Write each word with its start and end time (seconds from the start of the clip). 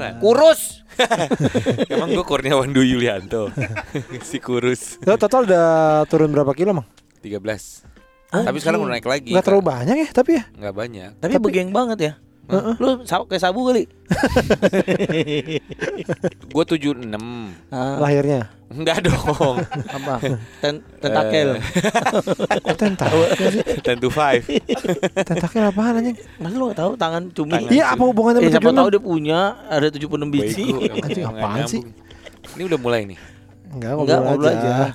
Beneran. 0.00 0.20
Kurus. 0.24 0.80
Emang 1.92 2.08
gue 2.08 2.24
Kurniawan 2.24 2.72
Dwi 2.72 2.96
Yulianto. 2.96 3.52
si 4.28 4.40
kurus. 4.40 4.96
Lo 5.04 5.20
total 5.20 5.44
udah 5.44 5.66
turun 6.08 6.32
berapa 6.32 6.56
kilo, 6.56 6.72
Mang? 6.72 6.88
13. 7.20 7.36
Tapi 8.30 8.58
sekarang 8.62 8.80
udah 8.86 8.96
naik 8.96 9.06
lagi. 9.06 9.34
Enggak 9.34 9.44
terlalu 9.44 9.64
banyak 9.68 9.96
ya, 10.00 10.08
tapi 10.14 10.30
ya. 10.40 10.44
Enggak 10.56 10.74
banyak. 10.74 11.10
Tapi, 11.20 11.34
begeng 11.36 11.70
banget 11.74 11.98
ya. 12.00 12.12
Lu 12.76 13.00
sa- 13.02 13.22
kayak 13.22 13.40
sabu 13.40 13.64
kali. 13.64 13.86
Gue 16.46 16.64
76. 16.64 16.94
Ah, 17.70 17.96
Lahirnya. 17.98 18.48
Enggak 18.68 19.02
dong. 19.02 19.56
apa? 19.88 20.14
Ten 20.60 20.74
tentakel. 20.98 21.58
Kok 22.60 22.76
tentakel 22.76 23.20
sih? 23.50 23.62
10 23.82 23.98
to 23.98 24.08
5. 24.08 24.46
Tentakel 25.20 25.62
apaan 25.64 25.96
anjing? 25.96 26.16
Masa 26.38 26.54
lu 26.54 26.64
gak 26.68 26.78
tahu 26.78 26.92
tangan 26.94 27.22
cumi? 27.30 27.50
Tangan. 27.52 27.68
Iya, 27.68 27.84
apa 27.90 28.02
hubungannya 28.04 28.38
Eh, 28.40 28.46
sama 28.46 28.54
siapa 28.54 28.70
tahu 28.72 28.86
76? 28.86 28.90
dia 28.90 29.00
punya 29.02 29.40
ada 29.66 29.86
76 29.88 30.28
biji. 30.28 30.64
Anjing, 30.96 31.24
apaan 31.24 31.60
sih? 31.66 31.82
Ini 32.54 32.62
udah 32.66 32.78
mulai 32.78 33.04
nih. 33.04 33.18
Enggak, 33.70 33.90
Enggak, 33.96 34.18
ngobrol 34.18 34.38
ngobrol 34.38 34.50
aja. 34.50 34.60
aja. 34.60 34.86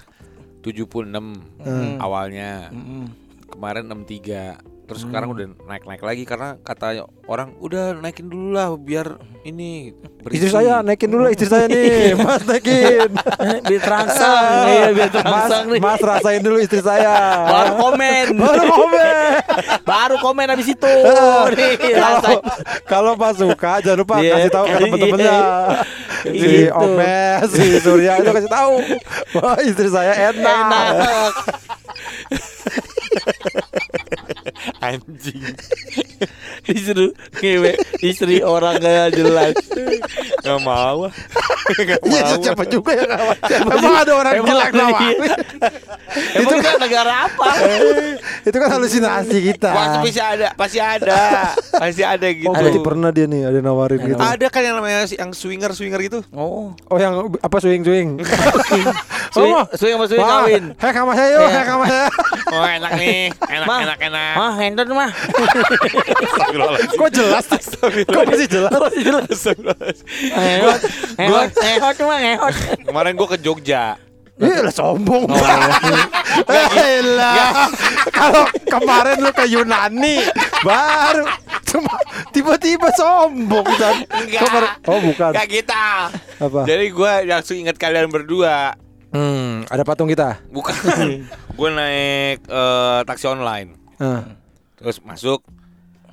76 0.60 1.24
Hmm. 1.62 1.96
awalnya. 2.00 2.72
Mm-mm. 2.72 3.04
Kemarin 3.48 3.84
63. 3.86 4.58
Terus 4.86 5.02
sekarang 5.02 5.34
udah 5.34 5.46
naik-naik 5.66 6.02
lagi 6.02 6.24
karena 6.24 6.62
kata 6.62 7.04
orang 7.26 7.58
udah 7.58 7.98
naikin 7.98 8.30
dulu 8.30 8.54
lah 8.54 8.70
biar 8.74 9.18
ini 9.42 9.92
berisi." 10.22 10.46
Istri 10.46 10.52
saya 10.54 10.74
naikin 10.80 11.10
dulu 11.10 11.26
istri 11.28 11.50
saya 11.50 11.66
nih, 11.66 12.14
Mas 12.22 12.46
naikin. 12.46 13.10
Biar 13.66 13.82
terangsang, 13.82 14.66
iya 14.72 14.88
biar 14.92 15.10
Mas, 15.10 15.16
terangsang 15.18 15.66
nih. 15.74 15.80
Mas 15.82 16.02
rasain 16.02 16.42
dulu 16.42 16.58
istri 16.62 16.82
saya. 16.82 17.14
Baru 17.46 17.74
komen. 17.82 18.26
Baru 18.38 18.64
komen. 18.70 19.14
Baru 19.82 20.16
komen 20.22 20.48
habis 20.54 20.68
itu. 20.70 20.94
Nih, 21.58 21.74
Kalau 21.82 22.38
kalau 22.86 23.12
Mas 23.18 23.36
suka 23.38 23.82
jangan 23.82 24.00
lupa 24.02 24.16
Iya. 24.22 24.34
kasih 24.38 24.52
tahu 24.54 24.66
ke 24.66 24.78
teman-temannya. 24.80 25.38
Si 26.26 26.32
Gitu. 26.36 26.74
Omes, 26.74 27.48
si 27.54 27.66
Surya 27.80 28.18
itu 28.18 28.30
kasih 28.30 28.50
tahu. 28.50 28.74
Wah, 29.38 29.58
istri 29.62 29.90
saya 29.90 30.34
enak. 30.34 30.58
Enak. 30.66 31.34
Anjing. 34.86 36.05
Disuruh 36.66 37.12
ngewe 37.36 37.72
istri 38.00 38.40
orang 38.40 38.78
gak 38.78 39.14
jelas. 39.14 39.54
Gak 40.40 40.60
mau. 40.62 41.10
Gak 41.66 42.00
Iya, 42.04 42.22
mau. 42.24 42.38
siapa 42.38 42.64
juga 42.66 42.92
yang 42.94 43.10
ngawat? 43.10 43.38
Emang 43.50 43.96
ada 43.98 44.14
orang 44.14 44.34
Emang 44.38 44.48
jelek 44.48 44.70
iya. 44.70 45.36
Emang 46.38 46.54
kita 46.62 46.78
negara 46.78 47.14
apa? 47.26 47.48
Itu 48.48 48.56
kan 48.56 48.70
halusinasi 48.72 49.38
kita. 49.44 49.72
Pasti 49.74 50.22
ada, 50.22 50.48
pasti 50.54 50.78
ada, 50.80 51.22
pasti 51.74 52.02
ada 52.02 52.28
gitu. 52.30 52.46
Oh, 52.46 52.54
berarti 52.54 52.80
pernah 52.80 53.10
dia 53.10 53.26
nih 53.26 53.50
ada 53.50 53.60
nawarin 53.60 54.00
gitu. 54.00 54.22
Ada 54.22 54.48
kan 54.48 54.62
yang 54.62 54.76
namanya 54.78 55.10
si- 55.10 55.18
yang 55.18 55.34
swinger 55.34 55.74
swinger 55.74 55.98
gitu. 56.00 56.22
Oh. 56.32 56.78
Oh, 56.86 56.98
yang 56.98 57.14
apa 57.36 57.58
swing 57.58 57.82
swing? 57.82 58.22
Swing, 59.34 59.52
Oh, 59.52 59.66
swing 59.74 59.94
sama 59.96 60.06
swing 60.06 60.22
kawin. 60.22 60.64
Hei 60.78 60.92
sama 60.94 61.12
saya 61.12 61.30
yuk, 61.32 61.42
Iya. 61.42 61.50
hei 61.52 61.66
sama 61.66 61.86
saya. 61.86 62.08
Oh 62.46 62.64
enak 62.64 62.92
nih, 62.96 63.20
enak 63.42 63.68
enak 63.82 64.00
enak. 64.06 64.34
Mah, 64.38 64.54
handon 64.56 64.88
mah. 64.94 65.10
Kok 66.06 67.10
jelas? 67.12 67.46
Kok 68.06 68.22
masih 68.26 68.48
jelas? 68.48 68.72
Astagfirullahaladzim. 68.74 69.58
Hehot, 70.32 70.82
hehot, 71.18 71.50
hehot 71.56 71.96
mah, 72.02 72.20
hehot. 72.20 72.56
Kemarin 72.84 73.12
gue 73.14 73.28
ke 73.28 73.38
Jogja. 73.40 73.98
Iya 74.36 74.68
lah 74.68 74.74
sombong. 74.74 75.32
Eh 75.32 77.00
lah. 77.08 77.72
Kalau 78.12 78.44
kemarin 78.68 79.24
lu 79.24 79.32
ke 79.32 79.48
Yunani 79.48 80.28
baru 80.60 81.24
cuma 81.66 81.96
tiba-tiba 82.30 82.92
sombong 82.92 83.64
kan. 83.74 83.96
Enggak. 84.04 84.44
Kemarin- 84.44 84.76
Oh, 84.86 85.00
bukan. 85.00 85.32
Gak 85.32 85.48
kita. 85.48 86.12
Apa? 86.38 86.68
Jadi 86.68 86.86
gue 86.92 87.12
langsung 87.26 87.56
ingat 87.56 87.80
kalian 87.80 88.12
berdua. 88.12 88.76
Hmm, 89.16 89.64
ada 89.72 89.88
patung 89.88 90.12
kita. 90.12 90.44
Bukan. 90.52 90.76
gue 91.58 91.70
naik 91.72 92.44
eh, 92.44 93.00
taksi 93.08 93.26
online. 93.26 93.72
Eh. 93.96 94.22
Terus 94.76 95.00
masuk. 95.00 95.40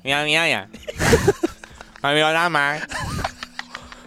Mia 0.03 0.19
mia 0.27 0.43
ya. 0.51 0.61
Kami 2.03 2.19
nama. 2.19 2.75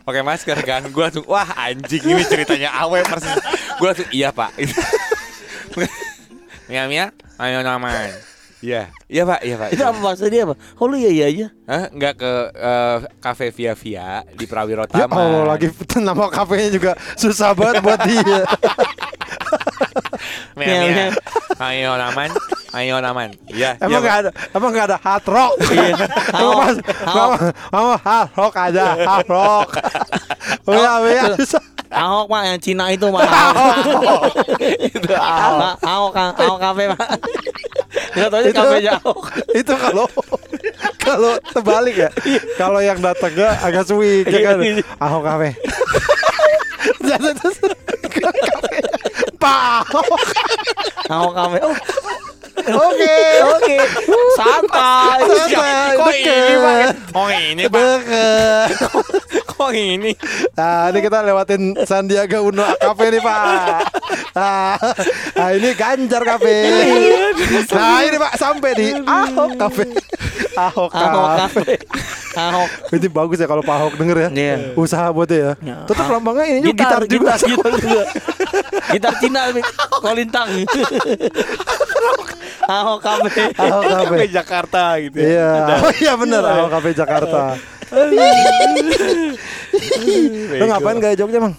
Pakai 0.05 0.21
masker 0.21 0.61
kan. 0.61 0.85
Gue 0.93 1.09
langsung 1.09 1.25
wah 1.25 1.49
anjing 1.57 2.05
ini 2.05 2.21
ceritanya 2.29 2.69
awe 2.85 3.01
persis. 3.01 3.33
Gue 3.81 3.89
langsung 3.89 4.05
iya 4.13 4.29
pak. 4.29 4.53
Mia 6.69 6.85
mia. 6.85 7.17
Kami 7.41 7.65
nama. 7.65 8.13
Iya. 8.61 8.93
Iya 9.09 9.23
pak. 9.25 9.41
Iya 9.41 9.57
pak. 9.57 9.69
Itu 9.73 9.83
apa 9.89 9.97
maksud 9.97 10.29
dia 10.29 10.45
apa? 10.45 10.61
Oh 10.77 10.85
lu 10.85 11.01
iya 11.01 11.09
iya 11.09 11.33
aja. 11.33 11.47
Hah? 11.65 11.89
Enggak 11.89 12.21
ke 12.21 12.33
kafe 13.25 13.49
via 13.57 13.73
via 13.73 14.21
di 14.37 14.45
Prawiro 14.45 14.85
Ya 14.93 15.09
Taman. 15.09 15.17
Allah 15.17 15.57
lagi 15.57 15.73
nama 15.97 16.29
kafenya 16.29 16.77
juga 16.77 16.93
susah 17.17 17.57
banget 17.57 17.81
buat 17.81 18.05
dia. 18.05 18.45
Mia. 20.61 20.93
mia. 20.93 21.09
Ayo 21.57 21.97
naman. 21.97 22.29
Ayo 22.77 22.97
naman. 23.01 23.29
Iya. 23.49 23.81
Emang 23.81 24.05
iya, 24.05 24.11
Pak. 24.13 24.21
ada, 24.21 24.31
emang 24.53 24.71
nggak 24.77 24.87
ada 24.93 24.99
hard 25.01 25.25
rock. 25.29 25.53
Iya. 25.73 26.07
Emang 26.37 26.57
mas, 26.61 26.77
emang, 27.01 27.31
emang 27.73 27.99
hard 28.05 28.31
rock 28.37 28.55
aja, 28.61 28.85
hard 29.01 29.29
rock. 29.29 29.69
Oh 30.69 30.75
ya, 30.77 30.93
ya. 31.07 31.25
Ahok 31.87 32.27
mah 32.29 32.43
yang 32.45 32.59
Cina 32.61 32.91
itu 32.93 33.07
mah. 33.09 33.23
Ahok. 33.25 34.35
itu 34.91 35.11
Ahok. 35.15 35.75
Ahok, 35.81 36.13
Ahok 36.37 36.59
kafe 36.61 36.83
mah. 36.93 36.99
Enggak 38.13 38.29
tahu 38.29 38.43
Itu- 38.43 38.57
kafe 38.59 38.77
Ahok. 38.91 39.21
itu 39.55 39.73
kalau 39.73 40.07
kalau 41.01 41.33
terbalik 41.55 41.97
ya 41.97 42.11
kalau 42.61 42.81
yang 42.83 42.99
datangnya 43.01 43.57
agak 43.63 43.87
swing 43.89 44.27
ya 44.29 44.41
kan 44.53 44.59
Ahok 45.01 45.23
kafe 45.25 45.49
Jatuh 47.07 47.33
terus 47.39 47.57
ke 48.11 48.21
kafe. 48.21 48.77
Pak 49.47 49.59
Ahok. 49.87 50.21
Ahok 51.07 51.33
kafe. 51.33 51.59
Oh, 51.63 51.75
oke 52.89 53.17
oke. 53.47 53.77
Santai. 54.35 55.19
Santai, 55.23 55.95
Kok 55.95 56.11
ini 56.11 56.25
deket. 56.27 56.59
pak? 56.59 56.91
Oh 57.15 57.29
ini 57.31 57.65
pak. 57.69 57.79
deket 57.79 58.69
Kok 59.57 59.71
ini? 59.73 60.13
nah 60.53 60.89
ini 60.89 60.99
kita 61.01 61.19
lewatin 61.21 61.63
Sandiaga 61.85 62.41
Uno 62.41 62.65
kafe 62.77 63.09
nih 63.09 63.21
pak 63.21 63.41
nah, 64.33 64.77
nah 65.33 65.49
ini 65.53 65.73
Ganjar 65.73 66.23
kafe 66.25 66.57
nah 67.73 68.01
ini 68.01 68.17
pak 68.17 68.33
sampai 68.37 68.71
di 68.73 68.89
Ahok 68.97 69.57
kafe 69.57 69.85
Ahok 70.57 70.91
Ahok 70.91 71.27
kafe 71.37 71.63
kafe. 71.63 71.75
Ahok. 72.35 72.69
ini 72.93 73.09
bagus 73.09 73.37
ya 73.37 73.47
kalau 73.47 73.61
Pak 73.61 73.77
Ahok 73.77 73.95
denger 73.97 74.17
ya 74.17 74.29
Iya. 74.29 74.57
usaha 74.75 75.07
buat 75.09 75.25
dia 75.25 75.39
ya 75.39 75.53
Ya. 75.63 75.77
tetap 75.85 76.07
lambangnya 76.09 76.45
ini 76.51 76.61
juga 76.67 76.77
gitar, 76.79 77.01
juga 77.05 77.31
gitar, 77.37 77.41
gitar 77.47 77.73
juga. 77.77 78.03
Gitar 78.89 79.13
Cina 79.19 79.41
kolintang. 79.99 80.49
Ahok 82.67 82.99
kafe. 82.99 83.43
Ahok 83.55 83.83
kafe 83.85 84.05
Kafe 84.07 84.27
Jakarta 84.29 84.83
gitu. 84.99 85.17
ya. 85.17 85.29
Iya, 85.29 85.51
oh 85.79 85.93
iya 85.95 86.13
bener 86.15 86.43
Ahok 86.43 86.69
Cafe 86.73 86.91
Jakarta. 86.93 87.41
Lu 90.51 90.65
ngapain 90.67 90.97
gak 90.99 91.15
Jogja 91.17 91.39
emang? 91.39 91.55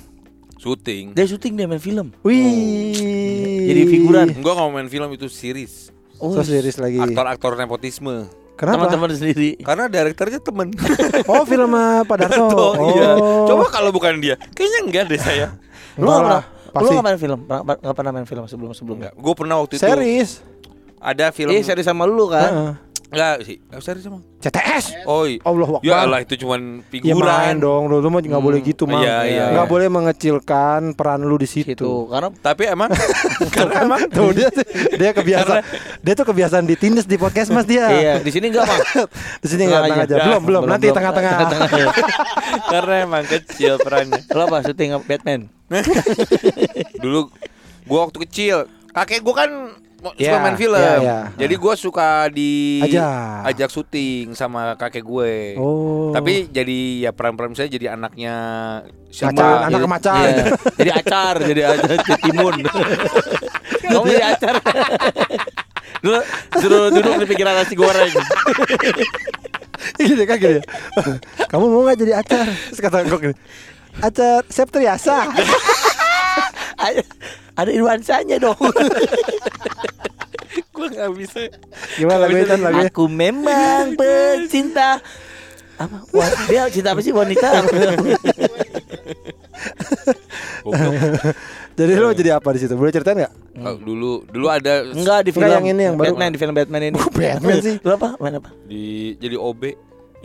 Syuting. 0.57 1.13
Dia 1.13 1.23
syuting 1.23 1.53
dia 1.53 1.63
main 1.63 1.79
film. 1.79 2.11
Wih. 2.25 3.67
Jadi 3.67 3.81
figuran. 3.87 4.27
Gua 4.41 4.51
nggak 4.51 4.65
mau 4.65 4.73
main 4.73 4.89
film 4.89 5.07
itu 5.13 5.29
series. 5.29 5.93
Oh, 6.17 6.33
So 6.33 6.41
series 6.41 6.75
lagi. 6.75 6.97
Aktor-aktor 6.97 7.53
nepotisme. 7.55 8.25
Kenapa? 8.57 8.89
teman-teman 8.89 9.09
sendiri. 9.13 9.49
Karena 9.61 9.85
direkturnya 9.85 10.39
temen. 10.39 10.67
Oh 11.31 11.45
film 11.45 11.69
sama 11.69 12.01
Pak 12.03 12.15
Darto. 12.25 12.47
Tuh, 12.49 12.71
iya. 12.91 13.09
Oh. 13.13 13.45
Coba 13.45 13.69
kalau 13.69 13.89
bukan 13.89 14.17
dia, 14.17 14.33
kayaknya 14.51 14.79
enggak 14.81 15.03
deh 15.07 15.19
saya. 15.19 15.47
Lu 15.93 16.03
Enggak 16.03 16.17
pernah, 16.19 16.41
lu 16.41 16.73
pasti. 16.73 16.93
gak 16.93 17.05
main 17.05 17.19
film? 17.19 17.39
Pernah, 17.43 17.61
gak 17.77 17.95
pernah 17.95 18.11
main 18.11 18.25
film 18.25 18.43
sebelum? 18.45 18.71
Enggak. 18.97 19.13
Gue 19.13 19.33
pernah 19.33 19.55
waktu 19.57 19.73
itu 19.75 19.83
Series. 19.83 20.31
ada 20.97 21.25
film. 21.29 21.53
Iya, 21.53 21.61
seri 21.63 21.81
sama 21.81 22.03
lu 22.03 22.25
kan? 22.27 22.49
Heeh. 22.49 22.71
Enggak 23.07 23.47
sih. 23.47 23.63
Eh, 23.63 23.79
Series 23.79 24.03
sama. 24.03 24.19
CTS. 24.37 25.07
Oh, 25.07 25.23
iya. 25.23 25.39
Allah 25.41 25.79
Ya. 25.79 26.03
Allah 26.03 26.19
itu 26.19 26.35
cuman 26.35 26.83
Ya 26.83 26.91
figuran. 26.91 27.23
main 27.23 27.55
dong, 27.55 27.87
lu, 27.87 28.03
lu 28.03 28.11
mah 28.11 28.19
nggak 28.19 28.43
boleh 28.43 28.59
gitu 28.59 28.83
mah. 28.83 28.99
Iya, 28.99 29.17
iya, 29.23 29.43
Nggak 29.55 29.63
iya. 29.63 29.71
boleh 29.71 29.87
mengecilkan 29.87 30.91
peran 30.91 31.23
lu 31.23 31.39
di 31.39 31.47
situ. 31.47 31.71
Gitu. 31.71 31.91
Karena 32.11 32.35
Tapi 32.35 32.63
emang 32.67 32.91
Karena 33.55 33.87
emang 33.87 34.11
tuh 34.11 34.35
dia 34.35 34.51
dia 34.99 35.11
kebiasaan 35.15 35.63
dia 36.03 36.13
tuh 36.13 36.27
kebiasaan 36.27 36.67
ditindas 36.67 37.07
di 37.07 37.15
podcast 37.15 37.47
Mas 37.49 37.63
dia. 37.63 37.87
iya, 37.89 38.13
di 38.19 38.27
sini 38.27 38.51
enggak, 38.51 38.67
Bang. 38.67 38.81
Di 39.43 39.47
sini 39.47 39.63
nggak 39.65 39.81
Tenang 39.81 39.91
tenang 39.95 40.03
aja. 40.03 40.15
aja. 40.15 40.25
Belum, 40.27 40.41
belum. 40.43 40.61
Nanti 40.67 40.85
belum. 40.85 40.97
tengah-tengah. 40.99 41.33
Tengah-tengah. 41.47 41.93
karena 42.75 42.93
emang 43.01 43.23
kecil 43.23 43.73
perannya. 43.79 44.19
Lu 44.27 44.41
apa 44.43 44.57
syuting 44.61 44.89
Batman? 45.01 45.41
Dulu 46.97 47.31
gua 47.87 47.99
waktu 48.03 48.19
kecil, 48.27 48.57
kakek 48.91 49.23
gua 49.23 49.47
kan 49.47 49.51
suka 49.97 50.13
Iya, 50.15 50.37
main 50.37 50.55
film. 50.55 50.77
iya, 50.77 50.93
iya. 51.01 51.17
Jadi 51.35 51.53
gua 51.57 51.73
suka 51.73 52.29
di 52.29 52.79
Ajak. 52.85 53.49
ajak 53.49 53.69
syuting 53.69 54.31
sama 54.31 54.77
kakek 54.77 55.01
gue. 55.01 55.57
Oh. 55.57 56.13
Tapi 56.13 56.47
jadi 56.47 57.01
ya 57.01 57.11
peran-peran 57.11 57.51
saya 57.51 57.65
jadi 57.65 57.97
anaknya 57.97 58.35
siapa? 59.09 59.33
Macan, 59.33 59.57
anak 59.67 59.81
macan. 59.89 60.13
Iya. 60.21 60.45
jadi 60.77 60.91
acar, 60.93 61.35
jadi 61.41 61.61
acar, 61.65 61.89
jadi 61.97 62.15
timun. 62.21 62.55
Kamu 63.89 64.05
jadi 64.05 64.25
acar. 64.31 64.55
Dulu 65.97 66.19
suruh 66.61 66.83
duduk 66.93 67.13
di 67.17 67.25
pikiran 67.25 67.57
nasi 67.57 67.73
goreng. 67.73 68.11
gini 69.97 70.23
kan 70.23 70.37
gini. 70.37 70.61
Kamu 71.49 71.65
mau 71.65 71.81
nggak 71.83 71.97
jadi 71.97 72.13
acar? 72.21 72.45
Kata 72.77 73.01
Gok 73.01 73.19
gini. 73.23 73.35
Acar 73.97 74.45
Septriasa. 74.45 75.25
ada, 77.57 77.69
nuansanya 77.73 78.37
dong. 78.37 78.57
Gue 80.77 80.87
nggak 80.93 81.09
bisa. 81.17 81.49
Gimana 81.97 82.29
lagu 82.29 82.37
itu 82.37 82.53
lagunya? 82.61 82.89
Aku 82.93 83.03
memang 83.09 83.93
pecinta 83.99 85.01
apa? 85.77 85.97
Wah, 86.13 86.29
dia 86.49 86.69
cinta 86.69 86.93
apa 86.93 87.01
sih 87.01 87.13
wanita? 87.13 87.49
Jadi 91.77 91.93
lo 91.93 92.09
jadi 92.09 92.33
apa 92.41 92.49
di 92.57 92.59
situ? 92.65 92.73
Boleh 92.73 92.89
ceritain 92.89 93.21
nggak? 93.21 93.33
Kalau 93.53 93.77
dulu 93.77 94.25
dulu 94.25 94.49
ada 94.49 94.81
Enggak 94.81 95.29
di 95.29 95.31
film 95.33 95.45
Enggak, 95.45 95.61
yang 95.61 95.69
ini 95.69 95.81
yang 95.85 95.95
baru. 95.97 96.05
Batman 96.13 96.29
di 96.33 96.39
film 96.41 96.53
Batman 96.57 96.81
ini. 96.89 96.97
Kok 96.97 97.13
Batman 97.13 97.57
sih? 97.61 97.75
Lu 97.85 97.91
apa? 97.93 98.17
Main 98.17 98.41
apa? 98.41 98.49
di 98.65 99.13
jadi 99.21 99.37
OB. 99.37 99.61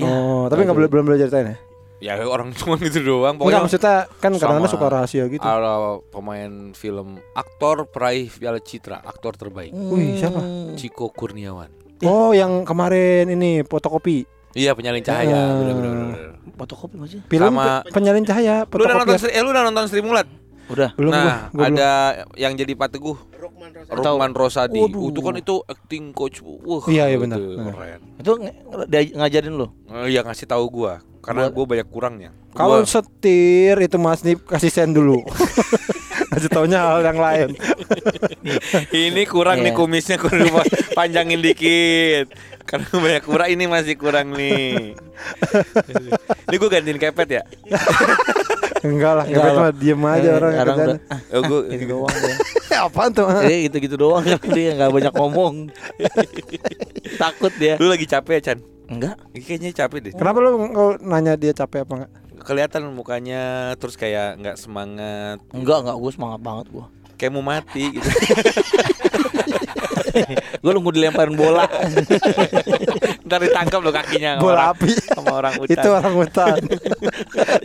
Ya. 0.01 0.09
Oh, 0.09 0.49
tapi 0.49 0.65
nggak 0.65 0.77
boleh 0.77 0.89
belum 0.89 1.05
boleh 1.05 1.21
ceritain 1.21 1.53
ya? 1.53 1.57
Ya 2.03 2.19
orang 2.19 2.51
cuma 2.59 2.75
gitu 2.77 2.99
doang. 2.99 3.39
Enggak 3.39 3.47
Pokoknya 3.47 3.63
maksudnya 3.63 3.97
kan 4.19 4.31
kadang-kadang 4.35 4.67
suka 4.69 4.87
rahasia 4.91 5.25
gitu. 5.31 5.39
ada 5.41 6.03
pemain 6.11 6.75
film 6.75 7.23
aktor 7.33 7.87
peraih 7.87 8.27
Piala 8.27 8.59
Citra, 8.59 8.99
aktor 9.01 9.39
terbaik. 9.39 9.71
Wih, 9.71 10.19
siapa? 10.19 10.43
Hmm. 10.43 10.75
Ciko 10.75 11.09
Kurniawan. 11.09 11.71
Oh, 12.03 12.35
yang 12.35 12.67
kemarin 12.67 13.31
ini 13.31 13.63
fotokopi. 13.63 14.27
Iya 14.53 14.75
penyalin 14.75 15.01
cahaya, 15.01 15.33
Ah. 15.33 15.55
bener 15.57 15.73
bener 15.73 15.91
bener. 15.95 16.21
Fotokopi 16.53 16.95
maksudnya? 16.99 17.25
Film 17.25 17.55
Sama- 17.55 17.81
pe- 17.81 17.95
penyalin 17.95 18.25
cahaya, 18.27 18.55
Lu 18.67 18.83
udah 18.83 18.97
nonton 18.99 19.17
eh, 19.23 19.41
lu 19.41 19.49
udah 19.49 19.63
nonton 19.65 19.85
Sri 19.87 20.03
Mulat? 20.03 20.27
Udah. 20.69 20.91
Belum 20.93 21.09
nah, 21.09 21.23
gua, 21.23 21.33
gua 21.33 21.51
belum. 21.55 21.73
ada 21.73 21.91
yang 22.35 22.53
jadi 22.53 22.73
Pak 22.75 22.89
Teguh. 22.91 23.17
Rukman 23.89 24.33
Rosadi. 24.35 24.77
Waduh. 24.77 25.09
Itu 25.09 25.21
kan 25.23 25.35
itu 25.37 25.55
acting 25.63 26.05
coach. 26.11 26.43
Wah, 26.43 26.83
Iya, 26.85 27.09
iya, 27.09 27.17
itu 27.17 27.23
benar. 27.23 27.39
Keren. 27.39 28.01
Itu 28.19 28.31
ngajarin 29.15 29.55
lu. 29.55 29.67
Oh, 29.87 30.05
iya 30.05 30.21
ngasih 30.21 30.45
tahu 30.45 30.67
gua 30.69 30.99
karena 31.23 31.49
gua 31.49 31.65
banyak 31.65 31.87
kurangnya. 31.87 32.31
Kalau 32.53 32.79
Gua- 32.79 32.91
setir 32.91 33.79
itu 33.79 33.97
Mas 33.97 34.21
Nip 34.21 34.43
kasih 34.43 34.69
sen 34.69 34.91
dulu. 34.91 35.23
kasih 36.33 36.49
taunya 36.49 36.81
hal 36.83 37.01
yang 37.03 37.17
lain. 37.17 37.49
ini 38.91 39.23
kurang 39.25 39.61
nih 39.61 39.71
Iya. 39.71 39.79
kumisnya 39.79 40.17
kudu 40.17 40.49
pa- 40.55 40.67
panjangin 40.95 41.39
dikit. 41.39 42.27
Karena 42.63 42.89
banyak 42.91 43.23
kurang 43.23 43.49
ini 43.49 43.65
masih 43.67 43.95
kurang 43.95 44.33
nih. 44.33 44.97
ini 46.45 46.57
gua 46.57 46.71
gantiin 46.71 46.99
kepet 46.99 47.29
ya. 47.31 47.43
Enggak 48.83 49.13
lah, 49.15 49.25
Enggak 49.25 49.39
kepet 49.41 49.55
lah. 49.55 49.63
mah 49.63 49.73
diem 49.73 50.03
aja 50.03 50.27
Eh, 50.27 50.35
orang 50.35 50.53
sekarang 50.53 50.75
kerjaan. 50.75 50.89
udah 50.91 50.99
ah, 51.07 51.21
Oh, 51.33 51.43
gua 51.45 51.61
gitu 51.69 51.85
doang 51.89 52.15
dia. 52.17 52.35
Apaan 52.83 53.11
tuh? 53.13 53.27
Jadi 53.31 53.57
gitu-gitu 53.63 53.97
doang 53.97 54.23
kan 54.25 54.39
dia 54.51 54.71
nggak 54.75 54.91
banyak 54.91 55.13
ngomong. 55.15 55.55
Takut 57.15 57.53
dia. 57.55 57.75
lu 57.77 57.87
lagi 57.87 58.05
capek 58.05 58.35
ya, 58.35 58.51
Chan? 58.51 58.59
Enggak. 58.93 59.17
Kayaknya 59.33 59.71
capek 59.75 59.99
deh. 60.01 60.13
Kenapa 60.13 60.37
lu 60.39 60.49
nggak 60.61 60.93
nanya 61.01 61.33
dia 61.35 61.53
capek 61.53 61.83
apa 61.83 61.93
enggak? 61.97 62.11
Kelihatan 62.43 62.83
mukanya 62.91 63.43
terus 63.79 63.95
kayak 63.95 64.35
nggak 64.37 64.57
semangat, 64.57 65.39
Enggak, 65.51 65.79
enggak 65.81 65.97
gue 65.97 66.11
semangat 66.11 66.41
banget 66.41 66.67
gua. 66.69 66.87
kayak 67.15 67.33
mau 67.33 67.41
mati 67.41 67.85
gitu. 67.93 68.03
Gue 70.61 70.71
nunggu 70.71 70.93
dilemparin 70.93 71.33
bola. 71.33 71.65
Ntar 73.27 73.39
ditangkap 73.41 73.81
lo 73.81 73.91
kakinya 73.91 74.37
sama 74.37 74.43
Bola 74.43 74.53
orang, 74.53 74.69
api. 74.71 74.91
sama 75.01 75.31
orang 75.33 75.53
hutan. 75.61 75.73
Itu 75.73 75.89
orang 75.89 76.15
hutan. 76.15 76.57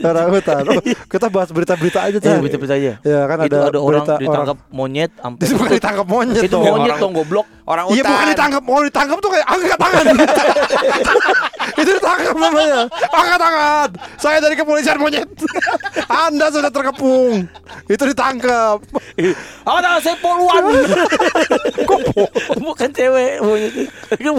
orang 0.02 0.28
hutan. 0.32 0.62
Oh, 0.64 0.82
kita 1.06 1.28
bahas 1.28 1.50
berita-berita 1.52 2.00
aja, 2.02 2.16
Eh, 2.16 2.24
Chan. 2.24 2.40
betul-betul 2.40 2.78
aja. 2.78 2.94
Ya 3.04 3.20
kan 3.26 3.38
itu 3.44 3.52
ada, 3.52 3.68
ada 3.68 3.80
orang 3.80 4.00
berita 4.00 4.14
ditangkap 4.18 4.58
monyet 4.72 5.12
sampai 5.14 5.44
ditangkap 5.76 6.08
monyet 6.08 6.42
itu 6.42 6.50
dong. 6.50 6.64
monyet 6.64 6.96
dong 6.98 7.14
goblok. 7.14 7.48
Orang 7.68 7.92
Iya 7.92 8.00
hutan. 8.00 8.12
bukan 8.16 8.28
ditangkap, 8.32 8.62
mau 8.64 8.80
ditangkap 8.80 9.18
tuh 9.20 9.32
kayak 9.36 9.48
angkat 9.52 9.76
tangan. 9.76 10.06
itu 11.84 11.92
ditangkap 12.00 12.36
namanya. 12.40 12.82
Angkat 13.12 13.40
tangan. 13.44 13.90
Saya 14.16 14.38
dari 14.40 14.56
kepolisian 14.56 14.96
monyet. 14.96 15.28
Anda 16.28 16.48
sudah 16.48 16.72
terkepung. 16.72 17.44
Itu 17.92 18.04
ditangkap. 18.08 18.80
Tangan 19.68 20.00
saya 20.00 20.16
poluan? 20.24 20.64
Kok 21.84 22.00
bukan 22.64 22.90
cewek 22.96 23.44
monyet 23.44 23.74
itu. 23.76 24.32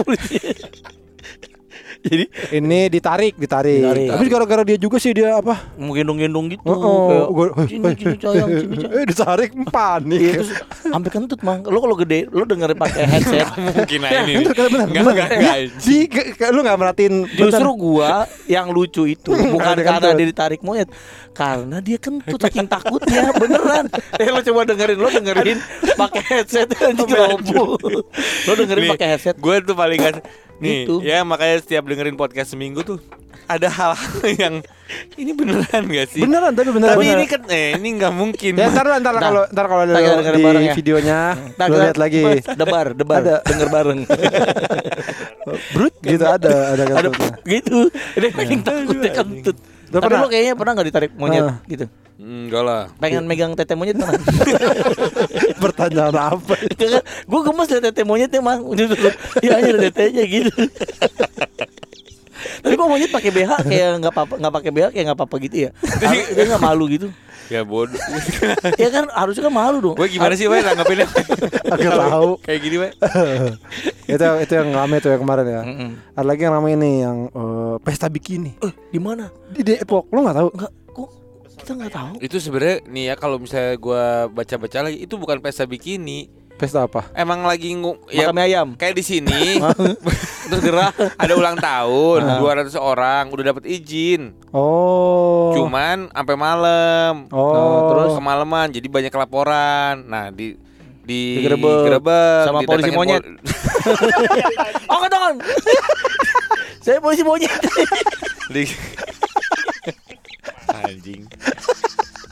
Kan. 1.99 2.07
Jadi 2.09 2.25
Ini 2.55 2.79
ditarik, 2.87 3.33
ditarik. 3.35 3.81
Ditarik. 3.81 4.07
Tapi 4.09 4.25
gara-gara 4.25 4.63
dia 4.63 4.75
juga 4.75 4.97
sih 4.97 5.11
dia 5.11 5.35
apa? 5.35 5.75
mau 5.75 5.91
gendong-gendong 5.91 6.45
gitu. 6.49 6.63
Oh, 6.63 6.79
oh, 6.79 7.27
gua- 7.29 7.51
kayak, 7.53 7.67
Sini 7.67 7.91
sini 7.93 8.15
sayang, 8.17 8.49
sini 8.49 8.75
sayang. 8.77 8.93
Eh 8.99 9.05
ditarik 9.05 9.51
panik. 9.67 10.19
Terus 10.33 10.49
sampai 10.81 11.09
kentut 11.09 11.39
mang. 11.39 11.59
Lo 11.61 11.77
kalau 11.77 11.95
gede, 11.95 12.27
lo 12.27 12.43
dengerin 12.43 12.75
pakai 12.75 13.03
headset. 13.05 13.47
Mungkin 13.75 13.99
aja 14.01 14.19
ini. 14.23 14.33
Bener, 14.41 14.55
bener, 14.55 14.87
Enggak, 14.87 15.03
bener. 15.03 15.27
enggak, 15.27 15.29
enggak. 15.35 16.49
Lu 16.49 16.59
gak 16.61 16.77
merhatiin 16.77 17.15
Justru 17.29 17.69
gua 17.75 18.11
yang 18.45 18.67
lucu 18.69 19.03
itu 19.05 19.31
bukan 19.31 19.75
karena 19.77 19.99
kentut. 19.99 20.15
dia 20.15 20.27
ditarik 20.27 20.61
monyet, 20.61 20.89
karena 21.31 21.77
dia 21.79 21.97
kentut 21.97 22.39
saking 22.39 22.65
takutnya 22.65 23.29
beneran. 23.33 23.85
Eh 24.15 24.27
lo 24.27 24.39
coba 24.41 24.63
dengerin, 24.65 24.97
lo 24.97 25.09
dengerin 25.09 25.57
pakai 25.95 26.21
headset 26.25 26.69
anjing. 26.75 27.11
Lo 28.45 28.53
dengerin 28.55 28.83
pakai 28.89 29.07
headset. 29.13 29.35
Gue 29.37 29.59
tuh 29.61 29.73
paling 29.73 29.99
gak 29.99 30.23
Nih, 30.59 30.83
Gitu. 30.83 30.95
ya 31.01 31.23
makanya 31.23 31.57
setiap 31.57 31.83
dengerin 31.83 32.13
podcast 32.13 32.51
seminggu 32.51 32.83
tuh 32.83 32.99
ada 33.45 33.65
hal-hal 33.65 34.19
yang 34.41 34.55
ini 35.15 35.31
beneran 35.31 35.83
gak 35.85 36.07
sih? 36.09 36.21
Beneran 36.21 36.51
tapi 36.51 36.69
beneran 36.69 36.93
Tapi 36.93 37.03
beneran. 37.03 37.17
ini 37.17 37.25
kan 37.25 37.41
eh 37.47 37.67
ini 37.73 37.89
nggak 37.95 38.11
mungkin. 38.11 38.53
Ya 38.53 38.67
ntar 38.67 38.85
ntar 38.99 39.13
Nah, 39.13 39.21
kalau 39.23 39.43
ntar 39.47 39.65
kalau 39.65 39.83
lu 39.83 39.93
kita 39.95 40.13
dengerin 40.17 40.35
di 40.35 40.45
bareng 40.45 40.63
ya. 40.63 40.73
videonya 40.75 41.19
Ntar 41.55 41.67
lu 41.67 41.77
lihat 41.79 41.97
lagi. 41.97 42.21
Debar, 42.61 42.85
debar, 42.93 43.19
Ada. 43.21 43.35
denger 43.43 43.67
bareng. 43.69 43.99
Brut 45.71 45.95
gitu 45.99 46.25
ada 46.25 46.53
ada 46.73 46.83
Ada 46.95 47.09
gitu. 47.43 47.77
Dia 48.13 48.29
makin 48.29 48.59
takutnya 48.61 49.11
kentut. 49.11 49.57
Lu 49.89 49.97
Tapi 49.97 50.13
lo 50.13 50.27
kayaknya 50.27 50.53
pernah 50.53 50.71
nggak 50.75 50.87
ditarik 50.87 51.11
monyet 51.15 51.43
Ah. 51.43 51.55
gitu? 51.65 51.85
Enggak 52.19 52.63
lah. 52.67 52.83
Pengen 52.99 53.23
megang 53.23 53.55
tete 53.55 53.79
monyet 53.79 53.95
pernah? 53.95 54.19
Pertanyaan 55.63 56.15
apa? 56.35 56.59
Gue 56.59 57.39
kan, 57.39 57.47
gemes 57.47 57.67
liat 57.71 57.83
tete 57.87 58.03
monyetnya 58.03 58.43
mang 58.43 58.67
Iya 59.39 59.55
aja 59.55 59.71
tetenya 59.79 60.23
gitu 60.27 60.51
Tapi 62.59 62.73
kok 62.75 62.89
monyet 62.91 63.07
pakai 63.07 63.31
BH 63.31 63.51
kayak 63.63 63.89
nggak 64.03 64.11
apa 64.11 64.35
nggak 64.35 64.53
pakai 64.59 64.71
BH 64.75 64.87
kayak 64.91 65.05
nggak 65.07 65.19
apa-apa 65.19 65.35
gitu 65.47 65.55
ya? 65.67 65.69
Dia 66.35 66.43
nggak 66.43 66.63
malu 66.63 66.91
gitu? 66.91 67.07
Ya 67.49 67.65
bodoh. 67.65 67.97
Ya 68.77 68.93
kan 68.93 69.09
harusnya 69.09 69.49
kan 69.49 69.53
malu 69.55 69.77
dong. 69.81 69.95
Gue 69.97 70.05
gimana 70.05 70.37
sih, 70.37 70.45
Wei, 70.45 70.61
nanggepinnya? 70.61 71.09
Agak 71.65 71.97
tahu. 71.97 72.31
Kayak 72.45 72.59
gini, 72.61 72.75
Wei. 72.77 72.91
itu 74.13 74.25
itu 74.45 74.53
yang 74.53 74.69
rame 74.69 75.01
tuh 75.01 75.09
yang 75.17 75.21
kemarin 75.25 75.45
ya. 75.49 75.61
Mm-mm. 75.65 75.91
Ada 76.13 76.25
lagi 76.29 76.41
yang 76.45 76.53
rame 76.53 76.69
ini 76.77 76.91
yang 77.01 77.17
eh, 77.33 77.75
pesta 77.81 78.05
bikini 78.05 78.53
Eh 78.61 78.73
di 78.93 79.01
mana? 79.01 79.33
di 79.49 79.65
Depok. 79.65 80.13
Lu 80.13 80.21
nggak 80.21 80.37
tahu? 80.37 80.49
Enggak 80.53 80.71
kita 81.59 81.71
nggak 81.73 81.91
tahu. 81.91 82.11
Itu 82.19 82.37
sebenarnya 82.37 82.77
nih 82.85 83.03
ya 83.05 83.15
kalau 83.15 83.37
misalnya 83.37 83.75
gue 83.75 84.03
baca-baca 84.29 84.77
lagi 84.81 84.97
itu 84.99 85.13
bukan 85.13 85.37
pesta 85.37 85.63
bikini. 85.63 86.27
Pesta 86.55 86.83
apa? 86.83 87.07
Emang 87.13 87.39
lagi 87.41 87.71
ngu 87.71 88.09
Ya, 88.09 88.27
Makan 88.27 88.37
ayam. 88.37 88.67
kayak 88.75 88.91
di 88.93 89.03
sini 89.05 89.63
terus 90.49 90.59
gerah 90.59 90.91
ada 91.15 91.31
ulang 91.31 91.55
tahun 91.55 92.19
200 92.35 92.75
orang 92.75 93.29
udah 93.29 93.43
dapat 93.49 93.63
izin 93.65 94.35
Oh. 94.49 95.55
cuman 95.55 96.11
sampai 96.11 96.35
malam 96.35 97.29
Oh. 97.29 97.55
Nah, 97.55 97.79
terus? 97.87 98.11
kemalaman 98.13 98.67
jadi 98.69 98.87
banyak 98.87 99.13
laporan 99.13 100.03
nah 100.03 100.27
di 100.29 100.59
di 100.99 101.39
Digerebek. 101.39 101.63
digerebek, 102.03 102.43
Sama 102.43 102.59
polisi 102.61 102.91
monyet. 102.91 103.23
pol- 103.23 103.39
Oh 104.91 105.07
tangan. 105.07 105.39
Saya 106.79 106.99
polisi 106.99 107.23
monyet. 107.23 107.55
di 108.49 108.67
anjing 110.87 111.27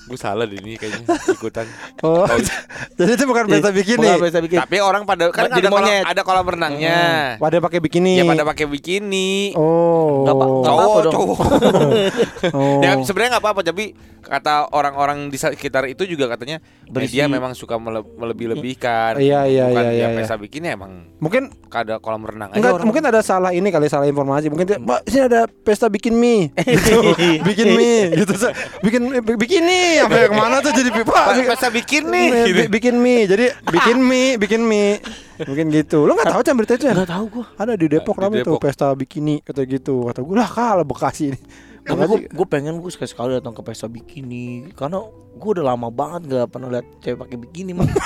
gue 0.07 0.15
salah 0.15 0.43
deh 0.43 0.55
ini 0.55 0.73
kayaknya 0.73 1.03
ikutan 1.29 1.67
Oh. 1.99 2.23
Jadi 2.97 3.11
itu 3.11 3.25
bukan 3.25 3.43
pesta 3.45 3.69
bikini. 3.69 3.99
Bukan 3.99 4.21
pesta 4.21 4.39
bikini. 4.39 4.59
tapi 4.59 4.77
orang 4.79 5.03
pada 5.03 5.27
kan 5.29 5.49
Jadi 5.49 5.59
ada 5.59 5.69
kolam, 5.69 5.83
monyet. 5.83 6.03
ada 6.05 6.21
kolam 6.21 6.45
renangnya 6.47 6.97
Pada 7.37 7.57
pakai 7.59 7.79
bikini. 7.79 8.15
ya 8.15 8.23
pada 8.23 8.43
pakai 8.43 8.65
bikini 8.65 9.51
Oh. 9.53 10.23
Nggak 10.23 10.33
apa- 10.33 10.47
nggak 10.47 10.65
cowok 10.69 10.99
dong. 11.01 11.13
cowok 11.13 11.37
Oh. 12.55 12.79
ya 12.79 12.91
sebenarnya 13.01 13.29
nggak 13.33 13.43
apa-apa 13.43 13.61
tapi 13.63 13.85
kata 14.19 14.67
orang-orang 14.69 15.27
di 15.27 15.37
sekitar 15.37 15.87
itu 15.87 16.03
juga 16.03 16.27
katanya 16.27 16.59
eh, 16.59 16.91
Bersih. 16.91 17.11
dia 17.13 17.25
memang 17.25 17.51
suka 17.51 17.75
mele- 17.77 18.03
melebih-lebihkan 18.03 19.15
Iya, 19.17 19.47
iya, 19.47 19.65
Bukan 19.65 19.83
iya, 19.85 19.91
dia 19.93 19.99
iya, 20.03 20.07
pesta 20.13 20.35
bikini 20.35 20.67
emang 20.69 21.15
Mungkin 21.17 21.47
ada 21.69 21.97
kolam 21.97 22.21
renang 22.21 22.51
aja 22.51 22.57
enggak 22.57 22.73
orang. 22.73 22.85
mungkin 22.85 23.03
ada 23.05 23.21
salah 23.21 23.51
ini 23.51 23.67
kali 23.67 23.87
salah 23.87 24.05
informasi. 24.05 24.47
Mungkin 24.47 24.67
Mbak, 24.77 24.99
sini 25.05 25.23
ada 25.25 25.47
pesta 25.47 25.87
bikin 25.97 26.13
mie. 26.13 26.51
gitu. 26.57 27.15
bikin 27.41 27.67
mie 27.71 27.99
gitu. 28.17 28.33
Bikin 28.79 29.01
bikini 29.31 29.96
sampai 29.99 30.27
ke 30.27 30.33
mana 30.33 30.55
tuh 30.59 30.71
jadi 30.71 30.89
Pak, 30.91 31.03
Pa- 31.03 31.27
bikin- 31.31 31.47
pesta 31.47 31.67
bikini 31.69 32.23
Bi- 32.23 32.45
gitu. 32.45 32.57
bi- 32.57 32.69
bikin 32.73 32.95
mie. 32.97 33.21
Jadi 33.25 33.45
bikin 33.63 33.97
mie, 33.99 34.27
bikin 34.35 34.61
mie. 34.61 34.91
Mungkin 35.39 35.65
gitu. 35.69 36.03
Lo 36.03 36.13
nggak 36.13 36.29
tahu 36.29 36.41
kan 36.41 36.53
berita 36.53 36.73
itu 36.73 36.85
ya? 36.85 36.93
Nggak 36.93 37.09
tahu 37.09 37.25
gua. 37.29 37.45
Ada 37.55 37.73
di 37.73 37.85
Depok 37.87 38.15
rame 38.15 38.41
tuh 38.41 38.57
pesta 38.57 38.89
bikini 38.91 39.39
kata 39.39 39.61
gitu. 39.63 40.05
Kata 40.05 40.19
gue 40.19 40.35
lah 40.35 40.47
kalah 40.47 40.81
Bekasi 40.81 41.23
ini. 41.29 41.39
Tapi 41.81 41.99
gue 41.99 42.17
Bekasi- 42.19 42.29
gue 42.31 42.45
pengen 42.47 42.73
gue 42.77 42.91
sekali 42.91 43.07
sekali 43.07 43.31
datang 43.33 43.53
ke 43.53 43.61
pesta 43.61 43.85
bikini 43.85 44.71
karena 44.71 44.99
gue 45.33 45.49
udah 45.51 45.65
lama 45.65 45.87
banget 45.87 46.21
gak 46.27 46.47
pernah 46.49 46.67
lihat 46.69 46.85
cewek 46.99 47.17
pakai 47.17 47.37
bikini 47.39 47.71
mah. 47.71 47.87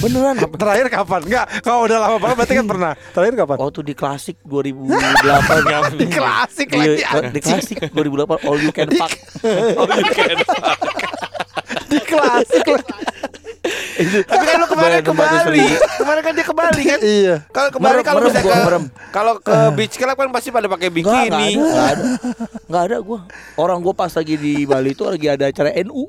Beneran. 0.00 0.34
Terakhir 0.60 0.86
kapan? 0.88 1.20
Enggak, 1.28 1.46
kalau 1.60 1.84
udah 1.84 1.98
lama 2.00 2.16
banget 2.16 2.36
berarti 2.40 2.54
kan 2.56 2.66
pernah. 2.66 2.92
Terakhir 3.12 3.34
kapan? 3.36 3.56
Waktu 3.60 3.80
di 3.84 3.94
klasik 3.94 4.36
2008 4.48 5.96
Di 6.00 6.06
klasik 6.08 6.68
Iya, 6.72 7.08
lagi 7.12 7.28
di 7.36 7.40
klasik 7.44 7.76
2008 7.92 8.48
all 8.48 8.58
you 8.60 8.72
can 8.72 8.88
fuck. 8.96 9.12
di 11.90 11.98
klasik 12.00 12.64
lagi. 12.64 13.09
Tapi 14.00 14.44
kan 14.44 14.56
lu 14.56 14.66
kemarin 14.66 14.98
ke 15.04 15.12
Bali. 15.12 15.64
Kemarin 16.00 16.20
kan 16.24 16.32
dia 16.32 16.46
ke 16.46 16.54
Bali 16.54 16.82
kan. 16.82 16.98
Iya. 17.00 17.36
Kalau 17.52 17.68
ke 17.68 17.78
Bali 17.78 17.94
Merem, 18.00 18.06
kalau 18.06 18.20
bisa 18.24 18.40
ke 18.40 18.78
kalau 19.10 19.32
ke 19.40 19.56
beach 19.76 19.94
club 20.00 20.16
kan 20.16 20.28
pasti 20.32 20.48
pada 20.48 20.66
pakai 20.70 20.88
bikini. 20.88 21.30
ada, 21.30 21.38
enggak 21.40 21.86
ada. 21.92 22.04
Enggak 22.68 22.82
ada 22.88 22.96
gua. 23.02 23.20
Orang 23.58 23.78
gua 23.84 23.94
pas 23.94 24.12
lagi 24.12 24.34
di 24.38 24.64
Bali 24.64 24.92
itu 24.94 25.02
lagi 25.04 25.26
ada 25.28 25.44
acara 25.48 25.70
NU. 25.84 26.06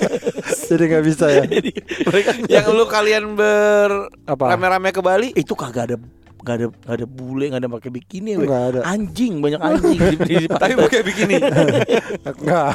Jadi 0.70 0.82
nggak 0.86 1.04
bisa 1.04 1.26
ya. 1.30 1.42
Mereka 2.08 2.30
Yang 2.46 2.66
lu 2.74 2.84
kalian 2.86 3.34
ber 3.34 4.10
Apa? 4.26 4.54
rame-rame 4.54 4.90
ke 4.94 5.02
Bali 5.02 5.28
itu 5.34 5.52
kagak 5.58 5.92
ada 5.92 5.96
Gak 6.40 6.54
ada 6.56 6.66
gak 6.72 6.94
ada 6.96 7.06
bule, 7.06 7.44
gak 7.52 7.60
ada 7.60 7.68
pakai 7.68 7.90
bikini, 7.92 8.30
we. 8.40 8.48
Nggak 8.48 8.62
ada. 8.72 8.80
Anjing, 8.88 9.44
banyak 9.44 9.60
anjing 9.60 9.98
di, 10.00 10.16
di, 10.16 10.34
di 10.44 10.46
tapi 10.48 10.72
pakai 10.72 11.00
bikini. 11.04 11.36
Enggak. 12.40 12.68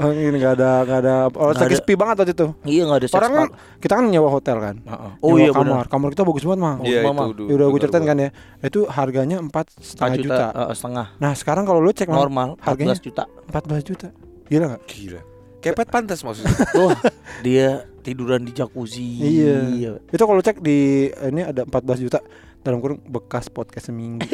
Ini 0.00 0.36
enggak 0.36 0.54
ada 0.56 0.70
enggak 0.86 0.98
ada 1.04 1.14
oh, 1.28 1.52
Nggak 1.52 1.66
lagi 1.66 1.76
sepi 1.76 1.94
banget 1.98 2.16
waktu 2.24 2.32
itu. 2.32 2.46
Iya 2.64 2.82
gak 2.88 2.98
ada 2.98 3.06
Orang 3.20 3.32
kan 3.36 3.48
kita 3.80 3.92
kan 4.00 4.04
nyewa 4.08 4.28
hotel 4.32 4.56
kan. 4.58 4.76
Heeh. 4.80 5.12
Oh 5.20 5.36
Nyewa 5.36 5.40
iya 5.40 5.50
kamar. 5.52 5.64
benar. 5.66 5.84
Kamar 5.92 6.08
kita 6.16 6.22
bagus 6.24 6.44
banget, 6.48 6.60
Mang. 6.60 6.78
Iya 6.80 7.00
Mama. 7.04 7.22
itu. 7.30 7.44
Ya 7.46 7.54
udah 7.60 7.66
gue 7.68 7.80
ceritain 7.84 8.04
kan 8.08 8.16
ya. 8.16 8.30
Itu 8.64 8.80
harganya 8.88 9.36
empat 9.40 9.66
setengah 9.76 10.16
4 10.16 10.24
juta. 10.24 10.24
juta, 10.24 10.46
eh, 10.56 10.74
setengah. 10.76 11.06
Nah 11.20 11.32
sekarang 11.36 11.64
kalau 11.68 11.80
lu 11.84 11.92
cek 11.92 12.08
Mang, 12.08 12.28
Normal 12.28 12.48
harganya 12.64 12.96
14 12.96 13.04
juta. 13.04 13.24
14 13.52 13.84
juta. 13.84 14.08
Gila 14.48 14.64
nggak? 14.74 14.82
Gila. 14.88 15.20
Kepet 15.60 15.88
pantas 15.92 16.24
maksudnya. 16.24 16.56
Oh, 16.80 16.96
dia 17.44 17.84
tiduran 18.00 18.48
di 18.48 18.52
jacuzzi. 18.56 19.20
Iya. 19.20 20.00
Itu 20.08 20.24
kalau 20.24 20.40
cek 20.40 20.64
di 20.64 21.12
ini 21.12 21.44
ada 21.44 21.68
14 21.68 22.00
juta 22.00 22.18
dalam 22.60 22.78
kurung 22.78 23.00
bekas 23.04 23.48
podcast 23.48 23.88
seminggu. 23.88 24.24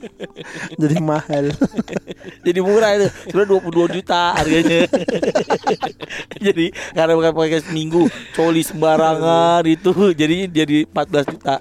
Jadi 0.80 0.96
mahal. 0.96 1.52
Jadi 2.46 2.58
murah 2.64 2.96
itu. 2.96 3.08
Sudah 3.28 3.46
22 3.46 3.96
juta 4.00 4.32
harganya. 4.32 4.88
jadi 6.40 6.72
karena 6.96 7.12
bukan 7.12 7.32
pakai 7.36 7.60
seminggu, 7.60 8.08
coli 8.32 8.64
sembarangan 8.64 9.60
itu 9.68 9.92
jadi 10.16 10.48
jadi 10.48 10.88
14 10.88 11.32
juta. 11.36 11.60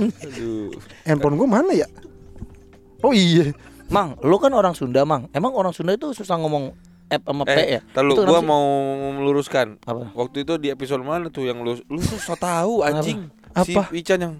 Aduh. 0.00 0.68
Handphone 1.08 1.40
gue 1.40 1.48
mana 1.48 1.72
ya? 1.72 1.88
Oh 3.00 3.16
iya. 3.16 3.56
Mang, 3.88 4.20
lu 4.20 4.36
kan 4.36 4.52
orang 4.52 4.72
Sunda, 4.72 5.04
Mang. 5.04 5.32
Emang 5.32 5.52
orang 5.52 5.72
Sunda 5.72 5.92
itu 5.92 6.12
susah 6.12 6.36
ngomong 6.36 6.72
F 7.08 7.22
sama 7.24 7.44
P 7.44 7.52
Eh, 7.52 7.76
ya? 7.76 7.80
terlalu 7.92 8.24
gua 8.24 8.40
sih? 8.40 8.48
mau 8.48 8.64
meluruskan. 9.20 9.76
apa? 9.84 10.12
Waktu 10.16 10.48
itu 10.48 10.56
di 10.56 10.72
episode 10.72 11.04
mana 11.04 11.28
tuh 11.28 11.44
yang 11.44 11.60
lu 11.60 11.76
lu 11.88 12.00
tuh 12.00 12.16
so 12.16 12.32
tahu 12.32 12.80
anjing. 12.80 13.28
Apa? 13.52 13.82
Ican 13.92 14.20
yang 14.20 14.34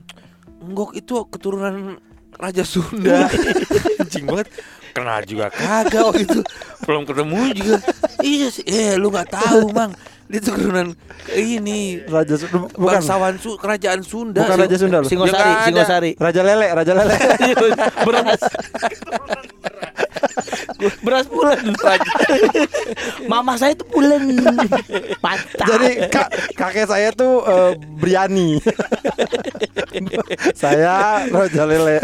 Enggok 0.62 0.95
itu 0.95 1.14
keturunan 1.26 1.99
Raja 2.38 2.64
Sunda. 2.64 3.26
anjing 4.02 4.25
banget. 4.25 4.49
Kenal 4.92 5.25
juga 5.25 5.49
kagak 5.50 6.02
waktu 6.04 6.23
itu. 6.28 6.40
Belum 6.85 7.02
ketemu 7.09 7.38
juga. 7.57 7.76
iya 8.23 8.47
sih. 8.52 8.64
Eh 8.69 8.95
lu 8.97 9.11
nggak 9.11 9.28
tahu, 9.33 9.73
Mang. 9.73 9.92
Dia 10.31 10.40
tuh 10.40 10.57
keturunan 10.57 10.97
ini 11.35 12.00
Raja 12.09 12.40
Sunda 12.40 12.57
bukan. 12.73 12.88
bangsawan 12.99 13.35
Su 13.37 13.59
kerajaan 13.59 14.00
Sunda. 14.07 14.47
Bukan 14.47 14.59
Raja 14.64 14.76
Sunda 14.78 14.97
lu. 15.02 15.09
Singosari. 15.11 15.52
Singosari. 15.69 16.11
Raja 16.16 16.40
Lele, 16.40 16.69
Raja 16.73 16.92
Lele. 16.95 17.16
beras. 18.07 18.40
Beras 21.02 21.26
bulan. 21.29 21.62
Mama 23.31 23.59
saya 23.59 23.75
itu 23.75 23.85
bulan. 23.88 24.23
Mantap. 25.25 25.67
Jadi 25.67 25.91
kak, 26.11 26.29
kakek 26.59 26.87
saya 26.88 27.09
tuh 27.14 27.43
eh, 27.47 27.73
Briani. 27.99 28.59
saya 30.52 31.26
Raja 31.29 31.62
Lele. 31.67 32.00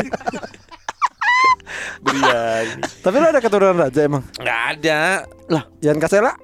Brian. 2.03 2.67
Tapi 3.03 3.17
lu 3.19 3.27
ada 3.29 3.41
keturunan 3.43 3.77
raja 3.77 4.01
emang? 4.07 4.23
Nggak 4.39 4.61
ada. 4.79 5.27
Yan 5.83 5.99
Kasela? 6.01 6.33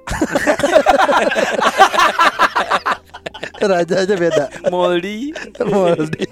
raja 3.65 3.95
aja 4.05 4.15
beda. 4.15 4.45
Moldi. 4.69 5.33
Moldi. 5.65 6.25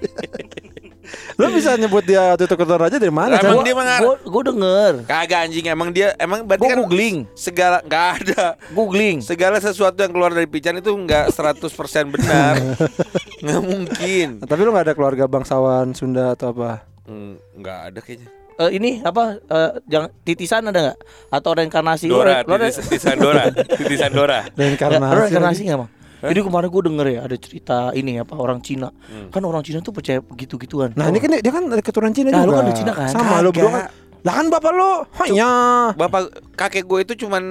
Lu 1.33 1.47
bisa 1.49 1.73
nyebut 1.73 2.01
dia 2.01 2.21
waktu 2.29 2.43
itu 2.43 2.53
keturunan 2.53 2.81
raja 2.81 2.97
dari 2.97 3.09
mana? 3.09 3.35
Emang 3.35 3.61
dia 3.61 3.73
mengar- 3.73 3.99
Gua, 3.99 4.15
gua 4.21 4.43
denger. 4.45 4.93
Kagak 5.03 5.39
anjing. 5.43 5.65
Emang 5.65 5.89
dia 5.89 6.13
emang 6.15 6.41
berarti 6.41 6.61
Gua 6.61 6.69
kan 6.69 6.79
googling. 6.79 7.17
segala 7.33 7.77
nggak 7.81 8.05
ada. 8.17 8.43
Googling. 8.69 9.17
segala 9.19 9.57
sesuatu 9.57 9.97
yang 9.97 10.11
keluar 10.11 10.29
dari 10.29 10.45
pican 10.45 10.77
itu 10.77 10.89
nggak 10.89 11.29
100% 11.29 11.69
benar. 12.09 12.53
Nggak 13.43 13.59
mungkin. 13.61 14.27
Tapi 14.39 14.59
lu 14.63 14.71
gak 14.71 14.87
ada 14.87 14.95
keluarga 14.95 15.27
bangsawan 15.27 15.91
Sunda 15.91 16.31
atau 16.31 16.55
apa? 16.55 16.87
Hmm, 17.03 17.35
nggak 17.53 17.79
ada 17.91 17.99
kayaknya. 17.99 18.31
Eh, 18.53 18.71
ini 18.71 19.03
apa? 19.03 19.35
Eh, 19.35 19.71
jangan 19.83 20.09
titisan 20.23 20.63
ada 20.63 20.79
nggak? 20.79 20.99
Atau 21.27 21.51
reinkarnasi? 21.51 22.07
Dora 22.07 22.39
lu 22.39 22.55
titisan 22.55 23.19
Dora. 23.19 23.51
Titisan 23.81 24.11
Dora. 24.13 24.47
Reinkarnasi. 24.47 25.03
Nggak, 25.03 25.19
reinkarnasi 25.27 25.61
nggak 25.67 25.79
bang 25.81 25.91
Hah? 26.23 26.29
jadi 26.29 26.39
kemarin 26.41 26.67
gue 26.69 26.83
denger 26.83 27.05
ya 27.09 27.19
ada 27.21 27.35
cerita 27.35 27.77
ini 27.91 28.15
apa 28.15 28.31
orang 28.33 28.59
Cina 28.59 28.87
Hmm. 29.03 29.27
kan 29.27 29.43
orang 29.43 29.59
Cina 29.59 29.79
tuh 29.79 29.91
percaya 29.91 30.17
begitu 30.17 30.55
gituan 30.57 30.95
Nah 30.95 31.05
ini 31.05 31.19
kan 31.19 31.29
dia, 31.29 31.41
dia 31.41 31.51
kan 31.51 31.67
dari 31.67 31.79
keturunan 31.79 32.09
Cina 32.09 32.29
Nah, 32.29 32.41
juga. 32.41 32.47
lu 32.47 32.53
kan 32.53 32.63
dari 32.63 32.77
Cina 32.77 32.91
kan? 32.93 33.09
Sama 33.09 33.21
lu 33.37 33.51
Kagak. 33.51 33.53
berdua 33.53 33.69
kan. 33.69 33.85
Lah 34.23 34.33
kan 34.33 34.45
bapak 34.47 34.71
lu. 34.71 34.91
Hanya. 35.19 35.49
bapak 35.93 36.21
kakek 36.53 36.85
gue 36.85 36.99
itu 37.03 37.13
cuman 37.19 37.43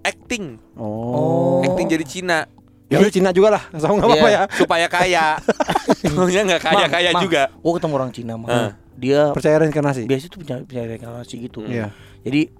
acting 0.00 0.62
Oh. 0.74 1.58
acting 1.60 1.86
jadi 1.88 2.04
Cina 2.04 2.38
Ya 2.86 2.98
udah 2.98 3.06
Cina 3.08 3.30
juga 3.30 3.50
lah. 3.52 3.62
Sama 3.72 3.98
enggak 3.98 4.08
apa-apa 4.08 4.28
Iya. 4.28 4.34
ya. 4.36 4.42
supaya 4.52 4.86
kaya 4.86 5.24
Maunya 6.14 6.42
nggak 6.44 6.62
kaya 6.64 6.86
kaya 6.86 7.10
juga 7.16 7.42
gue 7.52 7.72
ketemu 7.72 7.94
orang 7.96 8.10
Cina 8.10 8.34
mah 8.34 8.46
Hah. 8.46 8.70
dia 8.92 9.20
Percaya 9.30 9.58
reinkarnasi. 9.58 10.06
biasa 10.06 10.26
tuh 10.26 10.38
percaya, 10.38 10.60
percaya 10.60 10.86
reinkarnasi 10.88 11.34
gitu 11.40 11.62
Iya. 11.64 11.90
jadi 12.20 12.50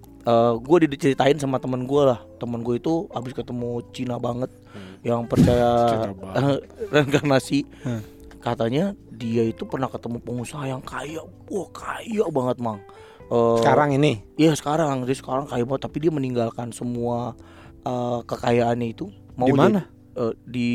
gue 0.56 0.76
diceritain 0.86 1.34
sama 1.34 1.56
temen 1.56 1.82
gue 1.82 2.02
lah 2.04 2.20
temen 2.36 2.60
gue 2.60 2.76
itu 2.76 3.08
abis 3.08 3.32
ketemu 3.32 3.82
Cina 3.90 4.16
banget 4.16 4.50
yang 5.00 5.24
percaya 5.24 5.68
reinkarnasi. 6.92 7.64
Hmm. 7.82 8.02
katanya 8.40 8.96
dia 9.10 9.44
itu 9.44 9.64
pernah 9.64 9.84
ketemu 9.86 10.16
pengusaha 10.18 10.64
yang 10.64 10.80
kaya. 10.80 11.20
Wah 11.46 11.68
kaya 11.68 12.24
banget 12.26 12.56
mang. 12.56 12.80
Eh, 13.26 13.56
Sekarang 13.60 13.92
ini. 13.92 14.24
Iya 14.34 14.52
sekarang. 14.54 15.04
Dia 15.04 15.12
sekarang 15.12 15.44
kaya 15.44 15.60
banget 15.62 15.82
tapi 15.82 16.00
dia 16.00 16.08
meninggalkan 16.08 16.70
semua 16.70 17.36
eh, 17.80 18.18
kekayaannya 18.22 18.88
itu. 18.90 19.12
Mau 19.34 19.44
Di 19.44 19.52
mana? 19.52 19.84
jadi- 19.84 19.88
eh, 20.16 20.34
di 20.42 20.68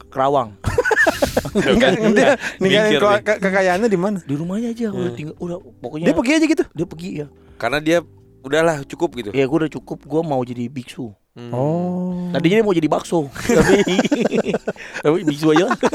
Kerawang. 0.00 0.58
Enggak, 1.54 1.90
dia 2.12 2.30
ninggalin 2.58 2.98
ke- 3.20 3.40
kekayaannya 3.40 3.88
di 3.88 3.98
mana? 3.98 4.18
di 4.20 4.34
rumahnya 4.34 4.70
aja. 4.70 4.90
Udah 4.90 5.06
Hmm. 5.06 5.16
tinggal 5.16 5.34
udah 5.38 5.56
pokoknya 5.76 6.06
Dia 6.06 6.14
pergi 6.14 6.32
aja 6.32 6.46
gitu. 6.46 6.64
dia 6.68 6.86
pergi 6.86 7.10
ya 7.16 7.26
karena 7.56 7.78
dia 7.78 7.98
udahlah 8.40 8.82
cukup 8.84 9.08
gitu. 9.16 9.30
Ya 9.32 9.44
gue 9.44 9.56
udah 9.56 9.72
cukup. 9.72 9.98
Gue 10.02 10.22
mau 10.22 10.38
jadi 10.40 10.66
biksu 10.66 11.10
Hmm. 11.38 11.54
Oh. 11.54 12.34
tadinya 12.34 12.58
dia 12.58 12.66
mau 12.66 12.74
jadi 12.74 12.90
bakso 12.90 13.30
tapi 13.46 13.78
tapi 15.06 15.22
biksu 15.22 15.54
aja 15.54 15.70
lah. 15.70 15.78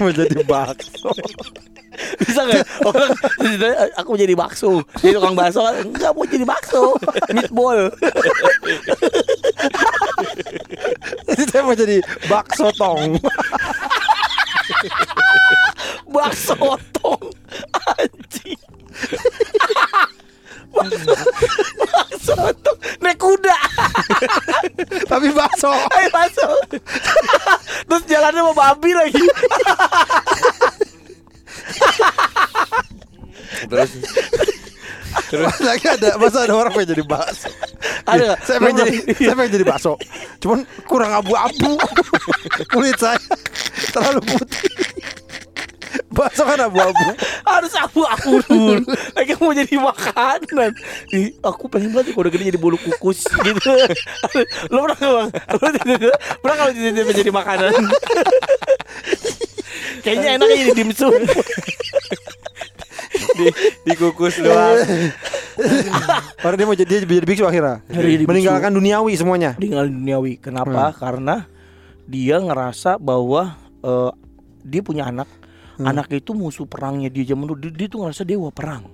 Mau 0.00 0.08
jadi 0.08 0.40
bakso. 0.48 1.12
bisa 2.20 2.40
nggak 2.48 2.64
orang 2.84 3.12
aku 3.96 4.16
jadi 4.20 4.34
bakso 4.36 4.80
jadi 5.00 5.16
tukang 5.20 5.36
bakso 5.36 5.62
enggak 5.80 6.12
mau 6.16 6.24
jadi 6.28 6.44
bakso 6.44 6.96
meatball 7.32 7.88
Jadi 11.32 11.42
saya 11.48 11.62
mau 11.64 11.76
jadi 11.76 12.04
bakso 12.28 12.68
tong. 12.76 13.16
bakso 16.08 16.56
tong 16.96 17.22
anjing 17.96 18.60
bakso 20.90 22.34
tong 22.62 22.78
naik 23.02 23.18
kuda 23.18 23.56
Tapi 25.10 25.28
bakso. 25.32 25.70
Ayo 25.70 26.08
bakso 26.10 26.46
terus 27.88 28.02
jalannya 28.06 28.42
mau 28.42 28.56
babi 28.56 28.90
lagi 28.94 29.20
terus 33.70 33.90
terus 35.28 35.52
Lagi 35.60 35.86
ada 35.88 36.16
masa 36.16 36.44
ada 36.48 36.54
orang 36.56 36.72
pengen 36.72 36.96
jadi 36.96 37.04
bakso. 37.04 37.48
ada? 38.08 38.36
Saya 38.44 38.58
pengen 38.60 38.76
jadi 38.84 38.96
saya 39.12 39.36
pengen 39.36 39.52
jadi 39.60 39.66
bakso. 39.68 39.92
Cuman 40.40 40.64
kurang 40.88 41.12
abu-abu. 41.12 41.76
Kulit 42.72 42.96
saya 42.96 43.20
terlalu 43.92 44.20
putih. 44.24 44.64
Bakso 46.12 46.48
kan 46.48 46.64
abu-abu. 46.64 47.12
Harus 47.58 47.72
aku 47.76 48.00
aku 48.06 48.30
dulu 48.48 48.80
lagi 49.16 49.32
mau 49.36 49.52
jadi 49.52 49.74
makanan 49.76 50.70
Ih, 51.12 51.36
aku 51.44 51.68
pengen 51.68 51.92
banget 51.92 52.16
kalau 52.16 52.24
udah 52.24 52.32
gede 52.32 52.44
jadi 52.54 52.60
bulu 52.60 52.76
kukus 52.80 53.28
gitu 53.28 53.72
lo 54.72 54.78
pernah 54.88 54.96
nggak 54.96 55.12
bang 55.12 55.28
lo 55.32 55.56
pernah 56.40 56.56
kalau 56.56 56.70
tiba-tiba 56.72 57.12
jadi 57.12 57.30
makanan 57.30 57.72
kayaknya 60.04 60.28
enaknya 60.40 60.56
jadi 60.66 60.72
dimsum 60.74 61.12
di 63.36 63.46
dikukus 63.84 64.40
doang 64.40 64.80
Orang 66.42 66.56
dia 66.56 66.66
mau 66.66 66.76
jadi 66.76 67.04
dia 67.04 67.16
jadi 67.20 67.28
biksu 67.28 67.44
akhirnya. 67.44 67.84
Jadi. 67.92 68.24
Meninggalkan 68.24 68.72
duniawi 68.72 69.12
semuanya. 69.20 69.52
Meninggal 69.60 69.84
duniawi. 69.92 70.32
Kenapa? 70.40 70.96
Karena 70.96 71.44
dia 72.08 72.40
ngerasa 72.40 72.96
bahwa 72.96 73.52
eh, 73.84 74.12
dia 74.64 74.80
punya 74.80 75.12
anak. 75.12 75.28
Anaknya 75.84 76.18
itu 76.18 76.32
musuh 76.32 76.64
perangnya 76.64 77.08
dia 77.08 77.24
zaman 77.24 77.46
dulu. 77.46 77.58
Dia, 77.58 77.72
dia 77.74 77.86
tuh 77.86 77.98
ngerasa 78.00 78.22
dewa 78.22 78.48
perang. 78.48 78.86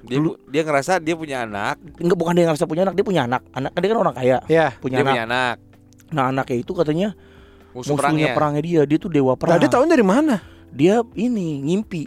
Dia, 0.00 0.16
pu- 0.16 0.40
dia 0.46 0.62
ngerasa 0.62 0.96
dia 0.96 1.12
punya 1.12 1.44
anak, 1.44 1.76
Enggak 1.96 2.16
bukan 2.16 2.32
dia 2.32 2.44
ngerasa 2.46 2.64
punya 2.64 2.82
anak, 2.84 2.94
dia 2.94 3.04
punya 3.04 3.22
anak. 3.24 3.42
Anak 3.50 3.70
dia 3.74 3.88
kan 3.88 3.98
orang 3.98 4.14
kaya, 4.14 4.38
Ya. 4.46 4.72
punya 4.74 4.96
dia 4.96 5.04
anak. 5.04 5.12
punya 5.12 5.24
anak. 5.24 5.56
Nah, 6.10 6.24
anaknya 6.28 6.56
itu 6.58 6.72
katanya 6.72 7.08
Musuh 7.70 7.94
musuhnya 7.94 7.96
perangnya. 7.96 8.28
perangnya 8.32 8.62
dia. 8.62 8.80
Dia 8.84 8.98
tuh 8.98 9.10
dewa 9.10 9.32
Nah, 9.32 9.38
perang. 9.38 9.58
dia 9.60 9.68
tahu 9.68 9.84
dari 9.84 10.02
mana? 10.02 10.40
Dia 10.70 11.04
ini 11.12 11.60
ngimpi. 11.62 12.02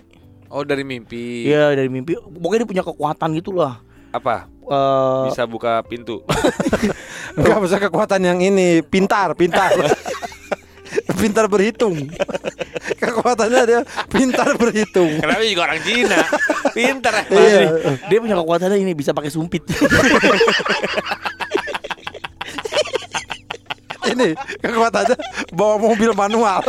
Oh 0.49 0.61
dari 0.61 0.81
mimpi. 0.81 1.45
Iya 1.45 1.73
dari 1.73 1.89
mimpi. 1.89 2.13
Pokoknya 2.13 2.61
dia 2.61 2.69
punya 2.69 2.83
kekuatan 2.83 3.29
gitu 3.33 3.53
lah. 3.53 3.81
Apa? 4.09 4.45
Eh, 4.63 5.23
Bisa 5.27 5.43
buka 5.43 5.81
pintu. 5.81 6.21
Enggak 7.37 7.57
bisa 7.59 7.77
kekuatan 7.79 8.21
yang 8.21 8.37
ini 8.37 8.81
pintar, 8.81 9.33
pintar. 9.33 9.69
pintar 11.23 11.47
berhitung. 11.47 12.11
Kekuatannya 12.99 13.61
dia 13.63 13.79
pintar 14.11 14.59
berhitung. 14.59 15.23
Kenapa 15.23 15.39
juga 15.47 15.71
orang 15.71 15.79
Cina? 15.87 16.19
Pintar 16.75 17.13
emang. 17.31 17.39
Iya. 17.39 17.95
dia 18.11 18.19
punya 18.19 18.35
kekuatannya 18.43 18.83
ini 18.83 18.91
bisa 18.91 19.15
pakai 19.15 19.31
sumpit. 19.31 19.63
Ini 24.03 24.35
kekuatannya 24.61 25.15
bawa 25.55 25.79
mobil 25.81 26.13
manual. 26.13 26.61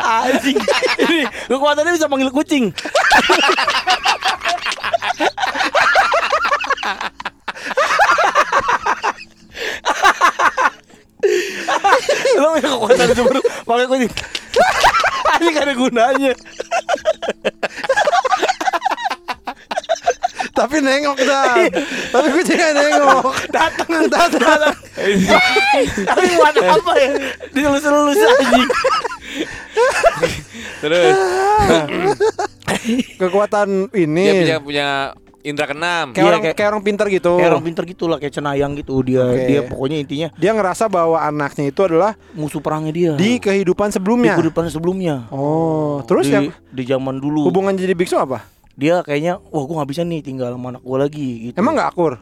Anjing. 0.00 0.56
ini 1.02 1.26
kekuatannya 1.50 1.92
bisa 1.92 2.08
panggil 2.08 2.32
kucing. 2.32 2.72
Lo 12.40 12.54
punya 12.54 12.68
kekuatan 12.70 13.10
itu 13.10 13.22
baru 13.26 13.40
pakai 13.66 13.86
kucing. 13.90 14.12
Anjing 15.34 15.52
gak 15.52 15.64
ada 15.66 15.74
gunanya. 15.74 16.32
Tapi 20.58 20.82
nengok 20.82 21.18
dah. 21.22 21.54
Tapi 22.10 22.28
kucingnya 22.34 22.74
nengok. 22.74 23.30
Datang, 23.54 24.10
datang. 24.10 24.74
Tapi 26.02 26.22
buat 26.34 26.56
apa 26.58 26.92
ya? 26.98 27.10
Dilulus-lulus 27.54 28.18
anjing. 28.18 28.66
Terus 30.82 31.14
Kekuatan 33.18 33.90
dia 33.94 34.02
ini 34.02 34.26
punya 34.42 34.58
punya 34.58 34.88
indra 35.46 35.66
keenam. 35.70 36.10
kayak 36.12 36.18
Iya, 36.18 36.30
orang 36.30 36.40
kayak- 36.42 36.56
kayak 36.58 36.70
orang 36.74 36.84
pintar 36.84 37.06
gitu. 37.08 37.32
Kayak 37.38 37.50
orang 37.54 37.64
pinter 37.66 37.84
gitu 37.86 38.04
lah, 38.10 38.18
kayak 38.18 38.34
cenayang 38.34 38.72
gitu 38.74 38.94
dia. 39.06 39.22
Oke. 39.22 39.46
Dia 39.46 39.60
pokoknya 39.66 39.96
intinya 40.02 40.28
Dia 40.34 40.50
ngerasa 40.54 40.90
bahwa 40.90 41.18
anaknya 41.22 41.70
itu 41.70 41.80
adalah 41.84 42.18
musuh 42.34 42.58
perangnya 42.58 42.92
dia. 42.92 43.12
di 43.14 43.38
kehidupan 43.38 43.88
di 43.90 43.94
sebelumnya. 43.98 44.34
kehidupan 44.34 44.64
sebelumnya. 44.70 45.30
Oh, 45.30 46.02
terus 46.04 46.26
di, 46.26 46.34
yang 46.34 46.44
di 46.50 46.82
zaman 46.84 47.22
dulu 47.22 47.46
hubungan 47.46 47.74
jadi 47.78 47.94
biksu 47.94 48.18
apa? 48.18 48.44
dia 48.78 49.02
kayaknya 49.02 49.42
wah 49.50 49.66
gua 49.66 49.82
nggak 49.82 49.90
bisa 49.90 50.06
nih 50.06 50.22
tinggal 50.22 50.54
sama 50.54 50.70
anak 50.70 50.82
gua 50.86 51.02
lagi 51.02 51.50
gitu. 51.50 51.54
Emang 51.58 51.74
nggak 51.74 51.90
akur? 51.90 52.14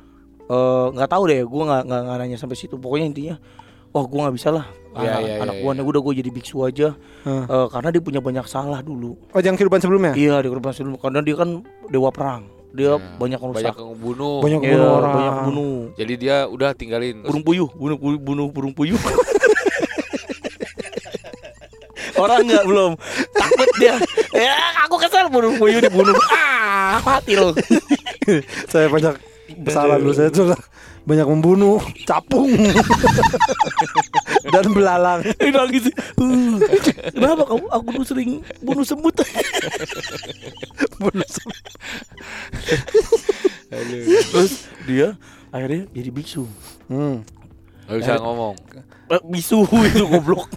Eh, 0.47 0.87
nggak 0.97 1.11
tahu 1.13 1.23
deh, 1.29 1.45
gua 1.45 1.63
nggak 1.69 1.83
nggak 1.85 2.01
nggak 2.09 2.17
nanya 2.17 2.37
sampai 2.41 2.57
situ. 2.57 2.81
Pokoknya 2.81 3.13
intinya 3.13 3.35
wah 3.93 4.05
gua 4.09 4.29
nggak 4.29 4.37
bisa 4.41 4.49
lah. 4.49 4.65
Iya, 4.97 5.13
anak 5.13 5.21
iya, 5.21 5.35
anak 5.45 5.55
iya, 5.61 5.63
gua 5.69 5.71
iya. 5.77 5.77
nih 5.77 5.85
udah 5.85 6.01
gua 6.01 6.13
jadi 6.17 6.31
biksu 6.33 6.57
aja. 6.65 6.89
Hah. 7.29 7.45
Eh, 7.45 7.67
karena 7.69 7.89
dia 7.93 8.01
punya 8.01 8.21
banyak 8.25 8.47
salah 8.49 8.81
dulu. 8.81 9.21
Oh, 9.37 9.41
yang 9.45 9.53
kehidupan 9.53 9.85
sebelumnya? 9.85 10.17
Iya 10.17 10.41
di 10.41 10.49
kehidupan 10.49 10.73
sebelum 10.73 10.97
karena 10.97 11.21
dia 11.21 11.37
kan 11.37 11.61
dewa 11.93 12.09
perang. 12.09 12.56
Dia 12.77 12.93
Nah, 12.93 13.17
banyak 13.17 13.41
Banyak 13.41 13.41
merusak. 13.41 13.73
ngebunuh. 13.75 14.37
Banyak 14.39 14.61
Iya, 14.61 14.71
bunuh 14.71 14.91
orang. 14.93 15.13
banyak 15.15 15.35
bunuh. 15.43 15.77
Jadi 15.97 16.13
dia 16.15 16.37
udah 16.45 16.71
tinggalin. 16.71 17.17
Burung 17.23 17.41
puyuh, 17.43 17.69
bunuh 17.73 17.97
bunuh, 17.97 18.21
bunuh 18.21 18.47
burung 18.53 18.73
puyuh. 18.73 19.01
Orang 22.17 22.49
nggak 22.49 22.65
belum 22.65 22.93
takut 23.31 23.69
dia. 23.77 23.97
Ya 24.33 24.53
aku 24.81 24.97
kesel 24.97 25.29
burung 25.29 25.57
puyuh 25.57 25.81
dibunuh. 25.81 26.17
Ah 26.31 26.97
mati 27.03 27.37
loh. 27.37 27.53
saya 28.73 28.89
banyak 28.89 29.15
kesalahan 29.63 30.01
dulu 30.01 30.13
saya 30.13 30.29
tuh 30.29 30.53
banyak 31.07 31.27
membunuh, 31.31 31.79
capung 32.03 32.51
dan 34.53 34.67
belalang. 34.75 35.23
Dia 35.39 35.55
nangis. 35.55 35.87
Uh, 36.19 36.59
kenapa 37.15 37.47
kamu? 37.47 37.67
Aku 37.71 37.87
dulu 37.95 38.05
sering 38.05 38.31
bunuh 38.59 38.83
semut. 38.83 39.15
Bunuh 40.97 41.29
semua. 41.29 41.61
Terus 44.33 44.53
dia 44.89 45.15
akhirnya 45.55 45.87
jadi 45.95 46.11
biksu. 46.11 46.51
Hmm. 46.91 47.23
Gak 47.87 47.97
bisa 48.03 48.15
ngomong. 48.19 48.55
Eh, 49.07 49.23
bisu 49.31 49.63
itu 49.95 50.05
goblok. 50.11 50.51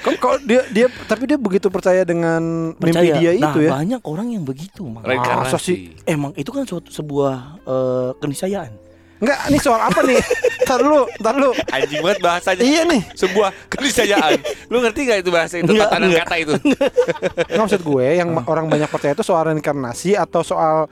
Kok 0.00 0.14
kok 0.22 0.34
dia 0.46 0.62
dia 0.70 0.86
tapi 1.10 1.26
dia 1.26 1.34
begitu 1.34 1.66
percaya 1.66 2.06
dengan 2.06 2.72
mimpi 2.78 3.10
dia 3.18 3.34
nah, 3.42 3.50
itu 3.50 3.58
ya? 3.66 3.70
banyak 3.74 4.02
orang 4.06 4.26
yang 4.30 4.46
begitu, 4.46 4.86
Mang. 4.86 5.02
Reinkarnasi. 5.02 5.50
Masa 5.50 5.58
sih? 5.58 5.98
Emang 6.06 6.30
itu 6.38 6.48
kan 6.54 6.62
suatu 6.62 6.88
sebuah 6.88 7.58
eh, 7.66 8.10
keniscayaan. 8.22 8.90
Enggak, 9.20 9.38
ini 9.52 9.58
soal 9.60 9.80
apa 9.84 10.00
nih? 10.00 10.16
Entar 10.64 10.80
dulu, 10.80 11.02
entar 11.18 11.34
dulu. 11.34 11.52
Anjing 11.74 12.00
banget 12.00 12.18
bahasanya. 12.22 12.62
Iya 12.62 12.82
nih. 12.88 13.02
Sebuah 13.12 13.50
keniscayaan. 13.68 14.38
Lu 14.72 14.78
ngerti 14.80 15.00
gak 15.02 15.18
itu 15.26 15.30
bahasa 15.34 15.54
itu 15.58 15.66
Enggak, 15.66 15.90
tatanan 15.92 16.08
enggak. 16.08 16.24
kata 16.30 16.36
itu? 16.40 16.52
Maksud 17.60 17.80
gue 17.82 18.06
yang 18.16 18.30
ma- 18.30 18.46
orang 18.46 18.70
banyak 18.70 18.86
percaya 18.86 19.12
itu 19.12 19.26
soal 19.26 19.50
reinkarnasi 19.50 20.14
atau 20.14 20.40
soal 20.46 20.86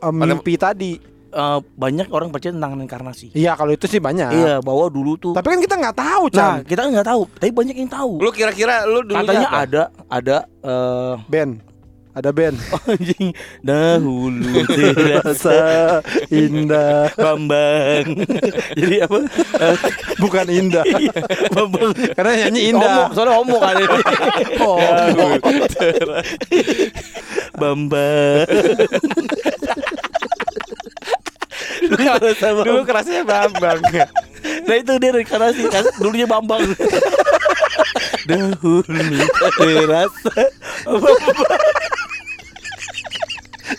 eh, 0.00 0.14
mimpi 0.14 0.54
tadi. 0.54 1.17
Eh, 1.28 1.60
banyak 1.76 2.08
orang 2.08 2.32
percaya 2.32 2.56
tentang 2.56 2.72
reinkarnasi. 2.74 3.36
Iya, 3.36 3.52
kalau 3.52 3.68
itu 3.70 3.84
sih 3.84 4.00
banyak. 4.00 4.32
Iya, 4.32 4.54
bahwa 4.58 4.88
dulu 4.88 5.12
tuh 5.14 5.32
Tapi 5.36 5.44
kan 5.46 5.60
kita 5.60 5.76
nggak 5.76 5.92
tahu, 5.94 6.24
Nah, 6.26 6.32
Chan. 6.32 6.56
kita 6.64 6.80
kan 6.80 6.90
nggak 6.90 7.04
tahu, 7.06 7.22
tapi 7.36 7.50
banyak 7.52 7.76
yang 7.76 7.90
tahu. 7.90 8.12
Lu 8.16 8.30
kira-kira 8.32 8.82
lu 8.82 9.04
dulu 9.04 9.20
Katanya 9.20 9.48
ada 9.52 9.82
ada 10.08 10.36
eh 10.64 11.14
Ben. 11.28 11.60
Ada 12.10 12.32
Ben. 12.32 12.56
anjing 12.90 13.30
dahulu 13.60 14.64
terasa 14.66 15.20
Rasa 15.22 15.58
indah, 16.26 17.12
Bambang. 17.22 18.06
Jadi 18.80 18.96
apa? 19.04 19.18
Bukan 20.16 20.46
indah. 20.48 20.84
iya, 20.88 21.12
Bambang. 21.52 21.92
Karena 22.16 22.32
nyanyi 22.42 22.72
Homo, 22.72 22.80
indah. 22.80 23.06
soalnya 23.12 23.34
homo 23.36 23.56
kan. 23.60 23.76
Oh. 24.64 24.80
Bambang. 27.54 28.48
Dulu 31.98 32.62
Dulu 32.62 32.80
kerasnya 32.86 33.26
Bambang. 33.26 33.82
Nah 34.64 34.76
itu 34.78 34.92
dia 35.02 35.10
reinkarnasi 35.10 35.66
kan 35.66 35.84
dulunya 35.98 36.26
Bambang. 36.30 36.62
Dahulu 38.28 38.82
terasa 39.58 40.32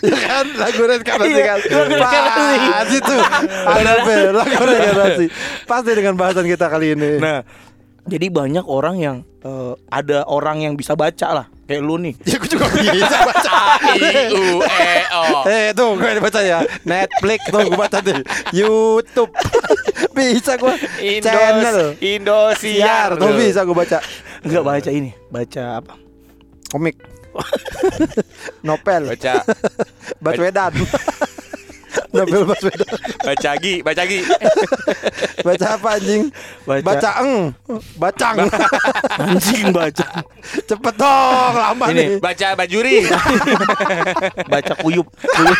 Ya 0.00 0.16
kan 0.16 0.46
lagu 0.54 0.82
reinkarnasi 0.86 1.28
Iya, 1.34 1.44
kan. 1.44 1.58
lagu 1.60 1.92
reinkarnasi. 1.98 2.96
Itu. 2.96 3.16
Ada 3.66 3.92
Ben, 4.06 4.32
lagu 4.32 4.62
reinkarnasi. 4.64 5.26
Pasti 5.66 5.90
dengan 5.92 6.14
bahasan 6.16 6.46
kita 6.46 6.70
kali 6.70 6.94
ini. 6.94 7.18
Nah, 7.18 7.42
jadi 8.06 8.26
banyak 8.30 8.64
orang 8.64 8.96
yang 8.96 9.16
eh, 9.42 9.72
ada 9.90 10.24
orang 10.24 10.62
yang 10.64 10.74
bisa 10.78 10.94
baca 10.94 11.42
lah, 11.42 11.46
kayak 11.70 11.86
lu 11.86 11.94
nih. 12.02 12.14
Ya 12.26 12.36
gue 12.42 12.50
juga 12.50 12.66
bisa 12.66 13.18
baca. 13.22 13.78
I 13.94 14.34
U 14.34 14.58
E 14.58 14.90
O. 15.14 15.22
Eh 15.46 15.70
tuh 15.70 15.94
gue 15.94 16.18
baca 16.18 16.40
ya. 16.42 16.66
Netflix 16.82 17.46
tuh 17.46 17.62
gue 17.62 17.78
baca 17.78 17.98
deh. 18.02 18.18
YouTube. 18.50 19.30
Bisa 20.18 20.58
gue 20.58 20.74
Channel. 21.22 21.94
Indosiar. 22.02 23.14
Siar 23.14 23.20
tuh 23.20 23.30
bisa 23.38 23.62
gue 23.62 23.76
baca. 23.76 24.02
Enggak 24.42 24.64
baca 24.66 24.90
ini, 24.90 25.14
baca 25.30 25.62
apa? 25.78 25.94
Komik. 26.74 26.98
Novel. 28.66 29.14
Baca. 29.14 29.46
Baswedan 30.24 30.74
Novel 32.10 32.42
Baswedan 32.50 32.90
baca 33.22 33.50
gi, 33.62 33.74
baca 33.86 34.02
gi. 34.06 34.20
Baca 35.46 35.66
apa 35.80 35.96
anjing 35.96 36.28
Baca, 36.68 36.84
Baca 36.84 37.10
eng 37.24 37.56
Bacang 37.96 38.36
anjing 39.24 39.72
baca. 39.72 40.20
Cepet 40.68 40.94
dong 41.00 41.54
Lama 41.56 41.86
Ini. 41.88 41.96
nih 41.96 42.08
Baca 42.20 42.48
bajuri. 42.58 43.08
Baca 44.52 44.72
kuyup. 44.84 45.08
kuyup. 45.08 45.58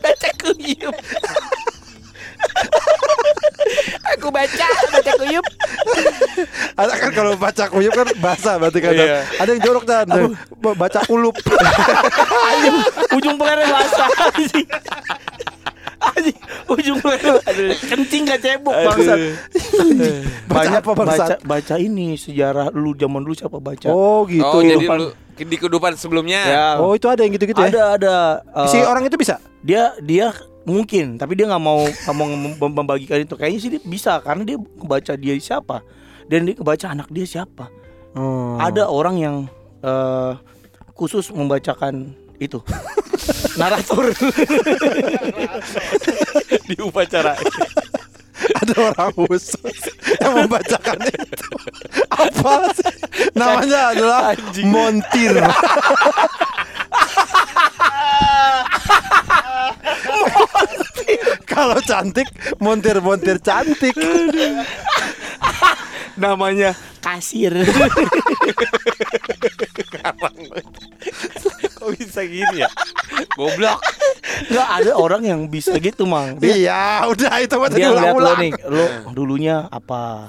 baca 0.00 0.28
kuyup. 0.40 0.96
Aku 4.12 4.28
baca, 4.28 4.66
baca 4.90 5.12
kuyup. 5.16 5.46
Ada 6.80 6.92
kan 6.96 7.10
kalau 7.12 7.32
baca 7.34 7.64
kuyup 7.66 7.92
kan 7.92 8.06
bahasa 8.16 8.56
berarti 8.56 8.78
kan 8.78 8.92
Iya. 8.92 9.22
Ada 9.36 9.50
yang 9.50 9.62
jorok 9.62 9.84
dan 9.84 10.06
Baca 10.58 11.00
kulup 11.04 11.36
Anjing, 12.42 12.76
ujung 13.16 13.36
pelernya 13.36 13.66
basah 13.68 14.08
anjing. 14.26 14.68
Anjing, 16.00 16.38
ujung 16.66 16.98
kencing 17.82 18.22
gak 18.24 18.40
cebok 18.40 18.72
bangsat 18.74 19.18
Baca 20.46 20.76
apa, 20.76 20.90
bangsat? 20.92 21.28
baca 21.36 21.36
baca 21.44 21.74
ini 21.76 22.16
sejarah 22.16 22.72
lu 22.72 22.92
zaman 22.94 23.20
dulu 23.20 23.34
siapa 23.34 23.58
baca 23.58 23.88
Oh 23.88 24.24
gitu. 24.24 24.42
Oh 24.42 24.60
jadi 24.60 24.80
lu 24.80 25.12
di 25.40 25.56
kehidupan 25.56 25.96
sebelumnya. 25.96 26.40
ya 26.42 26.66
Oh 26.76 26.92
itu 26.92 27.06
ada 27.06 27.20
yang 27.20 27.32
gitu-gitu 27.32 27.56
ya? 27.58 27.68
ada 27.70 27.82
ada 27.96 28.14
eh, 28.44 28.68
Si 28.68 28.76
orang 28.78 29.04
itu 29.04 29.16
bisa? 29.16 29.40
dia 29.60 29.92
dia 30.00 30.32
mungkin 30.62 31.16
tapi 31.16 31.34
dia 31.34 31.48
nggak 31.48 31.58
mau 31.58 31.88
mem- 32.12 32.56
membagikan 32.58 33.16
itu 33.18 33.32
kayaknya 33.32 33.58
sih 33.58 33.70
dia 33.70 33.80
bisa 33.80 34.20
karena 34.20 34.44
dia 34.44 34.56
ngebaca 34.56 35.12
dia 35.14 35.34
siapa 35.36 35.80
dan 36.26 36.44
dia 36.44 36.54
ngebaca 36.54 36.86
anak 36.88 37.08
dia 37.08 37.26
siapa 37.26 37.68
Oh. 38.10 38.58
ada 38.58 38.90
orang 38.90 39.16
yang 39.16 39.36
eh, 39.80 40.32
khusus 40.92 41.30
membacakan 41.30 42.10
itu 42.36 42.58
narator 43.60 44.10
di 46.66 46.74
upacara. 46.82 47.38
ada 48.50 48.74
orang 48.82 49.10
khusus 49.14 49.78
yang 50.18 50.32
membacakan 50.34 50.98
itu. 51.06 51.48
Apa 52.10 52.72
sih? 52.74 52.90
Namanya 53.30 53.94
adalah 53.94 54.34
montir. 54.64 55.38
Kalau 61.60 61.76
cantik, 61.78 62.24
montir-montir 62.56 63.36
cantik. 63.38 63.92
namanya 66.16 66.72
kasir 67.00 67.48
Kok 71.70 71.88
bisa 71.94 72.20
gini 72.24 72.60
ya? 72.60 72.68
Goblok. 73.32 73.80
nggak 74.46 74.68
ada 74.74 74.92
orang 74.94 75.22
yang 75.22 75.40
bisa 75.46 75.76
gitu 75.76 76.04
mang 76.04 76.36
dia, 76.36 76.52
Iya, 76.52 76.84
udah 77.08 77.32
itu 77.38 77.54
mah 77.56 77.68
tadi 77.68 77.82
ngeliat 77.82 78.14
lo 78.14 78.32
nih 78.36 78.52
lo 78.64 78.84
dulunya 79.12 79.64
apa 79.66 80.28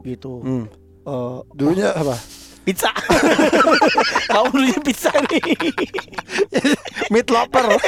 gitu 0.00 0.42
Hmm. 0.42 0.66
Eh, 1.00 1.38
Dulunya 1.52 1.90
apa? 1.92 2.14
pizza 2.60 2.90
kamu 4.32 4.46
dulunya 4.52 4.78
pizza 4.80 5.08
nih 5.24 5.40
Meat 7.12 7.28
lover. 7.28 7.78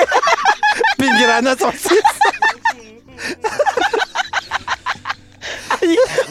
Pinggirannya 0.97 1.53
sosis. 1.55 2.07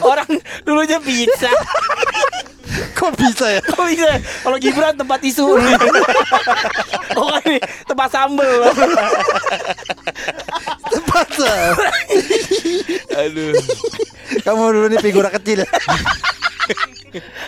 Orang 0.00 0.30
dulunya 0.64 0.98
pizza 1.02 1.50
Kok 3.00 3.16
bisa 3.16 3.48
ya? 3.48 3.60
Kok 3.64 3.84
bisa? 3.88 4.06
Kalau 4.44 4.56
Gibran 4.60 4.92
tempat 4.92 5.18
tisu. 5.24 5.56
oh 7.16 7.36
ini 7.48 7.58
tempat 7.88 8.08
sambel. 8.12 8.60
Masa? 11.10 11.54
Aduh. 13.24 13.56
Kamu 14.44 14.64
dulu 14.70 14.86
nih 14.92 15.00
figura 15.00 15.32
kecil. 15.32 15.64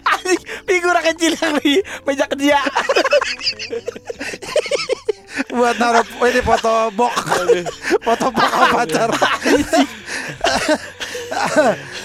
Anjing, 0.09 0.42
figura 0.66 1.00
kecil 1.05 1.37
yang 1.37 1.55
di 1.61 1.85
meja 2.09 2.24
kerja. 2.26 2.59
Buat 5.49 5.77
naruh 5.77 6.05
ini 6.25 6.40
foto 6.40 6.73
bok 6.90 7.14
foto 8.01 8.27
bok 8.29 8.51
pacar 8.71 9.09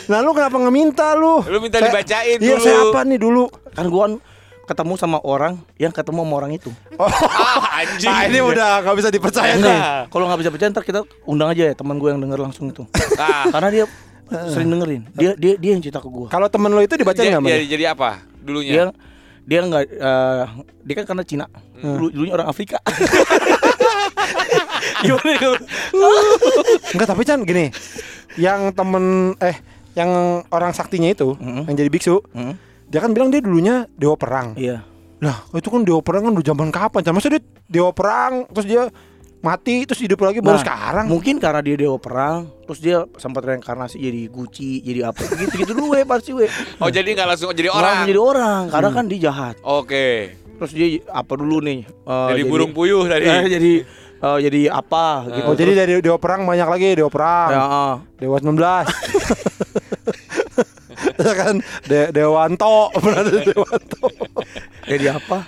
nah 0.07 0.19
lu 0.19 0.31
kenapa 0.31 0.55
nggak 0.55 0.75
minta 0.75 1.07
lu 1.13 1.43
Lu 1.43 1.57
minta 1.59 1.77
Saya- 1.77 1.91
dibacain 1.91 2.37
iya 2.37 2.55
dulu. 2.55 2.63
saya 2.63 2.77
apa 2.85 2.99
nih 3.03 3.19
dulu 3.19 3.43
Kan 3.73 3.85
gua 3.87 4.05
ketemu 4.63 4.93
sama 4.95 5.17
orang 5.21 5.63
yang 5.77 5.95
ketemu 5.95 6.21
sama 6.21 6.33
orang 6.35 6.51
itu. 6.51 6.67
Ah, 6.99 7.07
anjing. 7.79 8.03
nah 8.05 8.27
ini 8.27 8.39
udah 8.41 8.83
nggak 8.83 8.95
bisa 8.95 9.07
dipercaya 9.07 9.55
nih 9.55 9.63
Enggak. 9.63 10.11
Kalau 10.11 10.25
nggak 10.27 10.39
bisa 10.39 10.49
percaya 10.49 10.69
ntar 10.69 10.83
kita 10.83 10.99
undang 11.23 11.47
aja 11.47 11.63
ya 11.63 11.73
teman 11.73 11.95
gue 11.95 12.09
yang 12.09 12.19
denger 12.19 12.35
langsung 12.41 12.67
itu. 12.67 12.83
Ah. 13.15 13.47
Karena 13.47 13.69
dia 13.71 13.85
sering 14.51 14.67
dengerin. 14.67 15.07
Dia 15.13 15.39
dia 15.39 15.55
dia 15.55 15.71
yang 15.71 15.79
cerita 15.79 16.03
ke 16.03 16.07
gua. 16.07 16.27
kalau 16.27 16.47
temen 16.47 16.67
lu 16.67 16.83
itu 16.83 16.91
dibaca 16.93 17.15
Dia, 17.15 17.31
nggak 17.33 17.47
dia, 17.47 17.63
jadi 17.63 17.83
apa 17.95 18.09
dulunya? 18.37 18.71
Dia 18.73 18.83
dia 19.47 19.63
nggak 19.63 19.83
eh, 19.87 20.43
dia 20.83 20.93
kan 20.93 21.05
karena 21.07 21.23
Cina. 21.23 21.45
Dulu, 21.77 22.11
dulunya 22.11 22.35
orang 22.35 22.51
Afrika. 22.51 22.77
Gimana? 25.03 25.57
Enggak 26.93 27.07
tapi 27.07 27.21
Chan 27.23 27.41
gini 27.43 27.69
yang 28.37 28.69
temen 28.71 29.33
eh 29.39 29.57
yang 29.93 30.09
orang 30.47 30.71
saktinya 30.71 31.09
itu 31.09 31.33
Mm-mm. 31.33 31.65
yang 31.65 31.75
jadi 31.75 31.89
biksu 31.89 32.21
Hmm, 32.29 32.53
dia 32.85 33.01
kan 33.01 33.11
bilang 33.11 33.29
dia 33.29 33.41
dulunya 33.41 33.89
dewa 33.93 34.13
perang 34.13 34.53
Iya. 34.53 34.85
lah 35.17 35.41
itu 35.51 35.67
kan 35.67 35.81
dewa 35.81 36.01
perang 36.01 36.29
kan 36.29 36.33
udah 36.33 36.45
zaman 36.45 36.69
kapan 36.69 37.01
Chan 37.01 37.13
masa 37.13 37.29
dia 37.29 37.41
dewa 37.65 37.89
perang 37.89 38.45
terus 38.53 38.67
dia 38.69 38.89
mati 39.39 39.85
terus 39.85 39.99
hidup 39.99 40.19
lagi 40.19 40.39
baru 40.39 40.53
Nah, 40.53 40.63
sekarang 40.63 41.05
Mungkin 41.07 41.37
karena 41.37 41.61
dia 41.61 41.75
dewa 41.75 41.95
perang, 41.95 42.49
terus 42.63 42.79
dia 42.79 43.05
sempat 43.15 43.43
reinkarnasi 43.43 43.95
jadi 43.95 44.27
Gucci, 44.27 44.81
jadi 44.81 45.07
apa 45.07 45.21
gitu 45.35 45.55
gitu 45.57 45.71
dulu 45.71 45.93
we 45.93 46.01
pasti 46.03 46.31
we. 46.31 46.49
Oh 46.77 46.89
jadi 46.89 47.05
nggak 47.07 47.27
langsung 47.27 47.49
jadi 47.51 47.69
orang? 47.69 47.85
langsung 47.95 48.09
jadi 48.09 48.21
orang, 48.23 48.61
karena 48.67 48.89
kan 48.91 49.03
dia 49.05 49.19
jahat. 49.23 49.55
Oke. 49.61 50.33
Terus 50.57 50.71
dia 50.71 50.87
apa 51.07 51.33
dulu 51.33 51.61
nih? 51.61 51.85
eh, 51.85 52.27
Jadi 52.31 52.41
burung 52.43 52.71
puyuh 52.71 53.05
tadi. 53.05 53.23
eh, 53.23 53.45
jadi 53.47 53.71
eh, 54.17 54.37
jadi 54.41 54.61
apa 54.73 55.05
gitu. 55.27 55.45
oh 55.45 55.53
jadi 55.53 55.71
dari 55.75 55.93
dewa 55.99 56.17
perang 56.17 56.41
banyak 56.43 56.65
lagi 56.65 56.87
dewa 56.93 57.07
perang 57.07 57.49
ya, 57.51 57.61
eh. 57.61 57.95
Dewa 58.17 58.37
19 58.41 58.57
Ya 61.17 61.33
kan 61.39 61.55
De 61.85 62.09
Dewanto 62.09 62.89
Pernah 62.97 63.21
ada 63.21 63.37
Dewanto 63.39 64.05
jadi 64.83 65.13
apa? 65.13 65.45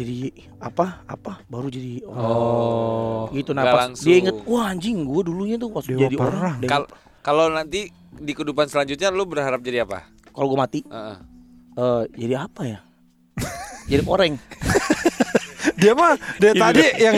Jadi 0.00 0.32
apa? 0.56 1.04
Apa? 1.04 1.44
Baru 1.44 1.68
jadi 1.68 2.00
Oh. 2.02 3.28
gitu 3.30 3.52
nah 3.52 3.68
pas 3.68 3.84
langsung. 3.86 4.06
dia 4.06 4.16
inget 4.18 4.36
wah 4.42 4.66
anjing 4.66 5.04
gue 5.04 5.22
dulunya 5.22 5.54
tuh 5.54 5.68
pas 5.68 5.84
Dewa 5.84 6.00
jadi 6.00 6.16
perang. 6.16 6.56
orang 6.58 6.82
kalau 7.20 7.44
nanti 7.46 7.86
di 8.10 8.32
kehidupan 8.32 8.64
selanjutnya 8.64 9.08
lu 9.08 9.22
berharap 9.22 9.60
jadi 9.60 9.84
apa? 9.84 10.08
kalau 10.26 10.48
gue 10.48 10.58
mati 10.58 10.80
Heeh. 10.82 11.16
eh, 11.76 12.02
jadi 12.16 12.34
apa 12.40 12.62
ya 12.64 12.78
jadi 13.86 14.02
oreng 14.04 14.34
Dia 15.76 15.92
mah 15.92 16.12
Dia 16.36 16.52
tadi 16.54 16.84
yang 16.98 17.16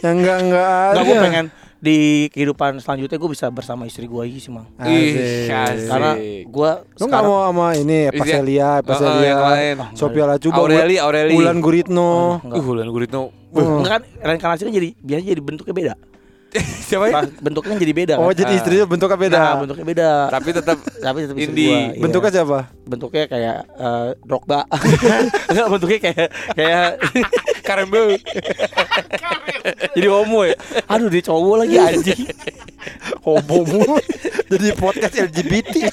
Yang 0.00 0.14
enggak 0.16 0.38
enggak 0.40 0.86
Nggak 0.88 1.02
gue 1.02 1.12
ada. 1.12 1.22
pengen 1.22 1.46
di 1.80 1.98
kehidupan 2.28 2.76
selanjutnya 2.76 3.16
gue 3.16 3.30
bisa 3.32 3.48
bersama 3.48 3.82
istri 3.82 4.04
gue 4.04 4.20
lagi 4.20 4.36
sih 4.36 4.48
mang 4.48 4.68
Ih, 4.78 5.48
karena 5.82 6.12
gue 6.44 6.70
Lu 6.94 7.04
gak 7.06 7.22
mau 7.22 7.40
sama 7.42 7.72
ini 7.72 8.06
Iya. 8.06 8.12
Paselia 8.12 8.68
Oh, 8.70 8.76
oh, 8.76 8.84
Paselia 8.84 9.24
yang 9.26 9.40
lain. 9.42 9.76
Sophia 9.94 10.24
Lacuba 10.26 10.60
Aureli, 10.60 10.96
Aureli. 10.96 11.32
Bulan 11.32 11.56
Guritno 11.58 12.10
Uh, 12.42 12.60
Wulan 12.60 12.84
Guritno. 12.86 13.32
Enggak 13.50 13.90
kan 13.90 14.02
reinkarnasi 14.22 14.62
kan 14.62 14.72
jadi 14.72 14.92
biasanya 14.94 15.28
jadi 15.30 15.42
bentuknya 15.42 15.74
beda. 15.74 15.94
Siapa 16.90 17.04
ya? 17.06 17.22
Bentuknya 17.38 17.74
jadi 17.76 17.94
beda 17.94 18.14
Oh 18.18 18.26
kan. 18.26 18.36
jadi 18.36 18.52
istrinya 18.54 18.82
bentuknya 18.84 19.18
beda 19.18 19.38
Nah, 19.38 19.54
bentuknya 19.62 19.86
beda. 19.86 20.10
Tapi 20.28 20.48
tetap 20.50 20.78
Tapi 20.82 21.18
tetap 21.22 21.36
istri 21.38 21.46
Indie. 21.46 21.68
gua, 21.68 21.78
iya. 21.78 22.00
Bentuknya 22.02 22.30
siapa? 22.32 22.58
bentuknya 22.82 23.24
kayak 23.24 23.56
eh, 23.70 24.08
Drogba. 24.20 24.66
Enggak 25.50 25.66
bentuknya 25.70 25.98
kayak 26.02 26.28
kayak 26.52 26.86
karembel. 27.66 28.06
jadi 29.94 30.08
homo 30.08 30.40
ya. 30.42 30.56
Aduh 30.86 31.06
dia 31.06 31.22
cowok 31.22 31.56
lagi 31.60 31.76
anjing. 31.78 32.22
Homo 33.20 33.60
mulu 33.62 34.00
Jadi 34.48 34.72
podcast 34.72 35.12
LGBT 35.20 35.92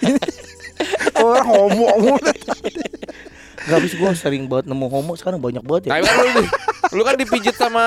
Ini 0.00 0.16
Orang 1.14 1.44
homo 1.44 1.86
mulu 1.92 2.16
Enggak 2.16 3.76
habis 3.76 3.92
gua 3.94 4.16
sering 4.16 4.48
banget 4.48 4.66
nemu 4.66 4.86
homo 4.88 5.12
sekarang 5.12 5.36
banyak 5.36 5.60
banget 5.60 5.82
ya. 5.86 5.90
Tapi 5.92 6.02
kan 6.02 6.16
lu, 6.24 6.42
lu 6.90 7.02
kan 7.02 7.14
dipijit 7.14 7.52
sama 7.52 7.84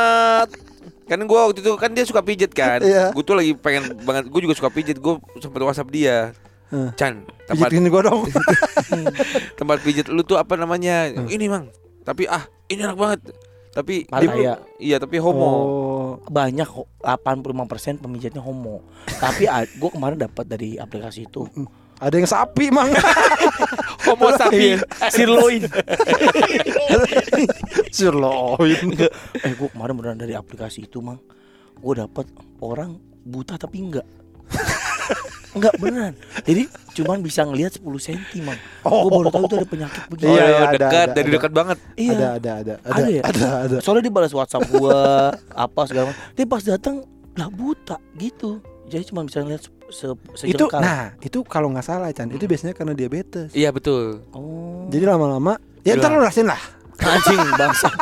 kan 1.10 1.20
gua 1.26 1.50
waktu 1.50 1.66
itu 1.66 1.74
kan 1.76 1.90
dia 1.92 2.06
suka 2.06 2.22
pijet 2.22 2.54
kan. 2.54 2.80
Iya. 2.86 3.10
Gue 3.12 3.26
tuh 3.26 3.34
lagi 3.34 3.58
pengen 3.58 3.98
banget. 4.06 4.30
Gue 4.30 4.46
juga 4.46 4.54
suka 4.54 4.70
pijet. 4.70 5.02
Gue 5.02 5.18
sempet 5.42 5.62
WhatsApp 5.66 5.90
dia. 5.90 6.32
Hmm. 6.70 6.94
Chan, 6.94 7.26
tempat 7.50 7.74
Pijitin 7.74 7.90
gua 7.90 8.06
dong 8.06 8.30
tempat 9.58 9.82
pijet 9.82 10.06
lu 10.06 10.22
tuh 10.22 10.38
apa 10.38 10.54
namanya? 10.54 11.10
Ini 11.10 11.50
mang. 11.50 11.74
Tapi 12.06 12.30
ah 12.30 12.46
ini 12.70 12.86
enak 12.86 12.94
banget. 12.94 13.22
Tapi 13.74 14.06
Pattaya. 14.06 14.62
iya 14.78 15.02
tapi 15.02 15.18
homo. 15.18 15.50
Oh 15.50 15.90
banyak 16.30 16.66
kok 16.66 16.88
85% 17.02 18.04
pemijatnya 18.04 18.42
homo. 18.42 18.82
Tapi 19.08 19.46
gue 19.50 19.90
kemarin 19.90 20.18
dapat 20.18 20.46
dari 20.46 20.76
aplikasi 20.76 21.30
itu 21.30 21.46
Ada 22.00 22.16
yang 22.16 22.28
sapi 22.28 22.66
mang 22.70 22.90
Homo 24.08 24.32
sapi. 24.34 24.80
sirloin. 25.10 25.68
Sirloin 27.90 28.88
eh 29.36 29.52
gue 29.52 29.70
kemarin 29.70 29.94
beneran 29.94 30.18
dari 30.18 30.34
aplikasi 30.34 30.86
itu 30.86 31.00
mang 31.00 31.20
gue 31.76 31.94
dapat 31.96 32.26
orang 32.60 32.96
buta 33.22 33.56
tapi 33.56 33.82
enggak 33.82 34.08
enggak 35.56 35.74
beneran 35.78 36.14
jadi 36.42 36.68
cuman 36.94 37.20
bisa 37.20 37.44
ngelihat 37.44 37.76
10 37.76 37.84
cm 38.00 38.44
mang 38.44 38.60
Oh. 38.82 39.06
gue 39.06 39.12
baru 39.14 39.30
tahu 39.30 39.44
itu 39.44 39.56
ada 39.56 39.68
penyakit 39.68 40.02
Oh, 40.02 40.10
begini 40.10 40.30
Iya, 40.30 40.38
iya, 40.38 40.46
iya, 40.46 40.60
ada, 40.62 40.78
dekat 40.80 40.94
ada, 41.02 41.14
dari 41.14 41.26
ada. 41.26 41.36
dekat 41.36 41.52
banget. 41.52 41.78
iya 41.96 42.12
Ada 42.14 42.28
ada 42.32 42.52
ada 42.56 42.74
Ada 42.82 43.04
ya? 43.08 43.22
Ada 43.24 43.48
ada 43.62 43.76
soalnya 43.80 44.04
dia 44.04 44.14
balas 44.14 44.32
WhatsApp 44.32 44.66
gue 44.66 45.00
apa 45.50 45.82
segala 45.84 46.04
macam 46.08 46.20
tapi 46.32 46.46
pas 46.46 46.64
datang 46.64 46.96
lah 47.36 47.50
buta 47.50 47.98
gitu 48.16 48.60
jadi 48.90 49.04
cuma 49.06 49.22
bisa 49.22 49.40
ngeliat 49.40 49.62
se, 49.62 50.06
se 50.34 50.46
Itu 50.46 50.66
sejengkal 50.66 50.82
nah 50.82 51.14
itu 51.20 51.40
kalau 51.44 51.70
nggak 51.70 51.82
salah 51.82 52.10
Chan 52.10 52.28
Itu 52.28 52.44
biasanya 52.44 52.74
karena 52.74 52.92
diabetes 52.92 53.54
Iya 53.54 53.70
betul. 53.70 54.26
oh 54.32 54.86
Jadi 54.88 55.06
lama-lama 55.06 55.56
Ya 55.82 55.94
ntar 55.96 56.10
lu 56.10 56.20
rasain 56.20 56.44
lah 56.44 56.60
anjing 57.00 57.38
bangsa 57.54 57.88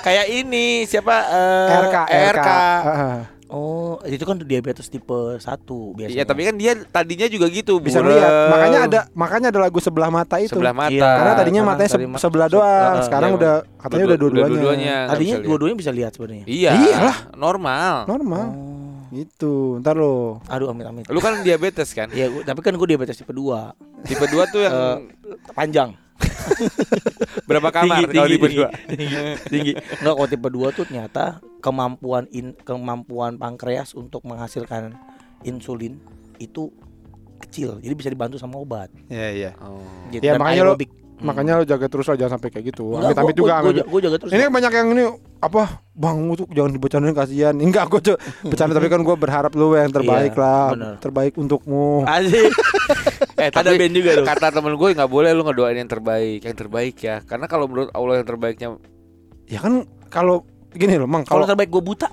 Kayak 0.00 0.26
ini 0.30 0.64
siapa 0.84 1.14
eh, 1.28 1.68
RK 1.82 1.96
RK. 2.32 2.48
Heeh. 2.80 3.16
Oh, 3.48 3.96
itu 4.04 4.20
kan 4.22 4.36
diabetes 4.36 4.86
tipe 4.86 5.08
1 5.34 5.40
biasanya. 5.90 6.12
Iya, 6.12 6.22
tapi 6.22 6.44
kan 6.44 6.52
dia 6.54 6.76
tadinya 6.84 7.24
juga 7.26 7.48
gitu, 7.48 7.80
bisa 7.80 7.98
burem. 7.98 8.12
lihat 8.14 8.32
makanya 8.46 8.78
ada 8.84 9.00
makanya 9.14 9.48
ada 9.48 9.60
lagu 9.62 9.80
sebelah 9.80 10.08
mata 10.08 10.36
itu 10.36 10.52
sebelah 10.52 10.76
mata. 10.76 10.92
Iya. 10.92 11.08
karena 11.08 11.32
tadinya 11.34 11.62
Karena 11.62 11.72
matanya 11.74 11.88
se- 11.90 12.04
ma- 12.06 12.20
sebelah 12.20 12.44
se- 12.44 12.54
doang 12.54 12.92
uh, 12.92 13.02
sekarang 13.02 13.30
iya, 13.30 13.38
udah 13.38 13.54
katanya 13.78 14.04
udah 14.04 14.18
Dua- 14.18 14.28
dua-duanya 14.28 14.48
dua-duanya. 14.50 14.96
nggak 14.98 15.08
Tadinya 15.10 15.32
lihat. 15.34 15.46
dua-duanya 15.48 15.76
bisa 15.78 15.90
lihat 15.90 16.12
sebenarnya. 16.12 16.44
Iya. 16.44 16.72
Iyalah. 16.76 17.16
Normal. 17.34 17.94
normal 18.06 18.44
Oh. 18.46 18.67
Gitu 19.10 19.52
ntar 19.78 19.94
lo 19.94 20.40
Aduh 20.46 20.68
amit-amit. 20.68 21.06
Lu 21.06 21.18
kan 21.18 21.40
diabetes 21.40 21.90
kan? 21.90 22.08
Iya, 22.08 22.28
tapi 22.42 22.60
kan 22.60 22.72
gue 22.72 22.86
diabetes 22.86 23.16
tipe 23.16 23.30
2 23.30 24.04
Tipe 24.04 24.24
2 24.24 24.36
tuh 24.48 24.60
yang 24.60 24.74
Eh, 24.74 24.96
Panjang 25.50 25.90
berapa 27.48 27.68
kamar 27.70 28.04
kalau 28.04 28.26
tipe 28.28 28.48
2? 28.50 28.90
tinggi, 28.90 29.16
tinggi. 29.48 29.72
Enggak 29.98 30.14
kalau 30.14 30.28
tipe 30.28 30.48
2 30.48 30.72
tuh 30.72 30.84
ternyata 30.84 31.24
kemampuan 31.58 32.26
in, 32.30 32.52
kemampuan 32.58 33.36
pankreas 33.36 33.94
untuk 33.94 34.22
menghasilkan 34.22 34.98
insulin 35.40 35.96
itu 36.36 36.70
kecil. 37.38 37.78
Jadi 37.78 37.94
bisa 37.94 38.10
dibantu 38.10 38.34
sama 38.34 38.58
obat. 38.58 38.90
ya 39.06 39.30
iya 39.30 39.50
Oh. 39.58 39.78
Gitu. 40.10 40.20
Ya, 40.20 40.34
Dan 40.34 40.42
makanya 40.42 40.62
lo- 40.64 40.74
aerobik. 40.74 40.90
Makanya 41.20 41.58
lo 41.58 41.64
jaga 41.64 41.86
terus 41.86 42.06
lah 42.06 42.16
jangan 42.16 42.32
sampai 42.34 42.48
kayak 42.48 42.64
gitu 42.68 42.94
Enggak, 42.94 43.10
amit 43.10 43.18
amit 43.18 43.26
gua- 43.26 43.36
juga 43.36 43.50
gua- 43.50 43.60
amit 43.60 43.74
gua- 43.76 43.88
gua 43.88 44.00
jaga 44.00 44.16
terus. 44.18 44.30
ini 44.30 44.44
banyak 44.48 44.72
yang 44.72 44.88
ini 44.88 45.04
apa 45.38 45.62
bang 45.92 46.16
tuh 46.32 46.46
jangan 46.48 46.70
dibercandain 46.72 47.12
kasihan 47.12 47.54
enggak 47.60 47.84
gue 47.88 48.00
tuh 48.04 48.16
bercanda 48.42 48.72
tapi 48.72 48.86
kan 48.86 49.00
gue 49.00 49.16
berharap 49.16 49.52
lu 49.52 49.72
yang 49.72 49.88
terbaik 49.88 50.32
Iya, 50.32 50.40
lah 50.40 50.66
bener. 50.70 50.94
terbaik 50.98 51.32
untukmu 51.34 52.02
Asik. 52.04 52.52
Eh, 53.38 53.54
Ada 53.54 53.70
band 53.70 53.94
juga 53.94 54.10
dong. 54.12 54.26
Kata 54.26 54.50
temen 54.50 54.74
gue 54.74 54.88
nggak 54.92 55.06
boleh 55.06 55.30
lu 55.30 55.42
ngedoain 55.42 55.78
yang 55.78 55.86
terbaik, 55.86 56.42
yang 56.42 56.56
terbaik 56.56 56.98
ya. 56.98 57.22
Karena 57.22 57.46
kalau 57.46 57.64
menurut 57.64 57.86
Allah 57.88 58.18
yang 58.18 58.26
terbaiknya 58.26 58.68
ya 59.44 59.58
kan 59.60 59.86
kalau 60.08 60.42
gini 60.68 60.98
loh 60.98 61.06
mang 61.06 61.22
Kalau 61.22 61.46
terbaik 61.46 61.68
gue 61.68 61.78
buta 61.78 62.10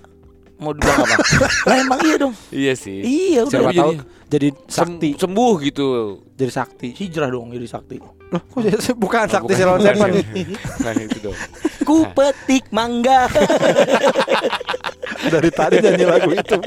mau 0.56 0.70
dibilang 0.70 1.02
apa? 1.02 1.18
lah 1.68 1.76
emang 1.80 2.00
iya 2.00 2.15
dong. 2.15 2.34
iya 2.48 2.74
sih. 2.74 3.02
Iya 3.02 3.41
udah. 3.41 3.52
siapa 3.52 3.65
Jadi- 3.68 3.80
tahu 3.80 3.91
jadi 4.28 4.48
sakti 4.65 5.10
sembuh 5.15 5.54
gitu. 5.63 5.86
jadi 6.32 6.52
sakti 6.54 6.88
Hijrah 6.94 7.28
dong 7.28 7.50
jadi 7.50 7.68
sakti. 7.68 7.98
Loh 8.36 8.41
kok 8.43 8.60
jadi 8.62 8.78
bukan 8.93 9.26
sakti 9.26 9.48
bukan, 9.48 9.58
Silon 9.58 9.78
bukan. 9.78 9.88
Seven 9.88 10.12
Nah, 10.78 10.91
itu 10.93 11.17
dong. 11.21 11.38
Ku 11.82 11.95
petik 12.12 12.67
mangga. 12.69 13.26
dari 15.26 15.50
tadi 15.50 15.80
nyanyi 15.80 16.06
lagu 16.06 16.30
itu 16.30 16.58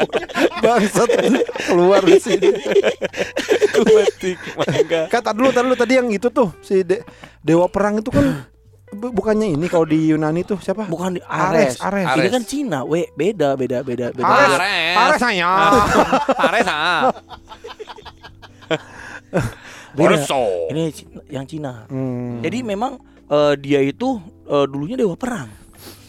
bangsat 0.59 1.09
keluar 1.65 2.03
di 2.03 2.19
sini 2.19 2.51
Kubatik 3.73 4.39
mangga. 4.57 5.07
kata 5.07 5.31
dulu 5.31 5.49
tadi 5.49 5.65
dulu 5.65 5.77
tadi 5.77 5.95
yang 5.95 6.09
itu 6.09 6.27
tuh 6.29 6.51
si 6.59 6.83
De- 6.83 7.03
dewa 7.39 7.71
perang 7.71 7.99
itu 7.99 8.11
kan 8.11 8.47
bu- 8.91 9.13
bukannya 9.13 9.55
ini 9.55 9.67
kalau 9.67 9.85
di 9.85 10.11
Yunani 10.11 10.43
tuh 10.43 10.59
siapa 10.59 10.87
Bukan 10.87 11.15
di 11.15 11.23
Ares 11.23 11.79
Ares. 11.79 12.07
Ares 12.09 12.19
Ini 12.19 12.29
kan 12.33 12.43
Cina, 12.43 12.79
we 12.83 13.07
beda 13.13 13.55
beda 13.55 13.79
beda 13.81 14.11
beda. 14.11 14.27
Ares 14.27 14.51
Ares. 14.51 14.97
Ares 14.97 15.21
saya 15.21 15.51
Ares 16.41 16.67
ah. 16.67 17.01
Beda. 19.99 20.15
Orso. 20.15 20.71
Ini 20.71 20.83
yang 21.29 21.43
Cina. 21.45 21.85
Hmm. 21.87 22.39
Jadi 22.39 22.63
memang 22.63 23.03
eh, 23.27 23.55
dia 23.59 23.83
itu 23.83 24.17
eh, 24.47 24.65
dulunya 24.65 24.95
dewa 24.95 25.13
perang, 25.15 25.51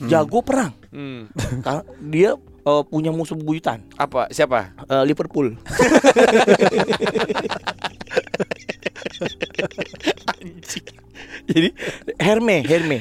jago 0.05 0.39
perang. 0.39 0.71
Hmm. 0.89 1.25
Dia 2.13 2.37
eh, 2.37 2.83
punya 2.85 3.09
musuh 3.09 3.33
bebuyutan, 3.33 3.81
Apa? 3.95 4.29
Siapa? 4.29 4.77
eh, 4.83 5.03
Liverpool. 5.03 5.57
Jadi 11.49 11.69
Herme, 12.17 12.61
Herme. 12.63 12.99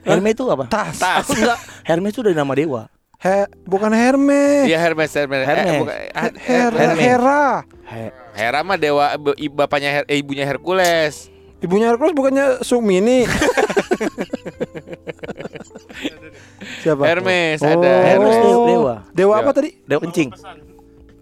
Herme 0.00 0.28
itu 0.32 0.44
apa? 0.48 0.64
tas 0.66 0.96
Tas. 0.96 1.22
Aku 1.22 1.36
enggak. 1.36 1.58
Hermes 1.84 2.10
itu 2.10 2.22
dari 2.24 2.32
nama 2.32 2.52
dewa. 2.56 2.88
He, 3.20 3.44
bukan 3.68 3.92
Hermes 3.92 4.64
Iya 4.64 4.80
Hermes, 4.80 5.12
Hermes. 5.12 5.44
Hermes. 5.44 5.68
Eh, 5.68 5.76
bukan- 5.76 6.00
Her- 6.16 6.38
Hera, 6.40 6.78
Hermes. 6.80 7.04
Hera. 7.04 7.44
He- 7.84 8.12
Hera 8.32 8.60
mah 8.60 8.76
dewa 8.76 9.14
bapaknya 9.50 9.90
Her- 9.92 10.08
eh, 10.08 10.18
ibunya 10.18 10.44
Hercules. 10.44 11.28
Ibunya 11.60 11.88
Hercules 11.88 12.14
bukannya 12.14 12.46
Sukmini. 12.62 13.28
Siapa? 16.80 17.02
Hermes 17.04 17.60
Oh. 17.60 17.68
ada. 17.70 17.92
Hermes 18.06 18.36
dewa. 18.36 18.66
dewa. 18.66 18.94
Dewa 19.12 19.34
apa 19.36 19.50
Dewa. 19.52 19.68
Dewa 19.86 20.00
kencing. 20.00 20.30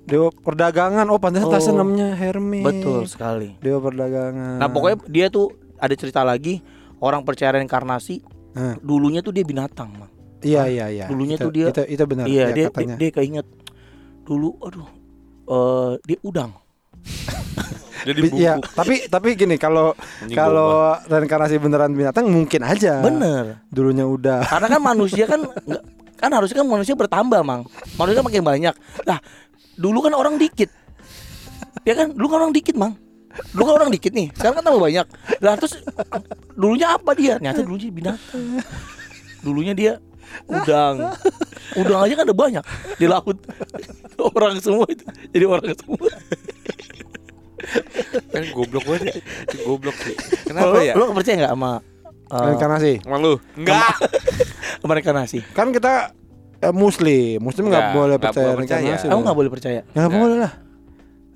Dewa 0.05 0.29
perdagangan. 0.33 1.05
Oh, 1.09 1.18
pantas 1.18 1.42
Oh. 1.42 1.51
tasnya 1.51 1.75
namanya 1.77 2.14
Hermes. 2.14 2.62
Betul 2.62 3.05
sekali. 3.05 3.59
Dewa 3.59 3.79
perdagangan. 3.79 4.59
Nah, 4.59 4.68
pokoknya 4.68 4.99
dia 5.07 5.27
tuh 5.29 5.51
ada 5.75 5.94
cerita 5.94 6.23
lagi 6.23 6.62
orang 6.99 7.23
percaya 7.23 7.55
reinkarnasi. 7.55 8.23
Hah. 8.55 8.75
Dulunya 8.79 9.21
tuh 9.21 9.31
dia 9.31 9.42
binatang, 9.42 9.90
Mang. 9.92 10.11
Iya, 10.38 10.71
iya, 10.71 10.87
iya. 10.88 11.07
Dulunya 11.11 11.35
Itu- 11.35 11.51
tuh 11.51 11.53
dia- 11.53 11.68
itu, 11.68 11.83
itu 11.85 12.05
benar. 12.07 12.25
iya, 12.31 12.47
ya, 12.47 12.47
dia, 12.47 12.55
dia 12.55 12.66
katanya. 12.71 12.94
dia 12.94 13.11
keinget 13.11 13.47
dulu 14.23 14.55
aduh 14.61 14.87
eh 15.49 15.92
dia 16.07 16.18
udang. 16.23 16.53
Jadi 18.09 18.18
buku. 18.25 18.37
Iya, 18.40 18.62
tapi 18.62 19.11
tapi 19.11 19.35
gini 19.35 19.59
kalau 19.59 19.92
kalau 20.33 20.94
reinkarnasi 21.11 21.59
beneran 21.59 21.92
binatang 21.92 22.31
mungkin 22.31 22.62
aja. 22.64 23.03
Bener. 23.03 23.61
Dulunya 23.68 24.07
udah. 24.07 24.47
Karena 24.47 24.79
kan 24.79 24.81
manusia 24.81 25.25
kan 25.27 25.42
nggak 25.68 25.83
kan 26.18 26.31
harusnya 26.35 26.57
kan 26.61 26.68
manusia 26.68 26.94
bertambah, 26.99 27.40
Mang. 27.47 27.62
Manusia 27.94 28.21
makin 28.27 28.42
banyak. 28.42 28.75
Nah, 29.07 29.18
dulu 29.79 30.03
kan 30.03 30.12
orang 30.18 30.35
dikit. 30.35 30.66
Ya 31.87 31.94
kan? 31.94 32.11
Dulu 32.11 32.27
kan 32.27 32.38
orang 32.42 32.53
dikit, 32.53 32.75
Mang. 32.75 32.99
Dulu 33.55 33.62
kan 33.71 33.75
orang 33.79 33.90
dikit 33.94 34.12
nih. 34.12 34.35
Sekarang 34.35 34.59
kan 34.59 34.64
tambah 34.66 34.83
banyak. 34.83 35.07
Lah 35.38 35.55
terus 35.55 35.79
dulunya 36.59 36.90
apa 36.90 37.14
dia? 37.14 37.38
Ternyata 37.38 37.62
dulunya 37.62 37.88
binatang. 37.94 38.42
Dulunya 39.47 39.75
dia 39.79 39.92
udang. 40.49 40.95
Udang 41.77 42.01
aja 42.05 42.14
kan 42.17 42.25
ada 42.25 42.37
banyak 42.37 42.64
di 42.97 43.07
laut. 43.07 43.38
Orang 44.37 44.59
semua 44.59 44.87
itu 44.91 45.05
jadi 45.31 45.47
orang 45.47 45.75
semua. 45.79 46.11
Kan 48.35 48.43
goblok 48.51 48.85
banget. 48.87 49.05
ya. 49.07 49.14
Itu 49.47 49.57
goblok 49.62 49.97
sih. 50.03 50.17
Lo, 50.17 50.47
Kenapa 50.51 50.79
ya? 50.83 50.95
lo 50.99 51.14
percaya 51.14 51.37
nggak 51.45 51.55
sama 51.55 51.73
uh, 52.33 52.45
Reinkarnasi. 52.53 52.93
Malu. 53.05 53.33
Enggak. 53.55 53.95
sama 54.81 54.93
reinkarnasi? 54.97 55.38
Kan 55.57 55.71
kita 55.75 56.14
eh, 56.62 56.75
muslim, 56.75 57.43
muslim 57.43 57.69
nggak 57.69 57.95
boleh 57.95 58.17
percaya 58.19 58.57
reinkarnasi. 58.57 59.07
Aku 59.09 59.12
dong. 59.12 59.23
nggak 59.27 59.38
boleh 59.38 59.51
percaya. 59.53 59.81
Ya 59.85 59.99
nggak 60.07 60.14
boleh 60.14 60.37
lah. 60.43 60.53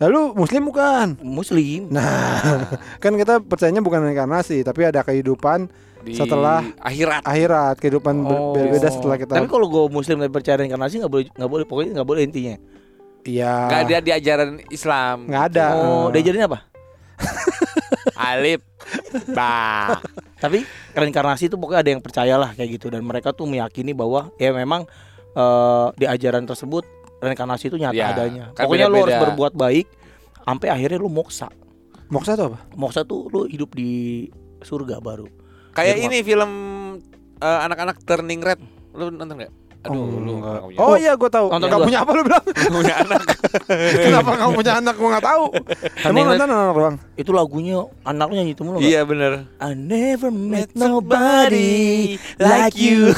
Lalu 0.02 0.20
muslim 0.34 0.62
bukan? 0.66 1.06
Muslim. 1.22 1.86
Nah, 1.94 2.66
kan 3.02 3.14
kita 3.14 3.38
percayanya 3.38 3.86
bukan 3.86 4.02
reinkarnasi, 4.02 4.66
tapi 4.66 4.82
ada 4.82 5.06
kehidupan 5.06 5.70
Di 6.02 6.12
Setelah- 6.12 6.66
akhirat. 6.78 7.22
akhirat, 7.22 7.74
kehidupan 7.78 8.14
Oh. 8.22 8.52
berbeda 8.52 8.88
setelah 8.88 9.14
kita. 9.14 9.34
Tapi 9.34 9.46
kalau 9.46 9.66
gue 9.66 9.84
muslim 9.88 10.18
tapi 10.18 10.30
percaya 10.30 10.58
reinkarnasi 10.58 10.98
nggak 10.98 11.08
boleh 11.08 11.26
nggak 11.30 11.50
boleh 11.50 11.64
pokoknya 11.64 11.90
nggak 11.94 12.08
boleh 12.08 12.22
intinya. 12.22 12.56
Iya. 13.22 13.54
Enggak 13.64 13.80
ada 13.80 13.96
di 13.98 14.10
ajaran 14.12 14.50
Islam. 14.68 15.16
Nggak 15.24 15.44
ada. 15.48 15.66
Oh, 15.76 16.10
Eh. 16.10 16.12
diajarin 16.12 16.42
apa? 16.44 16.58
Alif. 18.18 18.60
Ba. 19.30 19.98
Tapi 20.36 20.66
reinkarnasi 20.92 21.46
itu 21.46 21.54
pokoknya 21.54 21.80
ada 21.80 21.90
yang 21.92 22.02
percayalah 22.02 22.50
kayak 22.52 22.76
gitu 22.76 22.90
dan 22.90 23.02
mereka 23.02 23.30
tuh 23.30 23.46
meyakini 23.46 23.92
bahwa 23.92 24.34
ya 24.36 24.50
memang 24.50 24.86
eh, 25.32 25.86
di 25.96 26.04
ajaran 26.04 26.44
tersebut 26.44 26.82
reinkarnasi 27.16 27.70
itu 27.70 27.78
nyata 27.78 27.94
Ya, 27.94 28.10
adanya. 28.10 28.44
kan 28.52 28.66
Pokoknya 28.66 28.90
lu 28.90 29.00
harus 29.00 29.16
berbuat 29.16 29.54
baik 29.54 29.86
sampai 30.42 30.68
akhirnya 30.68 30.98
lu 30.98 31.06
moksa. 31.06 31.46
Moksa 32.10 32.34
itu 32.34 32.44
apa? 32.44 32.58
Moksa 32.74 33.00
tuh 33.02 33.30
lu 33.30 33.46
hidup 33.46 33.72
di 33.72 34.26
surga 34.60 34.98
baru. 34.98 35.24
Kayak 35.72 35.96
ini 36.00 36.18
film 36.20 36.52
eh, 37.38 37.58
anak-anak 37.62 37.96
Turning 38.02 38.40
Red. 38.40 38.60
Lu 38.92 39.08
nonton 39.08 39.34
enggak? 39.34 39.52
Aduh, 39.82 39.98
Oh, 39.98 40.14
lu 40.14 40.32
punya. 40.38 40.78
Oh 40.78 40.94
iya, 40.94 41.12
gue 41.12 41.26
tahu. 41.26 41.50
Nonton 41.50 41.66
Gak 41.66 41.82
punya 41.82 41.98
apa 42.00 42.10
lu 42.12 42.22
bilang? 42.22 42.44
Punya 42.46 42.94
anak. 43.02 43.22
Kenapa 44.06 44.30
kamu 44.36 44.50
punya 44.54 44.72
anak? 44.78 44.94
Gue 44.94 45.08
nggak 45.10 45.26
tahu. 45.26 45.44
Emang 46.06 46.24
nonton 46.28 46.46
anak 46.46 46.70
doang. 46.72 46.96
Itu 47.16 47.30
lagunya 47.32 47.76
anak 48.02 48.30
lu 48.30 48.34
nyanyi 48.36 48.52
itu 48.52 48.62
mulu 48.62 48.78
nggak? 48.78 48.86
Iya 48.86 49.00
bener 49.02 49.32
I 49.58 49.74
never 49.74 50.30
met 50.30 50.70
nobody 50.72 52.14
like 52.38 52.78
you. 52.78 53.10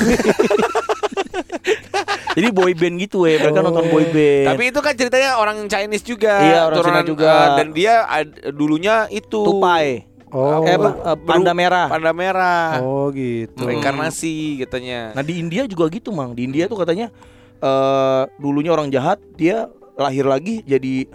Jadi 2.35 2.49
boy 2.51 2.75
band 2.75 2.97
gitu 2.99 3.25
ya, 3.25 3.38
mereka 3.38 3.61
Oh. 3.61 3.64
nonton 3.64 3.87
boy 3.88 4.05
band. 4.09 4.47
Tapi 4.49 4.62
itu 4.67 4.81
kan 4.81 4.93
ceritanya 4.93 5.31
orang 5.37 5.57
Chinese 5.69 6.03
juga 6.03 6.35
Iya, 6.40 6.61
orang 6.67 6.77
turunan, 6.77 6.97
Cina 6.97 7.07
juga. 7.07 7.31
eh, 7.31 7.49
Dan 7.55 7.67
dia 7.71 7.95
ad- 8.05 8.37
dulunya 8.51 9.07
itu 9.09 9.38
tupai, 9.38 10.03
Oh. 10.35 10.66
eh, 10.66 10.75
apa, 10.75 10.90
eh, 11.14 11.18
panda 11.23 11.55
merah. 11.55 11.87
Panda 11.87 12.11
merah 12.11 12.83
Oh 12.83 13.07
gitu. 13.09 13.55
Hmm. 13.57 13.70
Reinkarnasi 13.70 14.59
katanya 14.61 15.14
Nah 15.14 15.23
di 15.23 15.38
India 15.38 15.62
juga 15.64 15.87
gitu 15.87 16.11
mang. 16.11 16.35
Di 16.35 16.42
India 16.42 16.66
tuh 16.66 16.75
katanya 16.75 17.14
eh 17.57 18.23
dulunya 18.37 18.75
orang 18.75 18.90
jahat, 18.90 19.23
dia 19.38 19.70
lahir 19.94 20.27
lagi 20.27 20.61
jadi 20.62 21.07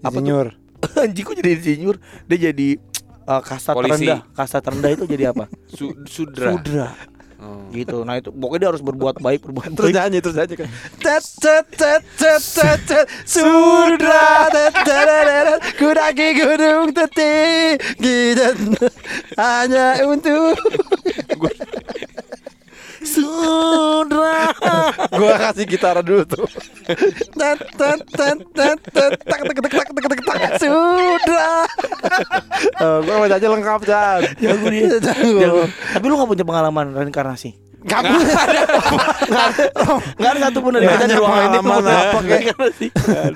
apa 0.00 0.14
tuh? 0.14 0.22
Insinyur. 0.22 0.46
Anjing 1.02 1.24
kok 1.26 1.34
jadi 1.34 1.50
insinyur? 1.52 1.96
Dia 2.24 2.38
jadi 2.48 2.68
eh, 3.26 3.40
kasta 3.42 3.74
Polisi. 3.74 4.06
terendah. 4.06 4.20
Kasta 4.32 4.62
terendah 4.62 4.90
itu 4.94 5.04
jadi 5.04 5.34
apa? 5.34 5.50
Su- 5.66 5.98
Sudra 6.06 6.54
Sudra. 6.54 6.94
Oh. 7.50 7.66
Gitu. 7.74 8.06
Nah 8.06 8.22
itu 8.22 8.30
pokoknya 8.30 8.60
dia 8.62 8.68
harus 8.70 8.82
berbuat 8.82 9.18
baik, 9.18 9.42
berbuat 9.42 9.74
Terus 9.74 9.90
baik. 9.90 9.98
nyanyi 9.98 10.18
terus 10.22 10.36
nyanyi 10.38 10.54
kan. 10.54 10.68
Tet 11.02 11.24
tet 11.42 11.66
tet 11.74 12.02
tet 12.14 12.42
tet 12.42 12.80
tet 12.86 13.06
Sudra 13.26 14.46
tet 14.54 14.70
tet 14.86 15.06
tet 15.06 15.26
tet 15.26 15.60
Kudaki 15.74 16.28
gunung 16.38 16.94
tertinggi 16.94 18.38
dan 18.38 18.56
hanya 19.34 19.98
untuk 20.06 20.54
Sudra 23.00 24.52
Gua 25.18 25.34
kasih 25.40 25.64
gitar 25.64 25.96
dulu 26.04 26.24
tuh. 26.28 26.44
Tak, 27.32 27.56
tak, 27.76 27.98
tak, 28.12 28.36
tak, 28.52 28.76
tak, 28.92 29.10
tak. 29.24 30.40
Sudah. 30.60 31.64
Eh, 32.80 32.98
Gua 33.04 33.14
mau 33.20 33.24
aja 33.24 33.40
lengkap 33.40 33.80
dia. 33.88 34.20
Jago. 34.36 34.68
Jago. 35.00 35.62
Tapi 35.96 36.04
lu 36.04 36.14
gak 36.16 36.28
punya 36.28 36.44
pengalaman 36.44 36.92
reinkarnasi? 36.92 37.56
Gak 37.88 38.04
punya. 38.04 38.36
Gak 40.20 40.30
ada 40.36 40.40
satu 40.48 40.58
pun 40.60 40.76
dari 40.76 40.84
kita 40.84 41.08
di 41.08 41.16
ada 41.16 41.20
ruangan 41.20 41.40
ini 41.40 41.58
pengalaman 41.64 41.92
apa, 41.96 42.18
kayak. 42.20 42.56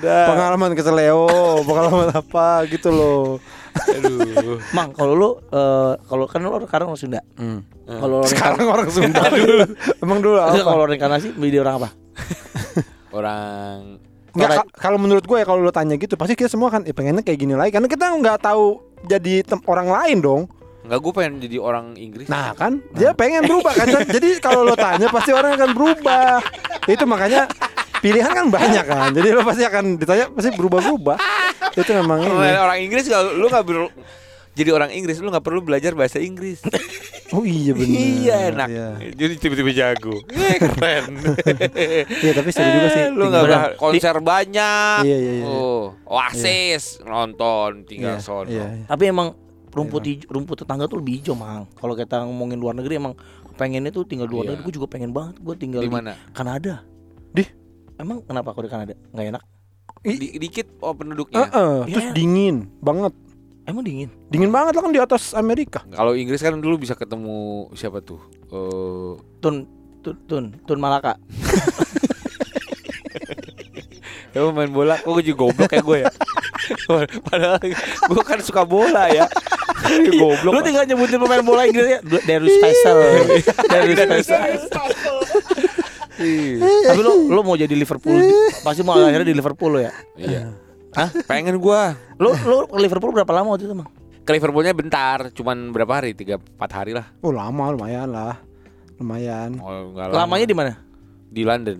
Pengalaman 0.01 0.69
ke 0.77 0.81
Leo, 0.93 1.25
pengalaman 1.65 2.09
apa 2.13 2.47
gitu 2.69 2.89
loh. 2.93 3.41
Aduh. 3.75 4.57
Mang, 4.71 4.89
kalau 4.91 5.13
lu 5.13 5.29
eh, 5.51 5.93
kalau 6.03 6.25
kan 6.25 6.39
lu 6.39 6.49
sekarang 6.63 6.87
orang 6.87 6.99
Sunda. 6.99 7.21
Kalau 7.85 8.17
reinkarnasi 8.21 8.31
Sekarang 8.31 8.65
orang 8.65 8.89
Sunda 8.89 9.21
dulu. 9.29 9.65
Emang 10.01 10.19
dulu 10.19 10.37
apa? 10.39 10.57
kalau 10.57 10.83
reinkarnasi 10.87 11.27
menjadi 11.35 11.57
orang 11.61 11.75
apa? 11.79 11.89
Orang 13.15 14.03
Nggak, 14.35 14.51
ka- 14.51 14.71
kalau 14.75 14.99
menurut 14.99 15.23
gue 15.23 15.37
ya 15.39 15.47
kalau 15.47 15.63
lo 15.63 15.71
tanya 15.71 15.95
gitu 15.95 16.19
pasti 16.19 16.35
kita 16.35 16.51
semua 16.51 16.67
kan 16.67 16.83
eh, 16.83 16.91
pengennya 16.91 17.23
kayak 17.23 17.39
gini 17.39 17.55
lagi 17.55 17.71
karena 17.71 17.87
kita 17.87 18.11
nggak 18.11 18.43
tahu 18.43 18.83
jadi 19.07 19.47
tem- 19.47 19.63
orang 19.63 19.87
lain 19.87 20.19
dong. 20.19 20.41
Enggak 20.83 20.99
gue 20.99 21.11
pengen 21.15 21.33
jadi 21.39 21.57
orang 21.57 21.95
Inggris. 21.95 22.27
Nah 22.27 22.51
kan 22.51 22.83
dia 22.91 23.15
pengen 23.15 23.47
berubah 23.47 23.71
kan. 23.71 23.87
jadi 24.15 24.43
kalau 24.43 24.67
lo 24.67 24.75
tanya 24.75 25.07
pasti 25.07 25.31
orang 25.31 25.55
akan 25.55 25.71
berubah. 25.71 26.43
Itu 26.83 27.07
makanya 27.07 27.47
pilihan 28.03 28.27
kan 28.27 28.51
banyak 28.51 28.83
kan. 28.83 29.09
Jadi 29.15 29.27
lo 29.31 29.41
pasti 29.47 29.63
akan 29.63 29.95
ditanya 29.95 30.25
pasti 30.27 30.51
berubah-berubah. 30.51 31.15
Itu 31.77 31.91
memang 31.93 32.19
Kalau 32.19 32.39
ini. 32.39 32.55
orang 32.55 32.79
Inggris 32.79 33.05
kalau 33.05 33.31
lu 33.31 33.45
nggak 33.45 33.63
perlu 33.63 33.87
jadi 34.53 34.71
orang 34.71 34.87
Inggris 34.89 35.19
lu 35.19 35.27
nggak 35.27 35.43
perlu 35.43 35.59
belajar 35.59 35.91
bahasa 35.91 36.15
Inggris. 36.17 36.63
Oh 37.29 37.43
iya 37.43 37.71
benar. 37.71 37.91
iya 37.91 38.35
enak. 38.47 38.67
Iya. 38.69 38.87
Jadi 39.13 39.33
tiba-tiba 39.35 39.71
jago. 39.73 40.15
Eh, 40.29 40.55
keren. 40.57 41.11
Iya, 42.23 42.31
tapi 42.33 42.49
seru 42.49 42.69
juga 42.69 42.87
sih. 42.87 43.03
lu 43.09 43.27
Tinggal- 43.27 43.43
nggak 43.43 43.43
bah- 43.51 43.73
konser 43.75 44.15
banyak. 44.17 44.99
Iya, 45.03 45.17
iya, 45.17 45.31
iya. 45.33 45.45
Oh, 45.45 45.91
Oasis 46.07 47.03
nonton 47.03 47.83
tinggal 47.83 48.15
Iya, 48.15 48.23
sono. 48.23 48.47
iya, 48.47 48.63
iya. 48.73 48.85
Tapi 48.85 49.03
emang 49.05 49.35
rumput 49.69 50.07
hijau, 50.07 50.31
rumput 50.31 50.55
tetangga 50.57 50.87
tuh 50.87 51.03
lebih 51.03 51.19
hijau, 51.19 51.35
Mang. 51.35 51.67
Kalau 51.73 51.91
kita 51.93 52.23
ngomongin 52.23 52.55
luar 52.55 52.71
negeri 52.73 52.95
emang 52.95 53.19
pengennya 53.53 53.89
tuh 53.89 54.03
tinggal 54.03 54.23
di 54.23 54.33
luar 54.33 54.45
Iya. 54.45 54.51
negeri. 54.53 54.63
Gue 54.63 54.73
juga 54.73 54.87
pengen 54.87 55.11
banget 55.11 55.35
gue 55.37 55.55
tinggal 55.57 55.83
Di 55.83 55.89
di, 55.89 55.91
mana? 55.91 56.15
Kanada. 56.31 56.79
Di? 57.29 57.43
Emang 57.97 58.21
kenapa 58.21 58.51
kalau 58.51 58.63
di 58.63 58.71
Kanada? 58.71 58.93
Nggak 59.11 59.27
enak? 59.33 59.43
Di- 60.05 60.37
dikit 60.37 60.67
oh 60.79 60.93
penduduknya. 60.93 61.43
Heeh, 61.43 61.75
terus 61.89 62.05
Iya. 62.05 62.13
dingin 62.13 62.55
banget. 62.79 63.13
Emang 63.65 63.81
dingin? 63.81 64.13
Dingin 64.29 64.53
banget 64.53 64.77
lah 64.77 64.81
kan 64.81 64.93
di 64.93 65.01
atas 65.01 65.33
Amerika. 65.33 65.81
Kalau 65.89 66.13
Inggris 66.13 66.37
kan 66.37 66.53
dulu 66.55 66.77
bisa 66.77 66.93
ketemu 66.93 67.65
siapa 67.73 67.97
tuh? 67.99 68.21
Eh, 68.45 69.11
Tun 69.39 69.65
Tun 69.99 70.15
Tun, 70.23 70.43
tun 70.61 70.77
Malaka. 70.77 71.17
ya 74.35 74.45
main 74.51 74.69
bola, 74.69 74.99
kok 74.99 75.09
gue 75.09 75.23
juga 75.25 75.37
goblok 75.41 75.65
kayak 75.67 75.81
gue 75.81 75.97
ya. 76.03 76.11
Padahal 77.27 77.57
gue 78.05 78.23
kan 78.23 78.39
suka 78.39 78.61
bola 78.61 79.09
ya. 79.09 79.25
goblok. 80.13 80.51
Lu 80.51 80.61
tinggal 80.61 80.85
nyebutin 80.85 81.17
pemain 81.17 81.41
bola 81.41 81.65
Inggrisnya 81.65 81.99
Darius 82.21 82.57
Faisal. 82.59 82.97
Darius 83.71 84.29
Faisal. 84.29 85.24
Iya. 86.17 86.63
Tapi 86.89 87.01
lu 87.01 87.13
lu 87.27 87.39
mau 87.41 87.55
jadi 87.55 87.71
Liverpool 87.71 88.19
pasti 88.65 88.81
mau 88.81 88.95
akhirnya 88.95 89.27
di 89.27 89.35
Liverpool 89.35 89.75
lo 89.75 89.79
ya. 89.79 89.91
Iya. 90.15 90.51
Hah? 90.95 91.11
Pengen 91.27 91.59
gua 91.59 91.95
Lu 92.15 92.31
lu 92.31 92.65
ke 92.65 92.79
Liverpool 92.79 93.11
berapa 93.11 93.31
lama 93.31 93.53
waktu 93.53 93.67
itu, 93.67 93.75
Mang? 93.75 93.89
ke 94.25 94.31
Liverpoolnya 94.31 94.73
bentar, 94.73 95.29
cuman 95.29 95.69
berapa 95.69 96.01
hari? 96.01 96.17
Tiga 96.17 96.39
empat 96.39 96.71
hari 96.73 96.91
lah. 96.91 97.05
Oh 97.21 97.29
lama 97.29 97.69
lumayan 97.69 98.09
lah. 98.09 98.41
Lumayan. 98.97 99.59
Oh, 99.59 99.91
nggak 99.91 100.05
lama. 100.09 100.17
Lamanya 100.23 100.45
di 100.45 100.55
mana? 100.55 100.71
di 101.25 101.43
London. 101.43 101.77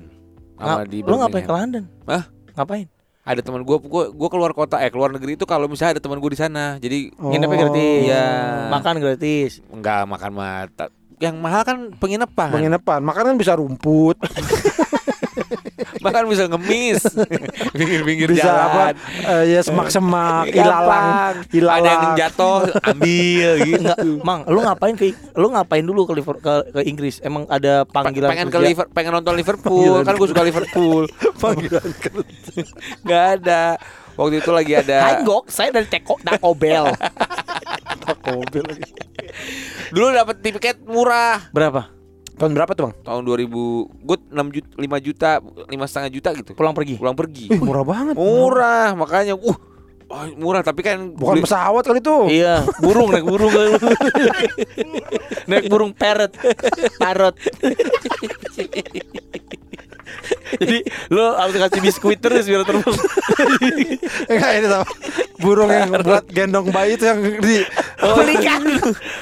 Nga- 0.59 0.83
di 0.85 0.99
Lu 0.99 1.15
ngapain 1.15 1.43
ke. 1.43 1.53
London? 1.55 1.83
Hah? 2.05 2.23
Ngapain? 2.53 2.85
Ada 3.25 3.41
teman 3.41 3.65
gua, 3.65 3.81
gua 3.81 4.13
gua 4.13 4.29
keluar 4.29 4.51
kota 4.53 4.77
eh 4.77 4.91
keluar 4.91 5.09
negeri 5.09 5.33
itu 5.33 5.47
kalau 5.47 5.65
misalnya 5.65 5.97
ada 5.97 6.03
teman 6.03 6.19
gua 6.19 6.29
di 6.29 6.37
sana. 6.37 6.75
Jadi 6.77 7.09
Nginepnya 7.15 7.57
gratis. 7.65 8.01
Iya. 8.05 8.25
Makan 8.69 8.95
gratis. 8.99 9.51
nggak 9.65 10.01
makan 10.05 10.31
mata. 10.35 10.85
Yang 11.25 11.35
mahal 11.41 11.61
kan 11.65 11.77
penginapan. 11.97 12.49
Penginapan, 12.53 12.99
makanan 13.01 13.33
bisa 13.41 13.57
rumput, 13.57 14.21
Bahkan 16.05 16.23
bisa 16.29 16.45
ngemis 16.45 17.01
pinggir-pinggir 17.77 18.29
bisa 18.29 18.45
jalan. 18.45 18.61
apa? 18.69 18.81
eh, 19.25 19.43
ya 19.57 19.59
semak-semak, 19.65 20.53
ilalang, 20.53 21.33
Gampang. 21.49 21.73
Ada 21.73 21.89
yang 21.89 22.01
ilalang. 22.05 22.15
jatuh, 22.15 22.59
ambil 22.93 23.49
gitu. 23.65 23.81
Enggak, 23.81 23.97
Mang, 24.21 24.41
lu 24.45 24.59
ngapain 24.61 24.93
ke 24.93 25.05
lu 25.33 25.47
ngapain 25.49 25.81
dulu 25.81 26.05
ke 26.05 26.13
Liver, 26.13 26.37
ke, 26.37 26.53
ke 26.77 26.81
Inggris? 26.85 27.17
Emang 27.25 27.49
ada 27.49 27.89
panggilan 27.89 28.29
pengen 28.29 28.47
ke 28.53 28.53
kerja? 28.53 28.67
Liver, 28.69 28.85
pengen 28.93 29.11
nonton 29.17 29.33
Liverpool 29.33 29.81
Panggilan 29.81 30.05
kan 30.05 30.13
gue 30.13 30.27
suka 30.29 30.43
Liverpool 30.45 31.01
Panggilan 31.41 31.87
nggak 33.01 33.25
ada 33.41 33.61
waktu 34.15 34.35
itu 34.37 34.49
lagi 34.49 34.73
ada 34.75 34.95
Hanggok, 35.13 35.45
saya 35.47 35.69
dari 35.69 35.85
Teko 35.85 36.17
Taco 36.17 36.49
Bell. 36.53 36.89
Mobil 38.25 38.63
lagi. 38.63 38.83
dulu 39.87 40.11
dapat 40.11 40.35
tiket 40.39 40.75
murah 40.81 41.39
Berapa? 41.51 41.91
Tahun 42.35 42.51
berapa 42.51 42.71
tuh 42.71 42.83
bang? 42.85 42.93
tahun 43.01 43.21
2000 43.23 44.01
gue 44.01 44.17
6 44.27 44.51
juta 44.51 44.67
5 44.75 44.97
juta 45.01 45.29
lima 45.65 45.85
setengah 45.85 46.09
juta 46.11 46.27
gitu 46.33 46.49
Pulang 46.51 46.71
pergi. 46.71 46.93
pulang 46.95 47.15
pergi 47.15 47.43
Ih, 47.47 47.57
murah 47.57 47.83
banget. 47.83 48.13
murah 48.13 48.87
makanya 48.93 49.33
uh 49.33 49.57
oh, 50.05 50.21
murah 50.35 50.61
tapi 50.61 50.79
kan 50.79 51.11
Bukan 51.11 51.33
beli- 51.33 51.43
pesawat 51.43 51.81
kali 51.81 51.97
itu. 51.97 52.15
Iya, 52.29 52.61
burung 52.77 53.09
naik 53.09 53.23
burung 53.23 53.49
naik 55.49 55.65
burung 55.65 55.91
parrot, 55.91 56.31
parrot. 56.95 57.35
Jadi 60.55 60.77
lo 61.09 61.33
harus 61.33 61.55
kasih 61.55 61.81
biskuit 61.81 62.17
terus 62.17 62.43
biar 62.43 62.63
terbang. 62.63 62.95
Enggak 64.31 64.51
ini 64.53 64.67
tau. 64.67 64.85
Burung 65.35 65.67
yang 65.67 65.91
buat 65.99 66.25
gendong 66.27 66.69
bayi 66.69 66.95
itu 66.95 67.05
yang 67.05 67.19
di 67.21 67.61
Oh, 67.97 68.15
pelikan, 68.15 68.61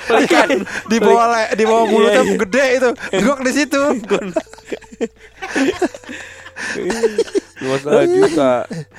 pelikan. 0.06 0.48
di 0.92 0.98
bawah 0.98 1.26
le, 1.28 1.44
di 1.54 1.64
bawah 1.64 1.86
mulutnya 1.86 2.22
Iya, 2.22 2.28
iya. 2.28 2.40
gede 2.40 2.66
itu. 2.76 2.90
Gok 3.20 3.40
di 3.42 3.52
situ. 3.52 3.82
setengah 7.64 8.06
juta 8.14 8.52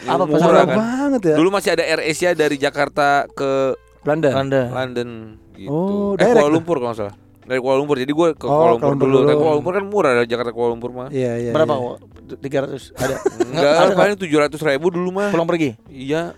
Apa 0.05 0.25
murah 0.25 0.65
kan 0.65 0.77
banget 0.77 1.21
ya. 1.33 1.37
dulu 1.37 1.49
masih 1.51 1.71
ada 1.73 1.85
Air 1.85 2.01
Asia 2.03 2.33
dari 2.33 2.57
Jakarta 2.57 3.29
ke 3.31 3.79
London. 4.05 4.33
Anda. 4.37 4.63
London 4.69 5.09
gitu. 5.57 5.71
Oh, 5.71 6.13
eh 6.15 6.29
Kuala. 6.29 6.51
Lumpur 6.51 6.77
kalau 6.77 6.93
salah. 6.93 7.15
Dari 7.41 7.57
Kuala 7.57 7.81
Lumpur. 7.81 7.97
Jadi 7.97 8.13
gue 8.13 8.29
ke 8.35 8.45
Oh, 8.45 8.53
Kuala 8.53 8.77
Lumpur 8.77 8.85
Kuala 8.85 8.93
Lumpur 8.93 9.07
dulu. 9.07 9.17
dulu. 9.17 9.25
Tapi 9.25 9.39
Kuala 9.39 9.55
Lumpur 9.57 9.73
kan 9.73 9.85
murah 9.89 10.13
dari 10.15 10.29
Jakarta 10.29 10.51
ke 10.53 10.57
Kuala 10.57 10.71
Lumpur 10.71 10.91
mah. 10.93 11.09
Iya 11.09 11.33
iya. 11.41 11.53
Berapa? 11.53 11.75
iya. 11.75 11.97
Kok? 12.27 12.39
300 12.41 12.97
ada. 12.97 13.15
Enggak, 13.45 13.73
ada 13.77 13.93
paling 13.95 14.17
tujuh 14.17 14.39
ratus 14.39 14.61
ribu 14.61 14.89
dulu 14.89 15.11
mah. 15.13 15.29
Pulang 15.31 15.47
pergi. 15.47 15.77
Iya. 15.87 16.33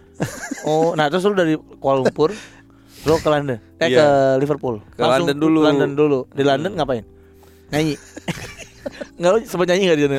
Oh, 0.62 0.92
nah 0.92 1.06
terus 1.06 1.22
lu 1.22 1.32
dari 1.32 1.54
Kuala 1.78 2.02
Lumpur 2.02 2.34
lu 3.06 3.14
ke 3.16 3.28
London. 3.28 3.62
Eh 3.78 3.86
Iya. 3.86 3.98
ke 3.98 4.06
Liverpool. 4.42 4.82
Ke 4.92 5.02
London 5.02 5.36
dulu. 5.36 5.62
London 5.62 5.94
dulu. 5.94 6.18
Di 6.28 6.42
London 6.42 6.74
Hmm. 6.74 6.78
ngapain? 6.80 7.04
Nyanyi. 7.70 7.94
Enggak 9.18 9.30
lu 9.30 9.38
sempat 9.44 9.66
nyanyi 9.68 9.84
enggak 9.86 9.98
di 9.98 10.04
sana? 10.04 10.18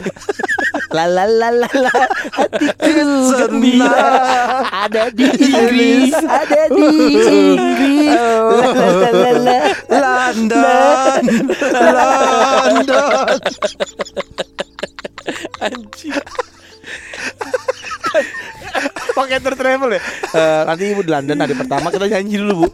La 0.88 1.04
la 1.04 1.24
la 1.28 1.50
la 1.52 1.68
la 1.68 1.92
hatiku 2.32 3.04
gembira 3.36 4.08
ada 4.88 5.12
di 5.12 5.24
Inggris 5.28 6.16
ada 6.16 6.62
di 6.72 6.84
Inggris 7.20 8.16
la 8.16 8.68
la 8.72 9.10
la 9.12 9.32
la 9.36 9.58
la 9.92 10.04
London. 10.32 11.24
London. 11.76 13.40
Anjing 15.60 16.14
pakai 19.14 19.38
tour 19.42 19.56
travel 19.58 19.90
ya 19.98 20.02
Eh, 20.28 20.62
nanti 20.68 20.84
ibu 20.92 21.02
di 21.02 21.12
London 21.12 21.42
hari 21.42 21.56
pertama 21.56 21.88
kita 21.90 22.06
nyanyi 22.08 22.36
dulu 22.40 22.54
bu 22.64 22.68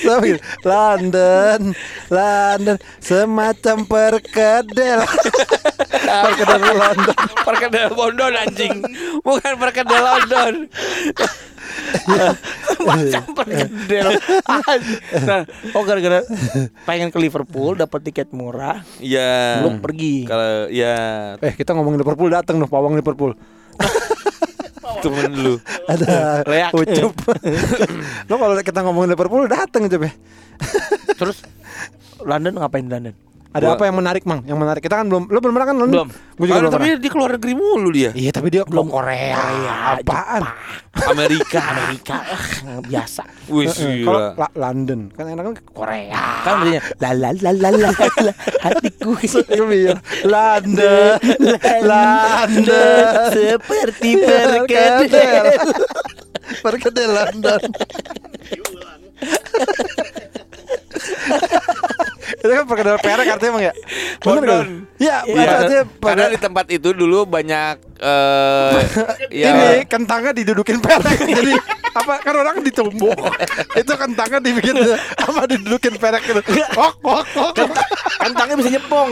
Sama 0.00 0.24
gitu. 0.24 0.40
London, 0.64 1.76
London, 2.08 2.76
semacam 3.04 3.84
perkedel. 3.84 5.04
perkedel 6.24 6.62
London. 6.72 7.16
Perkedel 7.44 7.92
London 7.92 8.32
anjing. 8.32 8.80
Bukan 9.20 9.52
perkedel 9.60 10.00
London. 10.00 10.52
macam 12.88 13.22
perkedel 13.32 14.08
nah 15.28 15.40
oh 15.70 15.82
gara-gara 15.82 16.20
pengen 16.82 17.08
ke 17.08 17.18
Liverpool 17.18 17.74
dapat 17.74 18.02
tiket 18.02 18.28
murah 18.30 18.82
Iya. 18.98 19.62
belum 19.62 19.78
pergi 19.78 20.26
Kalau 20.26 20.66
ya 20.68 20.96
Eh 21.38 21.54
kita 21.54 21.72
ngomongin 21.72 22.02
Liverpool 22.02 22.28
datang 22.28 22.58
dong 22.58 22.68
pawang 22.68 22.94
Liverpool. 22.94 23.34
temen 25.02 25.32
lu. 25.34 25.54
Ada 25.88 26.46
Leak. 26.46 26.70
ucup. 26.70 27.14
Lo 28.30 28.34
kalau 28.36 28.54
kita 28.60 28.80
ngomongin 28.82 29.10
Liverpool 29.10 29.46
datang 29.46 29.88
coba. 29.88 30.10
terus 31.18 31.42
London 32.22 32.54
ngapain 32.54 32.86
London 32.86 33.14
Ada 33.52 33.62
Gua- 33.62 33.76
apa 33.76 33.84
yang 33.84 33.96
menarik 33.96 34.24
mang? 34.24 34.40
Yang 34.42 34.58
menarik 34.58 34.80
kita 34.80 34.96
kan 34.96 35.06
belum. 35.06 35.28
Lo 35.28 35.38
belum 35.38 35.52
pernah 35.52 35.68
kan? 35.68 35.76
Belum. 35.76 36.08
Gue 36.08 36.46
juga 36.48 36.56
Ah, 36.56 36.60
belum 36.60 36.72
tapi 36.72 36.84
pernah. 36.88 36.98
dia 36.98 37.10
keluar 37.12 37.30
negeri 37.32 37.52
mulu 37.52 37.88
dia. 37.92 38.10
Iya 38.10 38.30
tapi 38.32 38.48
dia 38.48 38.62
Belum. 38.64 38.88
belum 38.88 38.96
Korea. 38.96 39.36
Apaan? 39.94 40.42
Amerika. 41.04 41.60
Amerika 41.72 42.16
ah, 42.16 42.80
biasa 42.80 43.22
Wih, 43.48 43.64
Eh, 43.64 44.02
Kalau 44.02 44.20
gila. 44.22 44.36
La- 44.38 44.54
London 44.54 45.00
kan 45.10 45.24
enak 45.26 45.42
kan 45.42 45.54
Korea. 45.70 46.24
kan 46.42 46.52
maksudnya 46.58 46.82
la 46.98 47.10
la 47.12 47.28
la 47.34 47.50
la 47.52 47.68
la 47.70 47.88
la 48.18 48.32
hatiku. 48.62 49.12
London, 50.32 51.16
London, 51.82 53.04
seperti 53.30 54.10
perkedel. 54.18 55.60
Perkedel 56.58 57.10
London. 57.10 57.60
Itu 62.42 62.50
kan 62.52 62.64
perkedel 62.66 62.98
perek 62.98 63.26
artinya 63.30 63.50
emang 63.54 63.64
ya? 63.64 63.72
Kan? 64.18 64.66
Iya, 64.98 65.16
Iya. 65.22 65.42
itu 65.42 65.54
artinya 65.54 65.84
Karena 66.02 66.26
di 66.26 66.38
tempat 66.38 66.66
itu 66.68 66.88
dulu 66.90 67.22
banyak 67.24 67.76
eh 68.02 68.82
ya 69.46 69.46
ini 69.54 69.66
kentangnya 69.86 70.34
didudukin 70.34 70.82
perek. 70.82 71.22
Jadi 71.38 71.54
apa 71.92 72.18
kan 72.18 72.34
orang 72.34 72.58
ditumbuk. 72.66 73.14
itu 73.80 73.92
kentangnya 73.94 74.42
dibikin 74.42 74.74
apa 75.14 75.46
didudukin 75.46 75.94
perek 76.02 76.22
gitu. 76.26 76.40
Kok 76.42 76.92
kok 76.98 77.22
kok. 77.54 77.70
Kentangnya 78.18 78.54
bisa 78.58 78.70
nyepong. 78.74 79.08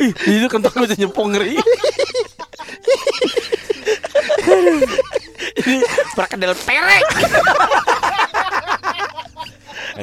Ih, 0.00 0.12
itu 0.40 0.46
kentang 0.48 0.74
bisa 0.80 0.96
nyepong 0.96 1.28
ngeri. 1.36 1.54
Ini 5.62 5.76
perkedel 6.16 6.52
perek. 6.56 7.04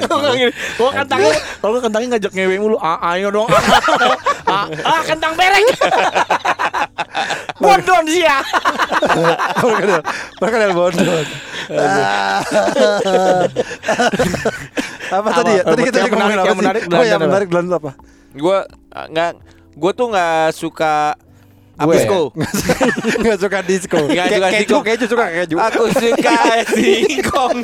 Kalau 0.08 0.90
kentangnya, 0.94 1.32
kalau 1.60 1.70
nggak 1.76 1.84
kentangnya 1.88 2.08
ngajak 2.16 2.32
ngewe 2.32 2.56
mulu, 2.60 2.76
ah, 2.80 2.98
ayo 3.14 3.28
dong, 3.28 3.48
ah, 4.48 4.66
ah, 4.90 5.00
kentang 5.04 5.32
perek, 5.36 5.64
bodon 7.62 8.04
sih 8.08 8.24
ya. 8.24 8.38
Perkedel, 9.60 10.00
perkedel 10.40 10.70
Bondon. 10.72 11.26
apa 15.10 15.28
tadi 15.34 15.50
ya? 15.58 15.62
Tadi 15.66 15.80
kita 15.84 15.98
Yang 16.06 16.14
menarik, 16.14 16.38
apa 16.40 16.46
yang 16.46 16.56
sih? 16.56 16.64
menarik 16.64 16.82
Oh 16.90 17.04
ya 17.04 17.16
London 17.60 17.76
apa? 17.76 17.92
gue 18.30 18.58
nggak 19.10 19.30
gue 19.74 19.92
tuh 19.94 20.06
nggak 20.06 20.54
suka 20.54 21.18
Gue 21.80 21.96
disco. 21.96 22.28
Nggak 23.24 23.38
suka 23.40 23.58
disco. 23.64 23.96
Nggak 24.04 24.26
Kayak 24.28 24.36
suka 24.36 24.48
keju, 24.52 24.76
keju 24.84 25.04
suka 25.08 25.26
keju. 25.32 25.56
Aku 25.56 25.88
suka 25.96 26.36
singkong, 26.76 27.58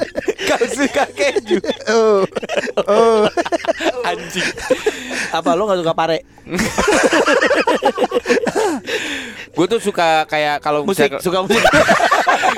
kau 0.48 0.64
suka 0.72 1.04
keju. 1.12 1.60
Oh, 1.92 2.24
oh. 2.88 3.28
Anjing. 4.08 4.48
Apa 5.36 5.52
lo 5.52 5.68
nggak 5.68 5.84
suka 5.84 5.92
pare? 5.92 6.24
Gue 9.56 9.66
tuh 9.66 9.80
suka 9.80 10.22
kayak 10.26 10.60
kalau 10.60 10.84
Musik, 10.84 11.08
misalnya- 11.08 11.24
suka 11.24 11.38
musik. 11.42 11.64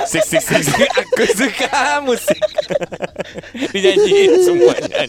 Sik 0.05 0.25
sik 0.25 0.41
sik 0.41 0.63
sik. 0.65 0.89
Aku 0.91 1.25
suka 1.29 1.71
musik. 2.01 2.41
Dinyanyiin 3.73 4.33
semuanya. 4.41 5.05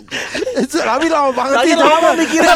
Itu 0.57 0.77
Rami 0.77 1.07
lama 1.07 1.29
banget 1.31 1.55
sih. 1.63 1.75
lama 1.75 2.09
mikirnya. 2.13 2.53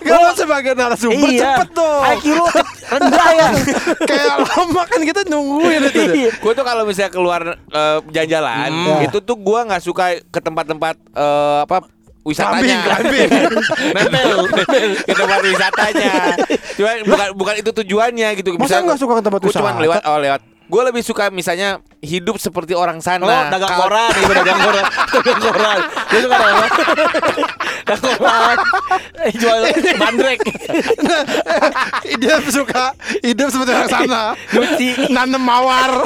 Kalau 0.00 0.30
sebagai 0.34 0.72
narasumber 0.74 1.28
cepet 1.30 1.68
dong. 1.72 2.02
IQ 2.10 2.24
lu 2.32 2.46
rendah 2.88 3.28
ya. 3.30 3.48
Kayak 4.10 4.34
lama 4.44 4.82
kan 4.84 5.00
kita 5.02 5.20
nungguin 5.24 5.82
itu. 5.84 6.00
Iya. 6.04 6.30
Gue 6.34 6.52
tuh 6.52 6.64
kalau 6.64 6.82
misalnya 6.82 7.10
keluar 7.10 7.42
eh, 7.54 7.98
jalan-jalan, 8.08 8.68
Hmm. 8.68 9.00
itu 9.02 9.18
tuh 9.20 9.36
gue 9.36 9.60
nggak 9.62 9.82
suka 9.82 10.04
ke 10.24 10.40
tempat-tempat 10.40 10.94
eh, 11.10 11.58
apa 11.62 11.84
wisatanya. 12.26 12.78
Kambing, 12.98 13.30
nempel, 13.94 14.28
nempel 14.54 14.88
ke 15.02 15.12
tempat 15.14 15.40
wisatanya. 15.44 16.12
Cuma 16.76 16.90
bukan 17.06 17.28
bukan 17.34 17.54
itu 17.60 17.70
tujuannya 17.82 18.28
gitu. 18.38 18.48
Masa 18.58 18.82
nggak 18.82 18.98
suka 18.98 19.12
ke 19.18 19.22
tempat 19.24 19.40
gua 19.42 19.52
cuma 19.52 19.70
wisata? 19.72 19.82
lewat 19.82 20.02
oh 20.06 20.18
lewat. 20.20 20.42
Gue 20.68 20.84
lebih 20.84 21.00
suka 21.00 21.32
misalnya 21.32 21.80
hidup 22.04 22.36
seperti 22.36 22.76
orang 22.76 23.00
sana. 23.00 23.24
Oh, 23.24 23.44
dagang 23.48 23.72
koran, 23.72 24.12
ibu 24.20 24.32
dagang 24.36 24.60
koran, 24.60 24.84
dagang 25.16 25.40
koran. 25.40 25.78
Dia 26.12 26.20
suka 26.20 26.36
dagang 26.36 26.60
dagang 27.88 28.16
koran. 28.20 28.56
Eh, 29.24 29.32
jual 29.32 29.60
bandrek. 29.96 30.38
Dia 32.20 32.36
suka 32.52 32.92
hidup 33.24 33.48
seperti 33.48 33.72
orang 33.72 33.88
sana. 33.88 34.22
Nyuci. 34.52 35.08
Nanem 35.08 35.40
mawar, 35.40 36.04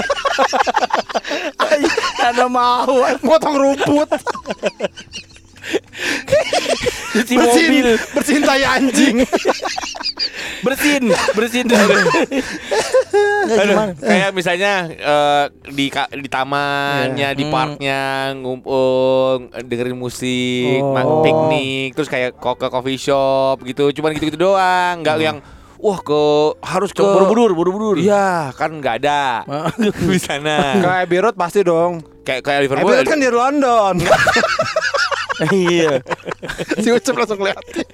Ada 2.22 2.46
mau 2.46 3.02
motong 3.26 3.58
rumput, 3.58 4.14
cuci 7.12 7.34
bersihin, 7.34 7.70
mobil, 7.70 7.88
bersihin 8.10 8.42
tai 8.42 8.64
anjing. 8.64 9.16
bersihin, 10.66 11.04
bersihin. 11.34 11.66
Nggak, 11.68 13.58
Aduh, 13.58 13.76
kayak 13.98 14.30
misalnya 14.32 14.72
eh, 14.88 15.44
di 15.66 15.90
di 15.90 16.28
tamannya, 16.30 17.28
Iya. 17.28 17.36
di 17.36 17.44
Hmm. 17.44 17.52
parknya 17.52 18.00
ngumpul, 18.34 19.50
dengerin 19.60 19.92
musik, 19.94 20.80
Oh. 20.80 21.20
piknik, 21.20 21.92
terus 21.92 22.08
kayak 22.08 22.38
ke 22.38 22.68
coffee 22.68 22.96
shop 22.96 23.60
gitu, 23.62 23.90
cuman 23.92 24.14
gitu-gitu 24.14 24.38
doang, 24.38 25.02
nggak 25.02 25.16
yang 25.18 25.38
wah 25.76 25.98
ke 25.98 26.22
harus 26.62 26.94
ke 26.94 27.02
Buru-buru, 27.02 27.52
buru-buru. 27.52 27.98
Iya, 27.98 28.54
kan 28.54 28.70
nggak 28.72 29.02
ada 29.02 29.42
di 30.06 30.20
sana. 30.22 30.78
Ke 30.78 30.88
Abbey 31.02 31.18
Road 31.18 31.34
pasti 31.34 31.60
dong. 31.60 32.00
kayak 32.22 32.40
kayak 32.40 32.56
Abbey 32.56 32.66
Liverpool. 32.70 32.94
Road 32.94 33.04
kan 33.04 33.18
di 33.18 33.26
London. 33.28 33.94
Iya. 35.50 36.00
si 36.78 36.88
Ucup 36.88 37.14
langsung 37.16 37.40
liatin. 37.40 37.86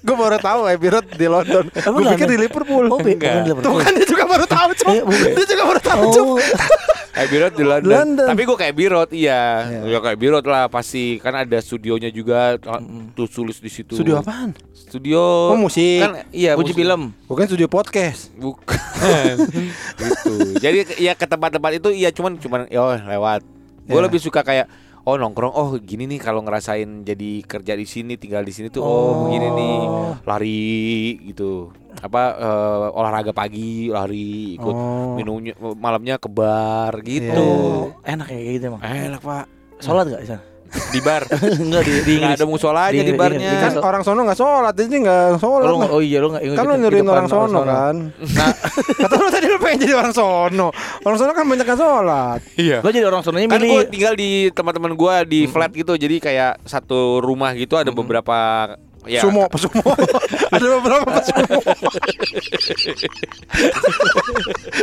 Gue 0.00 0.14
baru 0.14 0.36
tahu 0.36 0.60
Abbey 0.66 0.88
Road 0.88 1.06
di 1.10 1.26
London. 1.26 1.64
Gue 1.66 2.02
pikir 2.10 2.26
di 2.28 2.38
Liverpool. 2.38 2.86
Oh, 2.86 2.98
Enggak. 2.98 3.32
Tuh 3.32 3.42
Liverpool. 3.46 3.78
kan 3.80 3.92
dia 3.92 4.06
juga 4.06 4.24
baru 4.24 4.44
tahu. 4.44 4.68
Eh, 4.84 5.02
bukan. 5.02 5.30
Dia 5.32 5.46
juga 5.46 5.62
baru 5.64 5.80
tahu, 5.80 6.02
Cuk. 6.10 6.26
Oh. 6.26 6.38
Abbey 7.14 7.38
Road 7.42 7.54
di 7.54 7.64
London. 7.64 7.90
London. 7.90 8.26
Tapi 8.28 8.42
gue 8.42 8.56
kayak 8.58 8.74
Birot 8.74 9.10
iya. 9.10 9.40
Iya. 9.64 9.80
Ya 9.86 9.98
kayak 10.00 10.18
Birot 10.18 10.44
lah 10.44 10.66
pasti 10.66 11.16
kan 11.18 11.34
ada 11.34 11.58
studionya 11.58 12.10
juga 12.10 12.58
tuh 13.14 13.26
tulis 13.26 13.58
di 13.58 13.70
situ. 13.70 13.94
Studio 13.94 14.18
apaan? 14.18 14.52
Studio 14.74 15.20
Oh, 15.50 15.58
musik. 15.58 16.00
Kan 16.00 16.26
iya 16.30 16.54
Uji 16.54 16.70
musik. 16.70 16.78
film. 16.78 17.00
Bukan 17.24 17.44
studio 17.46 17.66
podcast. 17.66 18.34
Bukan. 18.34 18.76
gitu. 20.00 20.32
Jadi 20.58 20.78
ya 20.98 21.12
ke 21.12 21.24
tempat-tempat 21.24 21.70
itu 21.76 21.88
iya 21.90 22.10
cuman 22.10 22.36
cuman 22.36 22.60
ya 22.68 22.80
oh, 22.82 22.94
lewat. 22.94 23.40
Gue 23.84 24.00
Ya. 24.00 24.04
lebih 24.04 24.16
suka 24.16 24.40
kayak 24.40 24.64
oh 25.04 25.14
nongkrong. 25.16 25.52
Oh 25.52 25.76
gini 25.76 26.08
nih 26.08 26.20
kalau 26.20 26.40
ngerasain 26.40 27.04
jadi 27.04 27.44
kerja 27.44 27.76
di 27.76 27.84
sini 27.84 28.16
tinggal 28.16 28.42
di 28.42 28.52
sini 28.52 28.68
tuh 28.68 28.80
oh, 28.80 29.28
begini 29.28 29.48
nih. 29.52 29.78
Lari 30.24 30.64
gitu. 31.28 31.72
Apa 32.00 32.22
eh, 32.36 32.86
olahraga 32.98 33.32
pagi 33.32 33.88
lari 33.88 34.56
ikut 34.58 34.74
Oh. 34.74 35.14
minumnya 35.14 35.54
malamnya 35.76 36.16
ke 36.18 36.28
bar 36.28 36.96
gitu. 37.04 37.38
Oh, 37.38 37.82
enak 38.02 38.28
ya 38.32 38.40
gitu 38.58 38.64
emang. 38.72 38.82
enak 38.82 39.20
pak. 39.20 39.44
Sholat 39.78 40.08
gak 40.08 40.22
di 40.22 40.28
sana? 40.32 40.53
Di 40.90 40.98
bar 40.98 41.22
Enggak 41.64 41.82
di 41.82 41.94
di 42.00 42.12
nggak 42.16 42.30
Inggris. 42.30 42.38
ada 42.38 42.46
musolanya 42.46 42.96
Di 42.96 43.06
di, 43.06 43.14
barnya 43.14 43.46
di 43.46 43.56
Kan 43.56 43.72
orang 43.78 44.02
sono 44.02 44.20
nggak 44.22 44.36
sholat, 44.36 44.74
jadi 44.74 44.96
nggak 45.00 45.24
sholat. 45.38 45.64
Oh, 45.64 45.76
lu- 45.76 45.90
oh 45.90 46.00
iya 46.00 46.18
lu 46.18 46.28
enggak 46.28 46.42
Kan 46.52 46.64
lu 46.64 46.74
nyuruhin 46.76 47.06
orang 47.06 47.26
sono 47.26 47.60
kan. 47.62 47.94
Nah, 48.14 48.50
Kata 49.00 49.14
lu 49.16 49.28
tadi 49.28 49.46
lu 49.46 49.58
pengen 49.58 49.78
jadi 49.80 49.94
orang 49.96 50.12
sono. 50.12 50.66
Orang 51.00 51.16
sono 51.16 51.30
kan 51.30 51.44
banyak 51.44 51.64
yang 51.64 51.76
sholat. 51.76 52.38
iya 52.54 52.78
gua 52.78 52.90
jadi 52.90 53.04
orang 53.04 53.22
sononya 53.22 53.46
kan 53.46 53.58
gue 53.58 53.66
milih 53.66 53.88
tinggal 53.88 54.14
di 54.14 54.30
teman-teman 54.50 54.92
gue 54.92 55.14
di 55.26 55.40
flat 55.44 55.70
gitu 55.70 55.94
jadi 55.94 56.16
kayak 56.18 56.52
satu 56.64 57.18
rumah 57.18 57.52
gitu 57.52 57.74
ada 57.74 57.90
beberapa 57.90 58.36
ya 59.06 59.20
Sumo, 59.20 59.44
pesumo. 59.46 59.84
Ada 60.54 60.66
beberapa 60.78 61.04
pesumo. 61.12 61.56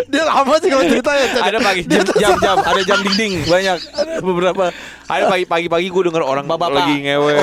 Dia 0.07 0.23
lama 0.23 0.53
sih 0.57 0.69
kalau 0.69 0.85
cerita 0.85 1.11
ya. 1.11 1.25
Ada 1.41 1.57
pagi 1.59 1.81
jam-jam, 1.87 2.57
ada 2.57 2.81
jam 2.81 2.99
dinding 3.01 3.45
banyak. 3.45 3.77
Ada 3.91 4.13
beberapa. 4.19 4.63
ada 5.05 5.23
pagi 5.27 5.45
pagi 5.45 5.67
pagi 5.67 5.87
gue 5.87 6.03
denger 6.07 6.23
orang 6.23 6.45
Bapak-bapak. 6.45 6.77
lagi 6.77 6.95
ngewe 7.03 7.33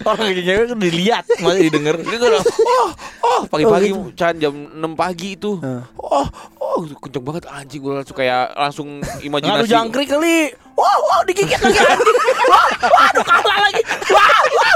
Orang 0.00 0.32
lagi 0.32 0.40
ngewe 0.40 0.64
kan 0.64 0.78
dilihat, 0.80 1.24
masih 1.38 1.68
didengar. 1.68 2.00
Bilang, 2.00 2.40
oh, 2.40 2.88
oh, 3.20 3.40
pagi-pagi 3.46 3.92
Oh, 3.92 4.08
gitu. 4.08 4.16
Chan 4.16 4.34
jam 4.40 4.54
6 4.72 4.80
pagi 4.96 5.36
itu. 5.36 5.60
Oh, 5.94 6.24
oh, 6.56 6.76
kenceng 6.96 7.20
banget 7.20 7.44
anjing 7.46 7.84
gue 7.84 7.92
langsung 7.92 8.16
kayak 8.16 8.48
langsung 8.56 8.88
Ngadu 8.98 9.20
imajinasi. 9.20 9.68
jangkrik 9.68 10.08
kali. 10.08 10.56
Wow, 10.80 10.98
wow, 11.04 11.20
digigit 11.22 11.60
lagi 11.60 11.76
anjing. 11.78 12.16
Wah, 12.48 12.64
wah, 12.80 13.04
aduh 13.06 13.20
kalah 13.22 13.58
lagi. 13.60 13.82
Wah, 14.08 14.28
wah. 14.50 14.74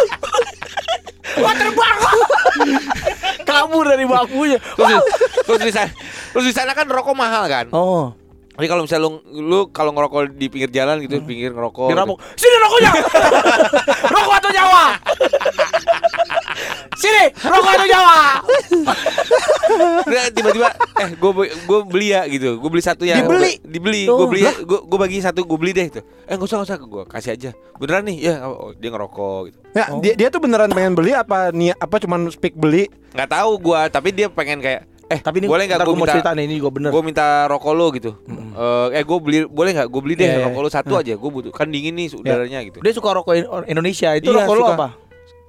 Wah, 1.34 1.52
terbang. 1.56 1.96
Kabur 3.42 3.84
dari 3.84 4.04
bangkunya. 4.04 4.58
Terus, 4.60 5.04
terus 5.42 5.60
di 5.62 5.72
sana, 5.72 5.90
terus 6.30 6.44
di 6.44 6.52
sana 6.52 6.70
kan 6.72 6.86
rokok 6.86 7.14
mahal 7.14 7.44
kan. 7.46 7.66
Oh, 7.70 8.12
Jadi 8.54 8.70
kalau 8.70 8.86
misalnya 8.86 9.02
lu, 9.02 9.10
lu 9.34 9.60
kalau 9.68 9.90
ngerokok 9.90 10.30
di 10.30 10.46
pinggir 10.46 10.70
jalan 10.70 11.02
gitu, 11.02 11.18
pinggir 11.20 11.50
ngerokok. 11.50 11.90
dirampok. 11.90 12.22
Sini 12.36 12.56
rokoknya. 12.56 12.92
Rokok 14.14 14.34
atau 14.38 14.50
nyawa? 14.52 14.84
Sini, 16.94 17.24
rokok 17.36 17.70
atau 17.70 17.86
nyawa? 17.86 18.16
Udah, 20.04 20.24
tiba-tiba 20.30 20.68
eh 20.94 21.10
gue 21.12 21.30
gue 21.64 21.78
beli 21.84 22.08
ya 22.10 22.22
gitu 22.26 22.56
gue 22.56 22.70
beli 22.70 22.82
satu 22.82 23.02
ya 23.02 23.18
Dibeli? 23.18 23.58
dibeli 23.60 24.02
Oh, 24.06 24.22
gue 24.22 24.26
beli 24.30 24.42
gue 24.44 24.78
gue 24.80 24.98
bagi 25.00 25.18
satu 25.18 25.42
gue 25.42 25.58
beli 25.58 25.72
deh 25.72 25.86
gitu 25.88 26.00
eh 26.22 26.34
nggak 26.34 26.44
usah 26.44 26.56
nggak 26.56 26.68
usah 26.68 26.78
gue 26.78 27.02
kasih 27.08 27.30
aja 27.32 27.50
beneran 27.76 28.04
nih 28.04 28.16
ya 28.22 28.34
oh, 28.44 28.70
dia 28.72 28.88
ngerokok 28.88 29.40
gitu 29.46 29.58
Ya, 29.74 29.90
dia, 29.98 30.12
dia 30.14 30.28
tuh 30.28 30.38
beneran 30.38 30.70
pengen 30.70 30.94
beli 30.94 31.10
apa 31.10 31.50
nih 31.50 31.74
apa 31.74 31.98
cuman 31.98 32.30
speak 32.30 32.54
beli? 32.54 32.86
nggak 33.10 33.26
tahu 33.28 33.50
gue 33.60 33.80
tapi 33.88 34.08
dia 34.10 34.28
pengen 34.28 34.60
kayak 34.60 34.82
Eh, 35.04 35.20
Tapi 35.20 35.36
ini 35.36 35.46
boleh 35.46 35.68
nggak 35.68 35.78
gue 35.78 35.86
gua 35.86 35.92
mau 35.92 36.00
minta 36.00 36.16
cerita 36.16 36.32
nih 36.32 36.44
ini 36.48 36.54
juga 36.56 36.70
bener. 36.72 36.88
gue 36.88 37.02
minta 37.04 37.44
rokok 37.44 37.72
lo 37.76 37.92
gitu. 37.92 38.16
Eh, 38.24 38.96
eh 38.96 39.02
gue 39.04 39.18
beli 39.20 39.44
boleh 39.44 39.76
nggak? 39.76 39.88
Gue 39.92 40.00
beli 40.00 40.16
deh 40.16 40.24
Iya, 40.24 40.34
iya. 40.34 40.44
rokok 40.48 40.60
lo 40.64 40.70
satu 40.72 40.92
aja. 40.96 41.12
Gue 41.12 41.28
butuh 41.28 41.52
kan 41.52 41.68
dingin 41.68 41.92
nih 41.92 42.08
udaranya 42.14 42.64
gitu. 42.64 42.80
Dia 42.80 42.88
suka 42.90 43.12
rokok 43.12 43.36
In- 43.36 43.44
Indonesia. 43.68 44.16
Itu 44.16 44.32
Iya, 44.32 44.48
rokok 44.48 44.56
suka. 44.56 44.72
apa? 44.72 44.88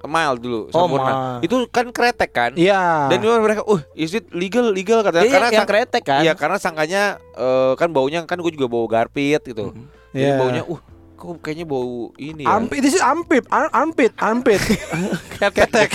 Mild 0.06 0.38
dulu, 0.38 0.60
Oh, 0.68 0.86
sempurna. 0.86 1.12
mild. 1.36 1.44
Itu 1.44 1.56
kan 1.68 1.86
kretek 1.88 2.30
kan? 2.30 2.50
Iya. 2.52 3.06
Dan 3.06 3.18
juga 3.18 3.38
mereka, 3.38 3.62
uh, 3.62 3.82
is 3.92 4.10
it 4.10 4.30
legal, 4.30 4.70
legal 4.70 5.00
katanya. 5.00 5.22
Iya, 5.22 5.32
karena 5.32 5.48
yang 5.48 5.58
sang- 5.58 5.68
kretek 5.68 6.02
kan. 6.02 6.20
Iya, 6.22 6.32
karena 6.32 6.56
sangkanya 6.56 7.02
eh, 7.32 7.72
kan 7.74 7.88
baunya 7.88 8.22
kan 8.22 8.36
gue 8.36 8.50
juga 8.50 8.66
bau 8.66 8.84
garpit 8.84 9.42
gitu. 9.42 9.74
Jadi 10.10 10.22
Iya. 10.22 10.36
baunya, 10.36 10.62
uh, 10.62 10.80
kok 11.14 11.40
kayaknya 11.40 11.64
bau 11.64 12.12
ini 12.14 12.44
ya. 12.44 12.52
Ampit, 12.54 12.76
ini 12.78 12.88
sih 12.88 13.00
ampit, 13.00 13.44
Am- 13.48 13.72
ampit, 13.74 14.12
ampit, 14.16 14.60
Ketek. 15.36 15.88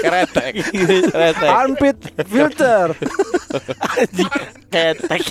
Kretek. 0.00 0.52
Kretek. 1.08 1.50
ampit 1.50 1.96
filter. 2.24 2.96
Ketek. 4.66 5.22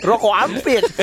Rokok 0.00 0.34
ampit. 0.36 0.82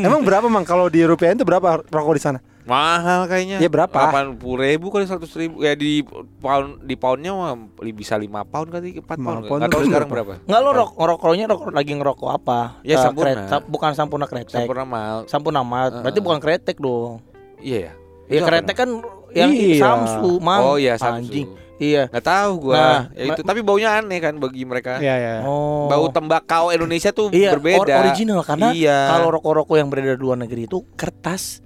Emang 0.00 0.22
berapa 0.22 0.46
mang 0.46 0.64
kalau 0.64 0.88
di 0.88 1.02
rupiah 1.02 1.30
itu 1.30 1.44
berapa 1.44 1.82
rokok 1.84 2.14
di 2.14 2.22
sana? 2.22 2.38
Mahal 2.64 3.26
kayaknya. 3.26 3.56
Ya, 3.58 3.68
berapa? 3.68 3.92
Delapan 3.92 4.34
puluh 4.34 4.64
ribu 4.64 4.88
kali 4.88 5.04
seratus 5.04 5.32
ribu. 5.34 5.60
Ya 5.60 5.72
di 5.72 6.00
pound 6.40 6.80
di 6.80 6.94
poundnya 6.94 7.30
mah 7.30 7.52
bisa 7.92 8.16
lima 8.16 8.40
pound 8.42 8.68
kali 8.70 8.98
empat 8.98 9.16
Lima 9.16 9.30
pound. 9.30 9.44
pound 9.46 9.60
Gak 9.60 9.70
tahu 9.70 9.82
sekarang 9.84 10.08
berapa? 10.08 10.32
berapa. 10.32 10.44
Enggak 10.44 10.60
lo 10.60 10.70
rok 10.72 10.90
ngerokoknya 10.94 11.44
rokok 11.46 11.70
lagi 11.70 11.92
ngerokok 11.92 12.30
apa? 12.30 12.60
Ya, 12.80 12.96
Eh, 12.96 12.98
Sampurna. 12.98 13.44
kret- 13.46 13.68
bukan 13.68 13.90
sampurna 13.92 14.26
kretek. 14.26 14.56
Sempurna 14.58 14.84
mahal. 14.84 15.18
Sampurna 15.26 15.60
mat. 15.60 15.92
Berarti 16.00 16.18
bukan 16.18 16.38
kretek 16.38 16.76
dong. 16.78 17.20
Iya 17.60 17.78
ya. 17.78 17.92
Ya 18.26 18.40
kretek 18.40 18.74
kan 18.74 18.88
yang 19.30 19.50
Iya. 19.50 19.76
Samsu, 19.78 20.40
Mang. 20.40 20.62
Oh 20.62 20.76
iya 20.76 20.96
Samsu. 20.96 21.28
Anjing. 21.28 21.48
Iya. 21.74 22.06
Nggak 22.08 22.24
tahu 22.24 22.52
gua. 22.62 22.74
Nah, 22.74 23.00
ya 23.12 23.24
itu 23.28 23.40
tapi 23.42 23.60
baunya 23.60 23.90
aneh 23.92 24.18
kan 24.18 24.38
bagi 24.38 24.62
mereka. 24.62 24.96
Iya, 24.96 25.14
iya. 25.14 25.34
Oh. 25.42 25.84
Bau 25.84 26.06
tembakau 26.08 26.70
Indonesia 26.70 27.10
tuh 27.10 27.28
Iya, 27.28 27.52
berbeda. 27.52 27.82
or- 27.92 28.08
original 28.08 28.40
karena 28.40 28.70
Iya. 28.72 28.98
kalau 29.10 29.28
rokok-rokok 29.34 29.76
yang 29.76 29.90
beredar 29.90 30.14
di 30.14 30.22
luar 30.22 30.38
negeri 30.38 30.64
itu 30.64 30.80
kertas 30.94 31.60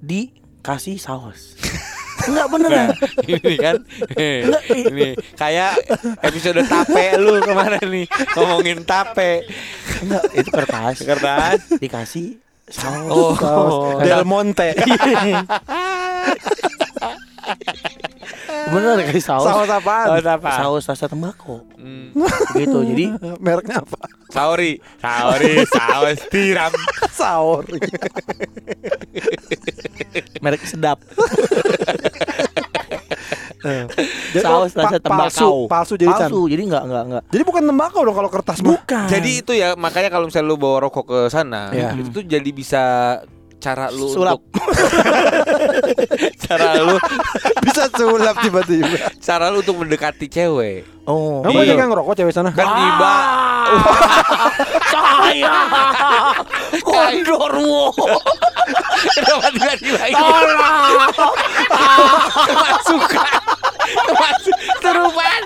dikasih 0.00 0.96
saus. 0.96 1.54
Enggak 2.18 2.46
beneran. 2.50 2.88
ini 3.30 3.54
kan 3.56 3.76
Enggak, 4.18 4.62
ini 4.74 5.08
kayak 5.38 5.78
episode 6.20 6.60
tape 6.66 7.14
lu 7.14 7.38
kemarin 7.40 7.78
nih 7.86 8.10
ngomongin 8.34 8.82
tape 8.82 9.46
Enggak, 10.02 10.24
itu 10.34 10.50
kertas. 10.50 10.96
kertas 11.06 11.60
Dikasih 11.78 12.42
saus. 12.68 13.08
oh, 13.08 13.32
Saus 13.38 14.02
Del 14.02 14.26
Monte. 14.26 14.74
Bener 18.68 18.92
dikasih 18.98 19.24
saus. 19.24 19.44
Saus 19.44 19.66
apaan? 19.66 20.06
Saus 20.12 20.26
apa? 20.26 20.48
Saus 20.54 20.84
rasa 20.86 21.06
tembakau. 21.06 21.64
Hmm. 21.74 22.12
Gitu. 22.54 22.78
Jadi 22.84 23.04
Mereknya 23.44 23.80
apa? 23.80 23.98
sauri 24.28 24.76
sauri 25.00 25.64
saus 25.64 26.20
tiram 26.28 26.68
Saur. 27.18 27.64
merek 30.38 30.60
sedap. 30.62 31.00
Jadi, 33.58 34.38
Saus 34.38 34.70
rasa 34.70 34.96
palsu, 34.96 35.02
tembakau. 35.02 35.56
palsu 35.66 35.94
jadi 35.96 36.14
Chan. 36.14 36.30
Palsu. 36.30 36.40
Jadi 36.46 36.62
enggak 36.62 36.82
enggak 36.84 37.02
enggak. 37.04 37.22
Jadi 37.28 37.42
bukan 37.42 37.62
tembakau 37.64 38.00
dong 38.00 38.14
kalau 38.14 38.30
kertas 38.30 38.58
mah. 38.62 38.70
Bukan. 38.70 39.06
jadi 39.10 39.30
itu 39.34 39.52
ya 39.52 39.68
makanya 39.74 40.08
kalau 40.08 40.30
misalnya 40.30 40.46
lu 40.46 40.56
bawa 40.56 40.86
rokok 40.86 41.04
ke 41.04 41.18
sana 41.26 41.68
Iya. 41.70 41.90
itu 41.92 42.08
tuh 42.12 42.22
jadi 42.22 42.50
bisa 42.50 42.82
cara 43.58 43.90
lu 43.90 44.06
Sulap. 44.08 44.38
untuk 44.38 44.62
cara 46.46 46.78
lu 46.78 46.94
bisa 47.60 47.90
sulap 47.90 48.38
tiba-tiba. 48.38 49.10
cara 49.18 49.50
lu 49.50 49.60
untuk 49.60 49.76
mendekati 49.76 50.26
cewek 50.26 50.86
Oh. 51.04 51.40
Kamu 51.40 51.56
Iya. 51.56 51.60
banyak 51.64 51.76
yang 51.78 51.90
ngerokok 51.90 52.14
cewek 52.14 52.30
sana? 52.30 52.52
kan 52.52 52.68
tiba 52.68 53.12
Saya 54.92 55.56
Kondorwo 56.78 57.88
kenapa 59.16 59.48
tiba-tiba 59.48 60.52
masuk 62.52 63.02
terupan 64.78 65.42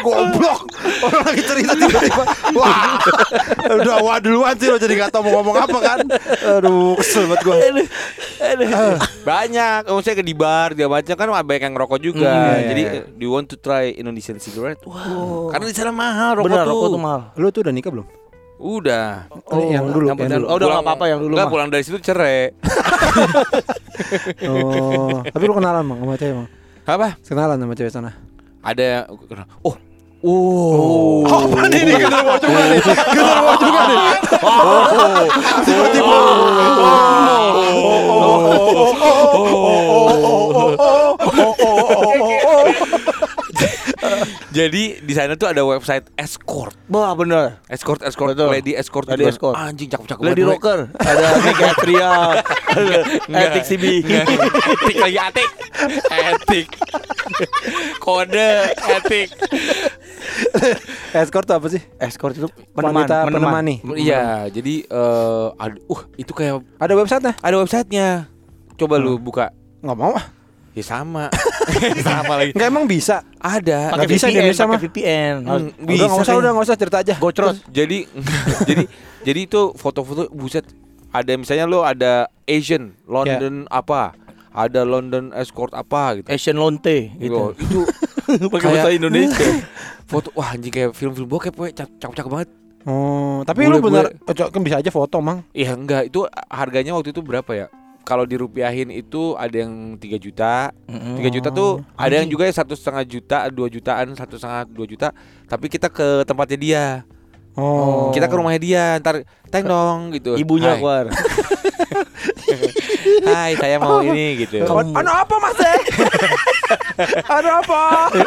Goblok. 0.00 0.60
Orang 1.00 1.22
lagi 1.24 1.42
cerita 1.42 1.72
tiba-tiba. 1.72 2.24
Wah. 2.54 2.96
Udah 3.70 3.96
wah 4.00 4.18
duluan 4.18 4.54
sih 4.54 4.66
lo 4.66 4.76
jadi 4.76 4.94
nggak 4.96 5.10
tahu 5.10 5.28
mau 5.28 5.40
ngomong 5.40 5.56
apa 5.60 5.78
kan. 5.78 5.98
Aduh, 6.56 6.96
kesel 6.96 7.26
banget 7.26 7.40
gua. 7.44 7.56
banyak 9.20 9.80
maksudnya 9.84 10.14
ke 10.14 10.24
di 10.24 10.32
bar 10.32 10.72
dia 10.72 10.86
macam 10.86 11.12
kan 11.12 11.28
banyak 11.38 11.60
yang 11.60 11.74
ngerokok 11.74 11.98
juga 12.00 12.30
Hmm, 12.30 12.54
iya, 12.54 12.66
jadi 12.66 12.80
iya. 12.80 12.92
eh, 12.94 13.04
do 13.10 13.22
you 13.22 13.30
want 13.30 13.44
to 13.44 13.56
try 13.56 13.90
Indonesian 13.90 14.38
cigarette 14.38 14.80
wah 14.84 15.50
karena 15.50 15.66
di 15.66 15.74
sana 15.74 15.90
mahal 15.90 16.40
rokok 16.40 16.46
Bener 16.46 16.58
tuh 16.58 16.70
rokok 16.70 16.88
tuh 16.88 17.00
mahal 17.00 17.20
Lu 17.34 17.46
tuh 17.50 17.60
udah 17.60 17.72
nikah 17.72 17.92
belum? 17.92 18.06
udah 18.58 19.30
Oh, 19.46 19.62
yang 19.64 19.86
dulu, 19.86 20.08
yang, 20.08 20.18
yang 20.18 20.42
dulu. 20.42 20.46
Oh, 20.46 20.56
udah 20.56 20.66
nggak 20.68 20.82
apa-apa 20.82 21.04
yang 21.06 21.20
dulu 21.20 21.34
Enggak 21.34 21.46
pulang 21.48 21.68
dari 21.68 21.82
situ 21.82 21.98
cerai 22.00 22.50
Oh, 24.48 25.22
tapi 25.24 25.42
lu 25.44 25.54
kenalan 25.54 25.82
Mang 25.82 25.98
sama 26.00 26.14
cewek 26.16 26.34
Mang? 26.34 26.48
Apa 26.88 27.20
Kenalan 27.20 27.60
sama 27.60 27.74
cewek 27.76 27.92
sana? 27.92 28.10
ada 28.64 29.04
oh 29.62 29.76
Oh, 30.18 31.22
Oh, 31.22 31.22
apa 31.30 31.70
nih? 31.70 31.94
Genderuwo 31.94 32.34
juga 32.42 32.62
nih. 32.74 32.82
Genderuwo 32.82 33.54
juga 33.54 33.80
nih. 33.86 33.98
Oh, 34.42 34.82
tiba-tiba. 35.62 36.18
jadi 44.56 44.82
di 44.98 45.12
sana 45.12 45.34
tuh 45.34 45.46
ada 45.46 45.62
website 45.62 46.06
escort. 46.14 46.74
Wah 46.86 47.12
bener. 47.12 47.58
Escort 47.66 48.00
escort. 48.00 48.32
Betul. 48.32 48.48
lady 48.50 48.72
escort 48.72 49.06
Lady 49.06 49.24
escort. 49.24 49.54
anjing 49.54 49.86
cakep 49.86 50.06
cakep 50.08 50.22
Lady 50.22 50.42
Rocker. 50.42 50.88
Ada 50.94 51.26
Mega 51.44 51.66
Atria. 51.68 52.10
Ada 52.68 52.98
Etik 53.48 53.64
CB 53.66 53.84
etik 54.02 54.96
lagi 54.98 55.18
etik 55.18 55.50
etik 56.10 56.66
kode 57.98 58.50
etik 58.92 59.28
Escort 61.10 61.44
tuh 61.44 61.56
apa 61.56 61.66
sih? 61.68 61.82
Escort 61.98 62.34
itu 62.34 62.46
peneman 62.70 63.04
Wanita 63.04 63.16
peneman 63.26 63.64
nih. 63.64 63.78
iya 63.96 64.22
jadi 64.46 64.84
eh 64.84 65.46
ad- 65.56 65.82
uh 65.84 66.00
itu 66.14 66.30
kayak 66.30 66.62
Ada 66.76 66.94
website-nya? 66.94 67.32
ada 67.36 67.56
websitenya. 67.56 68.08
Coba 68.76 68.94
lu 68.96 69.16
buka. 69.16 69.50
Nggak 69.80 69.96
mau. 69.96 70.12
ah. 70.12 70.24
Ya 70.78 70.86
sama. 70.86 71.24
Sama 72.06 72.32
lagi. 72.34 72.52
Nggak 72.54 72.68
emang 72.68 72.86
bisa. 72.86 73.20
ada. 73.36 73.92
Pakai 73.92 73.98
Nggak 73.98 74.08
bisa 74.08 74.26
di 74.26 74.30
VPN 74.30 74.40
Indonesia 74.40 74.58
pakai 74.58 74.70
mah. 74.70 74.80
VPN 74.80 75.34
Hmm, 75.38 75.68
Udah 75.78 76.06
nggak 76.08 76.22
usah, 76.22 76.34
udah 76.34 76.50
nggak 76.50 76.66
usah 76.66 76.76
cerita 76.76 76.96
aja. 76.98 77.14
Gocrot. 77.16 77.56
Jadi 77.68 77.98
jadi 78.68 78.84
jadi 79.22 79.40
itu 79.42 79.60
foto-foto 79.74 80.30
buset. 80.30 80.64
Ada 81.08 81.34
misalnya 81.34 81.64
lo 81.64 81.82
ada 81.82 82.12
Asian 82.44 82.92
London 83.04 83.64
apa? 83.68 84.12
Ada 84.48 84.82
London 84.82 85.30
escort 85.32 85.72
apa 85.72 86.18
gitu. 86.18 86.26
Asian 86.28 86.56
Lonte 86.56 87.12
gitu. 87.14 87.54
Itu 87.56 87.80
Pakai 88.52 88.60
kayak- 88.60 88.74
bahasa 88.76 88.90
Indonesia. 88.90 89.46
Foto 90.04 90.32
wah 90.32 90.50
anjing 90.50 90.72
kayak 90.72 90.92
film-film 90.92 91.28
bokep 91.28 91.52
we 91.54 91.68
cakep-cakep 91.70 92.28
banget. 92.28 92.50
Oh, 92.88 93.44
tapi 93.44 93.68
Boleh, 93.68 93.76
lu 93.76 93.84
bener 93.84 94.04
kan 94.24 94.62
bisa 94.64 94.80
aja 94.80 94.88
foto, 94.88 95.20
Mang. 95.20 95.44
Iya 95.52 95.76
enggak. 95.76 96.08
Itu 96.08 96.24
harganya 96.48 96.96
waktu 96.96 97.12
itu 97.12 97.20
berapa 97.20 97.52
ya 97.52 97.66
kalau 98.08 98.24
dirupiahin 98.24 98.88
itu 98.88 99.36
ada 99.36 99.52
yang 99.60 99.92
3 99.94 100.16
juta. 100.16 100.72
3 100.88 101.28
juta 101.28 101.48
tuh 101.52 101.84
ada 101.92 102.14
yang 102.14 102.24
juga 102.24 102.48
satu 102.48 102.72
setengah 102.72 103.04
juta 103.04 103.36
dua 103.48 103.68
jutaan 103.68 104.12
satu 104.14 104.34
setengah 104.34 104.64
dua 104.64 104.86
juta 104.88 105.08
tapi 105.44 105.68
kita 105.68 105.86
ke 105.86 106.24
tempatnya 106.24 106.56
dia 106.56 106.84
Oh. 107.52 108.08
kita 108.14 108.24
ke 108.24 108.32
rumahnya 108.32 108.60
dia 108.62 108.82
ntar 108.96 109.26
teng 109.50 109.66
dong 109.66 110.14
gitu 110.14 110.38
Ibunya 110.38 110.72
Hai. 110.72 110.78
keluar 110.78 111.04
Hai 113.26 113.50
saya 113.58 113.76
mau 113.76 113.98
ini 113.98 114.46
gitu 114.46 114.62
Kamu- 114.62 114.94
Anu 114.94 115.10
apa, 115.10 115.34
Mas? 115.42 115.58
eh? 117.02 117.32
Anu 117.32 117.50
apa? 117.62 117.82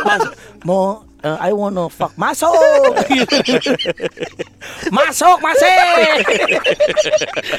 Mas 0.06 0.24
mau 0.66 1.06
eh, 1.22 1.38
I 1.38 1.52
wanna 1.54 1.86
fuck 1.90 2.14
Masuk 2.18 2.54
Masuk 4.96 5.38
masih 5.42 5.78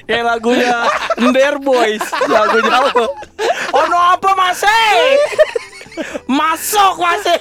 Kayak 0.07 0.25
lagunya 0.35 0.77
Ender 1.19 1.57
Boys 1.63 2.03
Lagunya 2.27 2.75
apa 2.75 3.05
Oh 3.73 3.85
no 3.87 3.99
apa 3.99 4.31
masih 4.35 4.95
Masuk 6.27 6.95
masih 6.99 7.39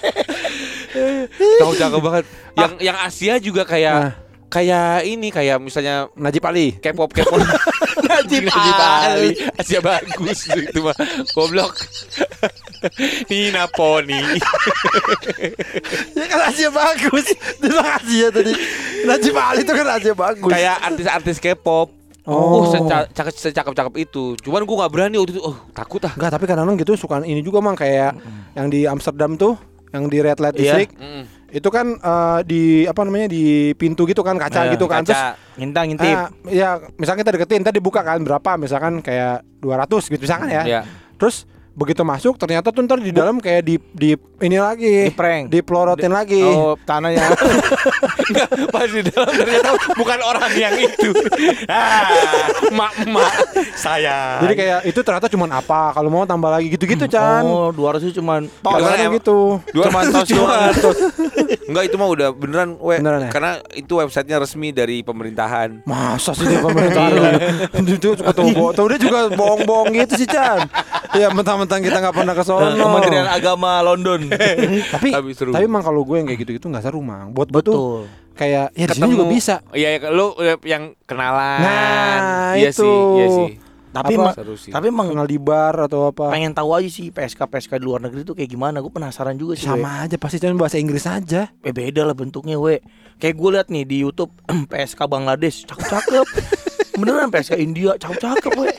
Tahu 1.61 1.73
cakep 1.79 2.01
banget. 2.03 2.25
Yang 2.51 2.71
yang 2.83 2.97
Asia 2.99 3.33
juga 3.39 3.63
kayak 3.63 3.95
Nah. 3.95 4.11
Kayak 4.51 5.07
ini 5.07 5.31
kayak 5.31 5.57
misalnya 5.57 6.11
Najib 6.13 6.43
Ali. 6.43 6.75
K-pop 6.75 7.07
K-pop 7.09 7.39
Najib 8.11 8.45
Ali. 8.45 8.71
Ali. 8.75 9.29
Asia 9.55 9.79
bagus 9.79 10.39
itu 10.45 10.79
mah 10.81 10.95
goblok. 11.31 11.79
Nina 13.27 13.65
Poni. 13.69 14.19
Ya 16.13 16.25
kan 16.27 16.39
Asia 16.47 16.69
bagus. 16.69 17.25
Dia 17.57 17.69
bilang 17.69 17.87
Asia 17.89 18.27
tadi. 18.29 18.53
Najib 19.03 19.33
Ali 19.33 19.61
itu 19.63 19.71
kan 19.71 19.87
Asia 19.89 20.13
bagus. 20.13 20.49
kayak 20.49 20.75
artis-artis 20.83 21.37
K-pop. 21.37 21.87
Oh. 22.21 22.61
Oh, 22.61 22.65
seca- 22.67 23.09
cakep 23.09 23.33
secakep-cakep 23.33 23.93
itu. 23.99 24.37
Cuman 24.39 24.61
gua 24.61 24.85
nggak 24.85 24.91
berani 24.91 25.17
waktu 25.17 25.33
itu. 25.33 25.41
Oh, 25.41 25.57
takut 25.71 25.97
ah. 26.03 26.13
Enggak, 26.13 26.29
tapi 26.31 26.45
kadang-kadang 26.45 26.77
gitu 26.77 26.93
suka 26.95 27.17
ini 27.19 27.41
juga 27.41 27.57
mang 27.59 27.73
kayak 27.73 28.13
yang 28.53 28.67
di 28.67 28.85
Amsterdam 28.85 29.33
tuh 29.33 29.57
yang 29.89 30.05
di 30.05 30.21
red 30.21 30.37
light 30.37 30.53
Iya. 30.53 30.61
district 30.77 30.93
Mm. 30.95 31.23
Itu 31.51 31.67
kan 31.67 31.87
eh, 31.93 32.39
di 32.43 32.61
apa 32.83 33.03
namanya 33.03 33.27
di 33.27 33.43
pintu 33.75 34.03
gitu 34.03 34.19
kan 34.19 34.35
kaca 34.35 34.65
Iya, 34.65 34.71
gitu 34.73 34.87
kan 34.87 35.03
terus 35.03 35.19
Kaca. 35.19 35.35
Ngintang 35.53 35.85
ngintip. 35.91 36.15
ah, 36.15 36.27
ya 36.47 36.69
misalkan 36.95 37.19
kita 37.21 37.31
deketin 37.35 37.61
tadi 37.61 37.77
dibuka 37.77 38.01
kan 38.01 38.19
berapa 38.19 38.55
misalkan 38.55 38.99
kayak 38.99 39.43
200 39.59 40.07
gitu 40.07 40.21
misalkan 40.21 40.47
ya 40.47 40.63
Ya. 40.63 40.81
terus 41.15 41.43
begitu 41.71 42.01
masuk 42.01 42.35
ternyata 42.35 42.67
tuh 42.67 42.83
ntar 42.83 42.97
di 42.97 43.09
dalam 43.09 43.37
kayak 43.37 43.61
di 43.61 43.75
di 43.89 44.09
ini 44.39 44.57
lagi 44.57 45.07
Di 45.07 45.13
prank. 45.13 45.47
dipelorotin 45.47 46.09
lagi 46.09 46.41
Oh, 46.41 46.75
tanahnya. 46.77 47.31
Enggak, 48.27 48.49
pas 48.69 48.85
di 48.85 49.01
dalam 49.03 49.31
ternyata 49.31 49.69
bukan 49.93 50.19
orang 50.19 50.51
yang 50.53 50.75
itu. 50.75 51.09
Ah, 51.65 52.11
mak 52.69 52.91
mak 53.05 53.31
saya. 53.73 54.41
jadi 54.41 54.53
kayak 54.53 54.79
itu 54.85 54.99
ternyata 54.99 55.27
cuman 55.27 55.49
apa 55.53 55.91
kalau 55.91 56.09
mau 56.09 56.23
tambah 56.23 56.49
lagi 56.49 56.67
gitu-gitu 56.69 57.05
Chan 57.05 57.43
Oh, 57.43 57.71
200 57.71 58.03
itu 58.03 58.19
cuman 58.19 58.51
tos. 58.57 58.81
Ya? 58.81 59.07
gitu 59.09 59.39
Dua 59.69 59.83
Cuman 59.87 60.01
ratus 60.03 60.13
tos 60.13 60.27
cuma. 60.29 60.55
Enggak 61.65 61.83
itu 61.85 61.95
mah 61.95 62.09
udah 62.09 62.27
beneran 62.31 62.69
we. 62.77 62.97
Beneran 62.97 63.21
ya? 63.21 63.31
Karena 63.31 63.51
itu 63.71 63.93
websitenya 63.93 64.37
resmi 64.37 64.69
dari 64.69 64.99
pemerintahan. 65.01 65.83
Masa 65.83 66.33
sih 66.33 66.43
dia 66.43 66.59
pemerintahan 66.59 67.13
Itu 67.87 68.13
ketemu 68.13 68.63
Tuh 68.71 68.85
dia 68.87 68.99
juga 68.99 69.19
bohong-bohong 69.31 69.89
gitu 69.93 70.13
sih 70.15 70.27
Chan 70.27 70.67
Ya 71.13 71.27
mentang-mentang 71.61 71.81
kita 71.83 71.97
gak 72.01 72.15
pernah 72.15 72.33
ke 72.33 72.43
sono 72.43 72.65
Kementerian 72.71 73.27
Agama 73.27 73.71
London. 73.79 74.27
Tapi 74.93 75.09
Tapi 75.09 75.29
seru. 75.31 75.51
Tapi 75.51 75.63
emang 75.63 75.81
kalau 75.81 76.01
gue 76.01 76.17
yang 76.17 76.27
kayak 76.27 76.39
gitu-gitu 76.41 76.65
gak 76.67 76.81
seru 76.81 76.99
mang 76.99 77.29
Buat 77.29 77.49
gue 77.49 77.61
tuh 77.61 77.73
Betul. 77.73 78.01
kayak 78.33 78.73
Ya 78.73 78.85
di 78.85 78.95
sini 78.95 79.11
juga 79.11 79.25
bisa 79.27 79.55
Iya, 79.71 79.89
ya, 79.95 80.09
lu 80.09 80.33
eh, 80.37 80.57
yang 80.63 80.97
kenalan. 81.03 81.59
Nah, 81.61 82.51
iya 82.53 82.69
itu. 82.69 82.81
sih, 82.81 82.93
iya 83.15 83.27
sih. 83.29 83.49
Tapi 83.91 84.15
Apa? 84.15 84.21
emang 84.23 84.33
Seru 84.33 84.55
sih. 84.55 84.71
tapi 84.71 84.87
emang 84.87 85.11
Kenal 85.11 85.27
di 85.27 85.35
bar 85.35 85.75
atau 85.77 86.07
apa 86.07 86.31
pengen 86.31 86.55
tahu 86.55 86.71
aja 86.71 86.87
sih 86.87 87.11
PSK 87.11 87.43
PSK 87.43 87.75
di 87.75 87.83
luar 87.83 87.99
negeri 87.99 88.23
itu 88.23 88.31
kayak 88.31 88.47
gimana. 88.49 88.79
Gue 88.79 88.87
penasaran 88.89 89.35
juga 89.35 89.53
sih. 89.53 89.67
we. 89.67 89.75
Sama 89.77 90.07
aja 90.07 90.15
pasti 90.15 90.39
Chan 90.39 90.55
bahasa 90.55 90.79
Inggris 90.79 91.03
aja 91.03 91.51
Eh 91.59 91.69
beda 91.69 92.01
lah 92.01 92.15
bentuknya 92.15 92.55
we 92.55 92.79
Kayak 93.19 93.35
gue 93.35 93.49
liat 93.51 93.67
nih 93.67 93.83
di 93.83 93.97
Youtube 93.99 94.31
PSK 94.71 94.95
Bangladesh 95.05 95.67
Cakep-cakep 95.67 96.23
Beneran 97.03 97.27
PSK 97.29 97.59
India 97.59 97.91
Cakep-cakep 97.93 98.51
we 98.55 98.71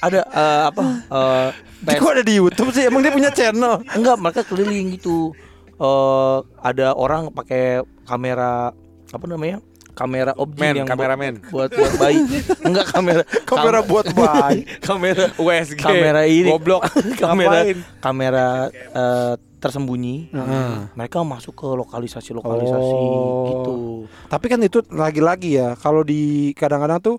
Ada 0.00 0.20
eh, 0.24 0.62
apa 0.66 0.82
eh, 1.06 1.48
PS 1.82 1.98
kok 1.98 2.10
ada 2.10 2.22
di 2.22 2.34
Youtube 2.34 2.70
sih 2.70 2.84
Emang 2.84 3.00
dia 3.00 3.10
punya 3.10 3.28
channel 3.28 3.84
Enggak 3.90 4.16
mereka 4.16 4.40
keliling 4.42 4.92
gitu 4.92 5.32
eh 5.76 6.36
Ada 6.58 6.92
orang 6.92 7.28
pakai 7.28 7.80
kamera 8.04 8.72
Apa 9.06 9.24
namanya 9.26 9.60
Kamera 9.90 10.32
objek 10.34 10.62
Men, 10.62 10.74
yang 10.74 10.88
kameramen. 10.88 11.34
buat, 11.46 11.68
buat, 11.68 11.76
buat 11.76 11.92
bayi 11.98 12.24
Enggak 12.62 12.86
kamera 12.88 13.22
Kamera 13.50 13.78
buat 13.82 14.06
bayi 14.08 14.64
Kamera 14.88 15.24
USG. 15.36 15.76
kamera 15.76 16.20
ini 16.24 16.48
Goblok. 16.48 16.88
kamera 17.20 17.58
Ngapain? 17.60 17.78
kamera 18.00 18.46
eh, 18.72 19.34
tersembunyi 19.60 20.32
Heeh. 20.32 20.96
mereka 20.96 21.20
masuk 21.20 21.52
ke 21.52 21.68
lokalisasi 21.68 22.32
lokalisasi 22.32 22.96
Oh. 22.96 23.44
gitu 23.44 23.76
Tapi 24.24 24.46
kan 24.48 24.56
itu 24.58 24.80
lagi-lagi 24.88 25.60
ya 25.60 25.76
Kalau 25.76 26.00
di 26.00 26.56
kadang-kadang 26.56 26.96
tuh 27.02 27.16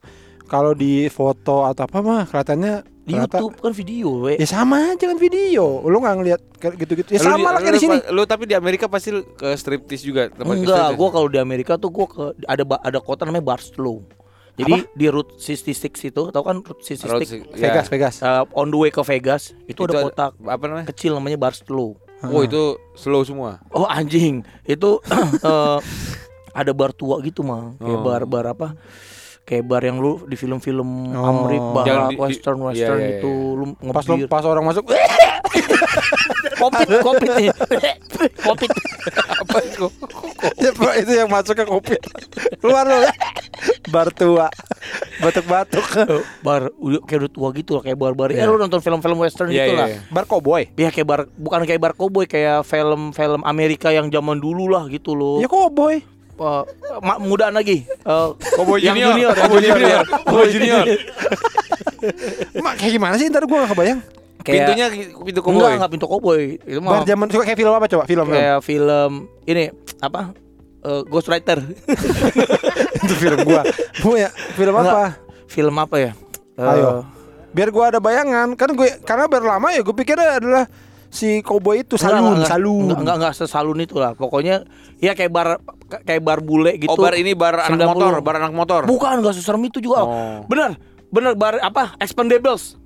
Kalau 0.51 0.75
di 0.75 1.07
foto 1.07 1.63
atau 1.63 1.87
apa 1.87 1.97
mah 1.99 2.27
Kelihatannya 2.27 2.73
di 3.01 3.15
ternyata- 3.15 3.39
YouTube 3.39 3.55
kan 3.57 3.71
video 3.71 4.07
we. 4.21 4.35
Ya 4.35 4.43
sama 4.45 4.91
aja 4.91 5.05
kan 5.05 5.15
video. 5.15 5.79
Lu 5.81 5.97
gak 5.97 6.11
ngeliat 6.13 6.41
kayak 6.59 6.75
gitu-gitu. 6.75 7.09
Ya 7.09 7.19
Lu 7.19 7.27
sama 7.31 7.47
lah 7.49 7.59
kayak 7.59 7.73
di 7.73 7.81
sini. 7.81 7.97
Lu 8.11 8.21
tapi 8.25 8.43
di 8.45 8.53
Amerika 8.53 8.85
pasti 8.85 9.09
ke 9.15 9.47
striptease 9.55 10.03
juga 10.03 10.27
tempat 10.27 10.51
enggak 10.53 10.91
gua 10.93 11.09
kalau 11.09 11.25
di 11.25 11.39
Amerika 11.39 11.75
tuh 11.75 11.87
gua 11.87 12.05
ke 12.05 12.23
ada 12.45 12.61
ada 12.61 12.99
kota 12.99 13.23
namanya 13.23 13.47
Barstow. 13.47 14.03
Jadi 14.51 14.83
di 14.91 15.07
Route 15.07 15.39
66 15.39 15.71
itu 16.05 16.21
tau 16.27 16.43
kan 16.43 16.59
Route 16.59 16.83
66 16.83 17.07
Road 17.07 17.21
si- 17.23 17.39
Vegas, 17.55 17.87
ya. 17.87 17.89
Vegas 17.89 18.15
eh, 18.19 18.43
on 18.51 18.67
the 18.67 18.77
way 18.77 18.91
ke 18.91 18.99
Vegas 19.01 19.55
itu, 19.65 19.79
Itu 19.79 19.87
ada 19.87 20.03
kota 20.03 20.25
Apa 20.37 20.63
namanya? 20.67 20.85
kecil 20.85 21.15
namanya 21.15 21.39
Barstow. 21.39 21.95
Oh, 22.21 22.41
itu 22.43 22.75
slow 22.93 23.23
semua. 23.23 23.63
oh 23.71 23.87
anjing. 23.87 24.43
Itu 24.61 24.99
eh, 25.41 25.79
ada 26.51 26.71
bar 26.71 26.91
tua 26.91 27.23
gitu 27.23 27.41
mah. 27.41 27.73
Kayak 27.79 27.97
Oh. 27.97 28.03
bar 28.03 28.21
bar 28.27 28.45
apa 28.51 28.67
kayak 29.43 29.63
bar 29.63 29.81
yang 29.81 29.97
lu 29.97 30.23
di 30.23 30.35
film-film 30.35 31.11
Oh. 31.11 31.25
Amerika 31.43 31.67
bar 31.73 31.83
Jangan 31.83 32.03
di- 32.03 32.09
di- 32.09 32.19
western 32.19 32.57
iya, 32.57 32.65
western 32.65 32.99
iya, 32.99 33.09
itu 33.13 33.31
lu 33.53 33.63
Pas 33.89 34.05
lu 34.05 34.13
ngebir. 34.15 34.27
pas 34.27 34.43
orang 34.43 34.63
masuk 34.63 34.83
kopit 36.57 36.87
kopit 37.01 37.29
nih 37.35 37.47
kopit. 38.39 38.69
Apa 39.41 39.57
itu? 39.61 39.85
ya, 40.59 40.69
itu 40.95 41.11
yang 41.15 41.25
masuk 41.27 41.53
ke 41.53 41.65
kopi 41.65 41.97
keluar 42.59 42.85
lu. 42.85 43.01
Bar 43.89 44.09
tua. 44.11 44.47
Batuk-batuk. 45.19 45.85
Bar 46.39 46.69
udah 46.71 47.01
kayak 47.01 47.19
udah 47.19 47.31
tua 47.31 47.49
gitu 47.51 47.71
lah 47.75 47.83
kayak 47.83 47.97
bar-bar. 47.99 48.29
Ya 48.29 48.45
Iya. 48.45 48.45
lu 48.47 48.57
nonton 48.57 48.77
film-film 48.79 49.17
western 49.19 49.49
Iya, 49.49 49.57
gitu 49.59 49.71
iya, 49.71 49.79
lah. 49.79 49.87
iya. 49.87 49.99
bar 50.07 50.25
cowboy? 50.25 50.69
Ya 50.75 50.89
kayak 50.89 51.07
bar 51.07 51.21
bukan 51.31 51.61
kayak 51.63 51.81
bar 51.81 51.93
cowboy 51.93 52.25
kayak 52.25 52.61
film-film 52.63 53.41
Amerika 53.43 53.89
yang 53.89 54.07
zaman 54.07 54.37
dulu 54.37 54.65
lah 54.67 54.85
gitu 54.87 55.13
loh. 55.13 55.37
ya 55.37 55.47
cowboy 55.47 56.01
Eh, 56.41 56.63
ma- 56.99 57.21
mudaan 57.21 57.53
lagi. 57.53 57.85
Eh, 57.85 58.27
Cowboy 58.57 58.81
yang 58.81 58.97
Junior, 58.97 59.13
junior, 59.13 59.31
Cowboy 59.37 59.59
junior, 59.59 59.77
Junior. 59.77 60.03
Cowboy 60.25 60.47
Junior. 60.49 60.83
mak 62.65 62.73
kayak 62.75 62.91
gimana 62.91 63.13
sih 63.15 63.29
ntar 63.29 63.45
gua 63.45 63.63
gak 63.63 63.71
kebayang 63.71 64.01
Kayak 64.41 64.57
Pintunya 64.65 64.85
pintu 65.21 65.39
enggak 65.39 65.45
koboi. 65.45 65.73
enggak 65.77 65.91
pintu 65.91 66.05
cowboy. 66.07 66.41
Itu 66.59 66.79
bar 66.81 66.89
mah 66.91 67.05
zaman 67.05 67.25
suka 67.29 67.43
kayak 67.45 67.59
film 67.61 67.69
apa 67.71 67.85
coba 67.85 68.03
film 68.03 68.25
film 68.25 68.33
kayak 68.33 68.57
film 68.59 69.11
ini 69.45 69.63
apa? 70.01 70.33
Eh, 70.81 71.01
Ghost 71.05 71.29
Rider. 71.29 71.61
itu 73.05 73.13
film 73.15 73.39
gua 73.45 73.61
gua 74.01 74.15
ya 74.17 74.29
film 74.57 74.73
Enggak. 74.73 74.89
apa 74.89 75.03
film 75.45 75.75
apa 75.77 75.95
ya? 75.99 76.11
Eh, 76.57 76.65
Ayo. 76.67 77.05
biar 77.53 77.69
gua 77.69 77.83
ada 77.87 77.99
bayangan 77.99 78.57
kan 78.57 78.69
gue 78.71 78.89
karena 79.01 79.29
biar 79.29 79.43
lama 79.45 79.67
ya 79.69 79.81
gue 79.81 79.93
pikirnya 79.93 80.41
adalah 80.41 80.65
si 81.11 81.43
cowboy 81.43 81.83
itu 81.83 81.99
salun 81.99 82.39
enggak, 82.39 82.47
salun 82.49 82.87
Enggak, 82.87 82.97
enggak, 82.97 83.15
enggak 83.19 83.33
sesalun 83.35 83.77
itu 83.77 83.95
lah. 83.95 84.15
Pokoknya 84.15 84.63
ya 84.97 85.11
kayak 85.11 85.29
bar 85.29 85.59
kayak 86.01 86.21
bar 86.21 86.39
bule 86.39 86.79
gitu. 86.79 86.87
Oh, 86.87 86.95
bar 86.95 87.13
ini 87.13 87.35
bar 87.35 87.59
anak 87.61 87.75
90. 87.77 87.91
motor, 87.91 88.11
bar 88.21 88.35
anak 88.39 88.53
motor. 88.53 88.81
Bukan, 88.85 89.19
enggak 89.19 89.35
seserem 89.35 89.59
itu 89.61 89.77
juga. 89.77 90.01
Oh. 90.01 90.41
Bener. 90.45 90.79
Bener 91.07 91.35
bar 91.35 91.59
apa? 91.59 91.99
Expendables. 91.99 92.79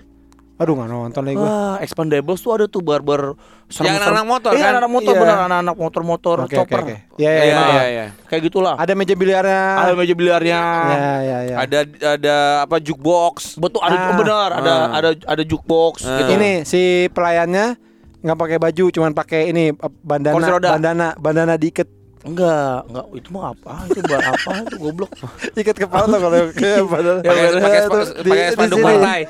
aduh 0.55 0.71
nggak 0.71 0.87
nonton 0.87 1.19
lagi 1.19 1.35
gue 1.35 1.43
Wah, 1.43 1.75
Expendables 1.83 2.39
tuh 2.39 2.51
ada 2.55 2.65
tuh 2.65 2.79
bar-bar 2.79 3.35
Yang 3.67 3.99
anak-anak 3.99 4.23
motor, 4.23 4.51
iya, 4.55 4.63
kan? 4.63 4.73
anak 4.79 4.87
motor 4.87 5.11
Iya. 5.11 5.19
benar 5.19 5.37
anak-anak 5.43 5.75
motor-motor 5.75 6.37
oke, 6.39 6.55
chopper. 6.55 6.79
oke. 6.79 6.95
ya 7.19 7.27
ya 7.27 7.27
Iya, 7.27 7.43
ya, 7.43 7.59
iya, 7.67 7.83
iya. 7.83 8.05
Kayak 8.23 8.41
gitulah. 8.47 8.75
ada 8.79 8.93
meja 8.95 9.13
biliarnya 9.13 9.61
Ada 9.75 9.93
meja 9.93 10.13
biliarnya. 10.15 10.59
ya 10.87 11.11
ya 11.19 11.37
ya 11.43 11.55
Ada 11.59 11.79
ada 12.07 12.35
apa 12.63 12.79
jukebox. 12.79 13.59
Betul 13.59 13.83
ada 13.83 13.95
Ah. 13.99 14.15
benar, 14.15 14.49
ada 14.55 14.71
Ah. 14.71 14.87
ada 14.95 15.09
ada 15.27 15.43
jukebox 15.43 16.07
Ah. 16.07 16.23
gitu. 16.23 16.31
ini 16.33 16.63
si 16.63 16.81
pelayannya 17.11 17.75
nggak 18.25 18.35
pakai 18.35 18.57
baju 18.57 18.85
cuman 18.89 19.11
pakai 19.13 19.41
ini 19.47 19.69
bandana 20.01 20.33
bandana 20.57 21.07
bandana 21.15 21.55
diikat 21.55 21.85
Enggak, 22.25 22.89
enggak 22.89 23.05
itu 23.13 23.29
mah 23.29 23.53
apa? 23.53 23.85
Itu 23.85 24.01
bar 24.01 24.17
apa 24.17 24.51
itu 24.65 24.75
goblok. 24.81 25.13
ikat 25.61 25.77
kepala 25.77 26.09
tuh 26.09 26.17
kalau 26.17 26.39
kayak 26.57 26.81
bandana 26.89 27.21
Pakai 27.21 27.81
pakai 28.25 28.45
spanduk 28.49 28.77
partai. 28.81 29.21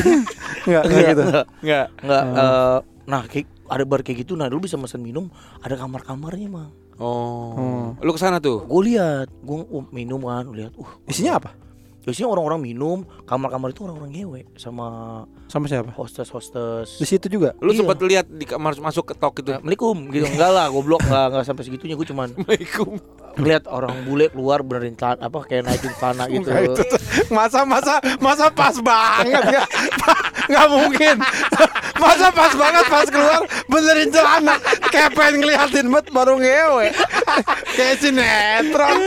nggak 0.64 0.82
nggak 0.82 1.02
gitu 1.06 1.22
enggak. 1.22 1.46
Enggak. 1.60 1.86
Enggak, 2.00 2.22
Hmm. 2.24 2.36
eh, 2.40 2.78
nah 3.04 3.22
kayak 3.28 3.44
ada 3.68 3.84
bar 3.84 4.00
kayak 4.00 4.24
gitu 4.24 4.32
nah 4.34 4.48
lu 4.48 4.56
bisa 4.56 4.80
pesan 4.80 5.04
minum 5.04 5.28
ada 5.60 5.76
kamar-kamarnya 5.76 6.48
mah 6.48 6.68
Oh. 6.96 7.52
Hmm. 7.56 7.86
Lu 7.98 8.12
ke 8.12 8.20
sana 8.20 8.36
tuh. 8.38 8.60
gue 8.62 8.82
lihat 8.88 9.28
gue 9.36 9.56
uh, 9.60 9.84
minum 9.88 10.20
kan 10.20 10.48
lihat 10.48 10.72
uh 10.76 10.90
isinya 11.04 11.36
apa 11.36 11.52
biasanya 12.00 12.28
orang-orang 12.28 12.60
minum 12.62 12.98
kamar-kamar 13.22 13.70
itu 13.70 13.80
orang-orang 13.82 14.10
ngewe 14.10 14.40
sama 14.54 14.86
sama 15.46 15.64
siapa 15.64 15.92
hostes-hostes 15.92 16.96
di 16.96 17.04
situ 17.04 17.26
juga 17.28 17.52
Lu 17.58 17.70
Iya. 17.70 17.82
sempat 17.82 18.00
lihat 18.00 18.26
di 18.26 18.44
kamar 18.44 18.72
masuk 18.76 19.04
ke 19.06 19.14
tok 19.14 19.38
itu. 19.38 19.50
Assalamualaikum 19.50 19.96
gitu 20.08 20.24
enggak 20.26 20.50
lah 20.50 20.66
goblok 20.66 21.02
enggak 21.02 21.24
enggak 21.28 21.44
sampai 21.44 21.62
segitunya 21.62 21.94
gue 21.94 22.06
cuman 22.06 22.28
Assalamualaikum. 22.30 22.90
ngeliat 23.30 23.64
orang 23.66 23.94
bule 24.02 24.26
keluar 24.26 24.58
benerin 24.60 24.92
celana 24.92 25.22
apa 25.22 25.38
kayak 25.42 25.62
naikin 25.62 25.92
celana 25.94 26.24
gitu 26.26 26.50
masa 27.30 27.62
masa 27.62 27.94
masa 28.18 28.50
pas 28.50 28.74
banget 28.76 29.38
nggak 29.44 29.66
nggak 30.50 30.66
mungkin. 30.68 31.16
Masa 32.02 32.28
pas 32.34 32.52
banget 32.52 32.84
pas 32.90 33.06
keluar 33.06 33.42
benerin 33.70 34.10
celana. 34.10 34.56
Kayak 34.90 35.10
pengen 35.14 35.34
ngeliatin 35.46 35.86
bet 35.88 36.06
baru 36.10 36.34
ngewe. 36.36 36.90
Kayak 37.78 37.96
sinetron. 38.02 38.98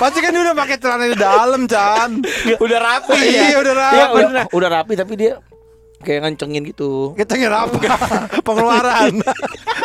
Pasti 0.00 0.18
kan 0.24 0.32
dia 0.32 0.42
udah 0.48 0.56
pakai 0.56 0.76
celana 0.80 1.04
di 1.06 1.18
dalam 1.18 1.68
Chan. 1.68 2.10
Udah 2.56 2.78
rapi 2.80 3.20
iya 3.20 3.60
udah 3.60 3.74
rapi. 3.76 4.20
Udah, 4.24 4.44
udah 4.50 4.68
rapi 4.80 4.92
tapi 4.96 5.14
dia 5.20 5.32
kayak 6.02 6.24
ngencengin 6.24 6.62
gitu. 6.70 7.12
Kita 7.18 7.34
apa? 7.50 7.78
Pengeluaran. 8.46 9.18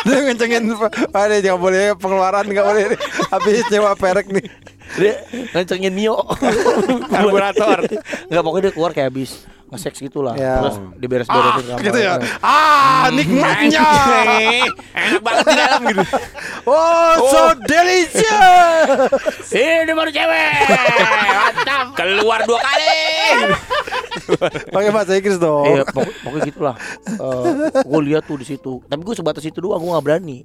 Dia 0.06 0.18
ngecengin 0.24 0.72
ada 1.10 1.34
nggak 1.36 1.58
boleh 1.60 1.84
pengeluaran 1.98 2.44
nggak 2.48 2.66
boleh. 2.66 2.84
Habis 3.34 3.66
nyewa 3.68 3.92
perek 3.98 4.30
nih 4.30 4.46
dia 4.94 5.12
ngencengin 5.52 5.92
Mio 5.92 6.16
Karburator. 7.10 7.78
Enggak 8.28 8.42
pokoknya 8.42 8.62
dia 8.70 8.74
keluar 8.74 8.90
kayak 8.90 9.10
habis 9.10 9.42
nge-sex 9.64 9.98
gitu 9.98 10.22
lah 10.22 10.38
Ya. 10.38 10.60
Terus 10.62 10.76
diberes-beresin 11.00 11.64
kamar 11.66 11.80
Gitu 11.82 11.98
ya. 11.98 12.12
Ah, 12.38 13.10
nikmatnya. 13.10 13.82
Enak 14.94 15.20
banget 15.24 15.44
di 15.44 15.54
dalam 15.56 15.80
gitu. 15.88 16.02
Oh, 16.64 17.14
so 17.26 17.40
delicious. 17.66 19.50
Ini 19.50 19.92
baru 19.92 20.10
cewek 20.10 20.52
Mantap 21.34 21.86
Keluar 21.92 22.40
dua 22.46 22.60
kali. 22.62 22.96
Pakai 24.70 24.90
bahasa 24.90 25.12
Inggris 25.12 25.36
dong. 25.36 25.66
Iya 25.66 25.82
pokok, 25.84 26.12
pokoknya 26.22 26.44
gitulah 26.48 26.76
Gue 27.82 28.00
lihat 28.04 28.24
tuh 28.24 28.38
di 28.40 28.46
situ 28.46 28.80
Tapi 28.84 29.00
gue 29.02 29.14
sebatas 29.14 29.44
itu 29.44 29.58
doang 29.60 29.82
Gue 29.82 29.92
gak 29.92 30.06
berani 30.06 30.38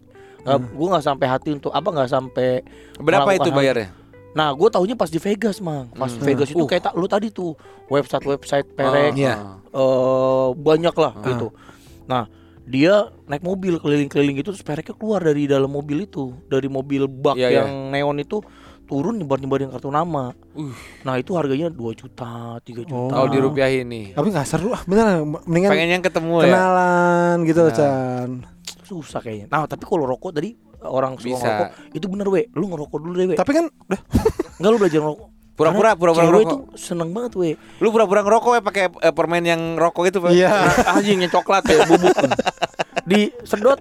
Nggak, 0.44 0.58
Gue 0.74 0.88
gak 0.92 1.06
sampai 1.06 1.28
hati 1.30 1.50
untuk 1.56 1.72
Apa 1.72 1.88
gak 1.94 2.10
sampai 2.12 2.66
Berapa 3.00 3.30
itu 3.32 3.50
bayarnya? 3.50 3.94
Nah 4.30 4.54
gue 4.54 4.70
taunya 4.70 4.94
pas 4.94 5.10
di 5.10 5.18
Vegas 5.18 5.58
mang 5.58 5.90
Pas 5.90 6.10
di 6.10 6.22
Vegas 6.22 6.50
itu 6.50 6.62
kayak 6.62 6.90
tak 6.90 6.94
lu 6.94 7.10
tadi 7.10 7.30
tuh 7.30 7.58
Website-website 7.90 8.78
perek 8.78 9.18
iya. 9.18 9.58
eh, 9.68 10.48
Banyak 10.54 10.96
lah 10.96 11.14
gitu 11.26 11.50
Nah 12.06 12.30
dia 12.70 13.10
naik 13.26 13.42
mobil 13.42 13.82
keliling-keliling 13.82 14.38
gitu 14.38 14.54
terus 14.54 14.62
pereknya 14.62 14.94
keluar 14.94 15.26
dari 15.26 15.50
dalam 15.50 15.74
mobil 15.74 16.06
itu 16.06 16.30
dari 16.46 16.70
mobil 16.70 17.10
bak 17.10 17.34
Iya, 17.34 17.66
yang 17.66 17.90
neon 17.90 18.22
itu 18.22 18.46
turun 18.86 19.18
nyebar-nyebarin 19.18 19.70
kartu 19.70 19.90
nama 19.90 20.34
Uh. 20.54 20.74
nah 21.02 21.16
itu 21.18 21.34
harganya 21.34 21.70
2 21.70 21.78
juta 21.98 22.58
3 22.62 22.90
juta 22.90 23.14
Kalau 23.16 23.30
dirupiahin 23.32 23.86
nih. 23.88 24.06
Tapi 24.12 24.28
nggak 24.28 24.44
seru 24.44 24.76
ah, 24.76 24.82
beneran. 24.84 25.24
Mendingan 25.48 25.70
Pengen 25.72 25.90
yang 25.98 26.04
ketemu 26.04 26.34
ya. 26.42 26.46
kenalan 26.52 27.36
gitu 27.48 27.62
Nah. 27.64 27.74
Chan. 27.74 28.30
susah 28.84 29.22
kayaknya 29.22 29.46
nah 29.50 29.70
tapi 29.70 29.86
kalau 29.86 30.10
rokok 30.10 30.34
tadi 30.34 30.58
orang 30.84 31.20
suka 31.20 31.36
Bisa. 31.36 31.44
ngerokok 31.44 31.68
itu 31.96 32.06
bener 32.08 32.28
we 32.32 32.42
lu 32.56 32.66
ngerokok 32.72 32.98
dulu 33.04 33.14
deh 33.16 33.28
we 33.32 33.36
Tapi 33.36 33.52
kan 33.52 33.66
udah 33.68 34.02
Enggak 34.60 34.72
lu 34.72 34.78
belajar 34.80 35.00
ngerokok 35.04 35.28
Pura-pura, 35.60 35.92
pura-pura 36.00 36.24
ngerokok. 36.24 36.48
tuh 36.48 36.60
seneng 36.80 37.12
banget 37.12 37.34
we 37.36 37.50
Lu 37.84 37.92
pura-pura 37.92 38.24
ngerokok 38.24 38.52
ya 38.56 38.62
pakai 38.64 38.84
eh, 38.88 39.12
permen 39.12 39.44
yang 39.44 39.62
rokok 39.76 40.08
itu, 40.08 40.24
Pak. 40.24 40.32
Iya. 40.32 40.72
anjingnya 40.96 41.28
coklat 41.28 41.68
ya 41.68 41.84
bubuk 41.84 42.16
di 43.10 43.34
sedot 43.42 43.80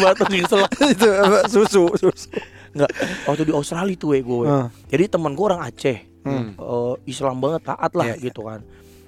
batuk 0.00 0.28
di 0.32 0.40
selak 0.48 0.72
itu 0.96 1.08
apa, 1.08 1.38
susu, 1.46 1.92
susu. 2.00 2.32
Enggak, 2.74 2.90
waktu 3.30 3.42
di 3.46 3.52
Australia 3.54 3.94
tuh 3.94 4.16
we 4.16 4.18
gue. 4.24 4.48
Ah. 4.50 4.66
Jadi 4.90 5.04
teman 5.06 5.38
gue 5.38 5.44
orang 5.46 5.62
Aceh. 5.62 5.98
Hmm. 6.26 6.56
Eh, 6.58 6.94
Islam 7.06 7.38
banget 7.38 7.70
taat 7.70 7.92
lah 7.94 8.16
iya. 8.16 8.18
gitu 8.18 8.48
kan. 8.48 8.64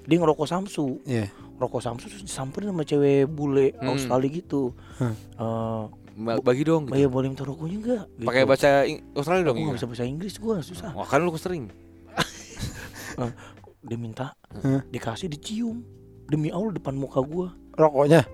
Dia 0.06 0.16
ngerokok 0.22 0.46
Samsu. 0.46 1.02
Iya. 1.02 1.26
Rokok 1.56 1.80
Samsu 1.80 2.06
terus 2.06 2.22
disamperin 2.22 2.68
sama 2.68 2.82
cewek 2.82 3.24
bule 3.26 3.72
Hmm. 3.74 3.92
Australia 3.92 4.30
gitu. 4.30 4.76
Hmm. 4.96 5.12
Eh, 5.12 5.84
Ba- 6.16 6.40
Bagi 6.40 6.64
dong. 6.64 6.88
oh 6.88 6.96
iya 6.96 7.08
boleh 7.08 7.28
minta 7.28 7.44
rokoknya 7.44 7.76
enggak? 7.76 8.04
Gitu. 8.10 8.24
Pakai 8.24 8.42
bahasa 8.44 8.68
Ing- 8.84 9.04
Australia 9.12 9.42
Aku 9.42 9.48
dong. 9.48 9.56
nggak 9.58 9.68
iya. 9.68 9.76
bisa 9.76 9.86
bahasa 9.86 10.04
Inggris 10.04 10.34
gue 10.34 10.56
susah. 10.62 10.90
Wah, 10.92 11.04
kan 11.04 11.20
lu 11.20 11.28
sering. 11.36 11.68
Dia 13.86 13.94
minta, 13.94 14.32
Hmm. 14.56 14.80
dikasih 14.88 15.28
dicium. 15.28 15.84
Demi 16.26 16.48
Allah 16.48 16.72
depan 16.72 16.92
muka 16.92 17.20
gue. 17.20 17.46
Rokoknya. 17.74 18.24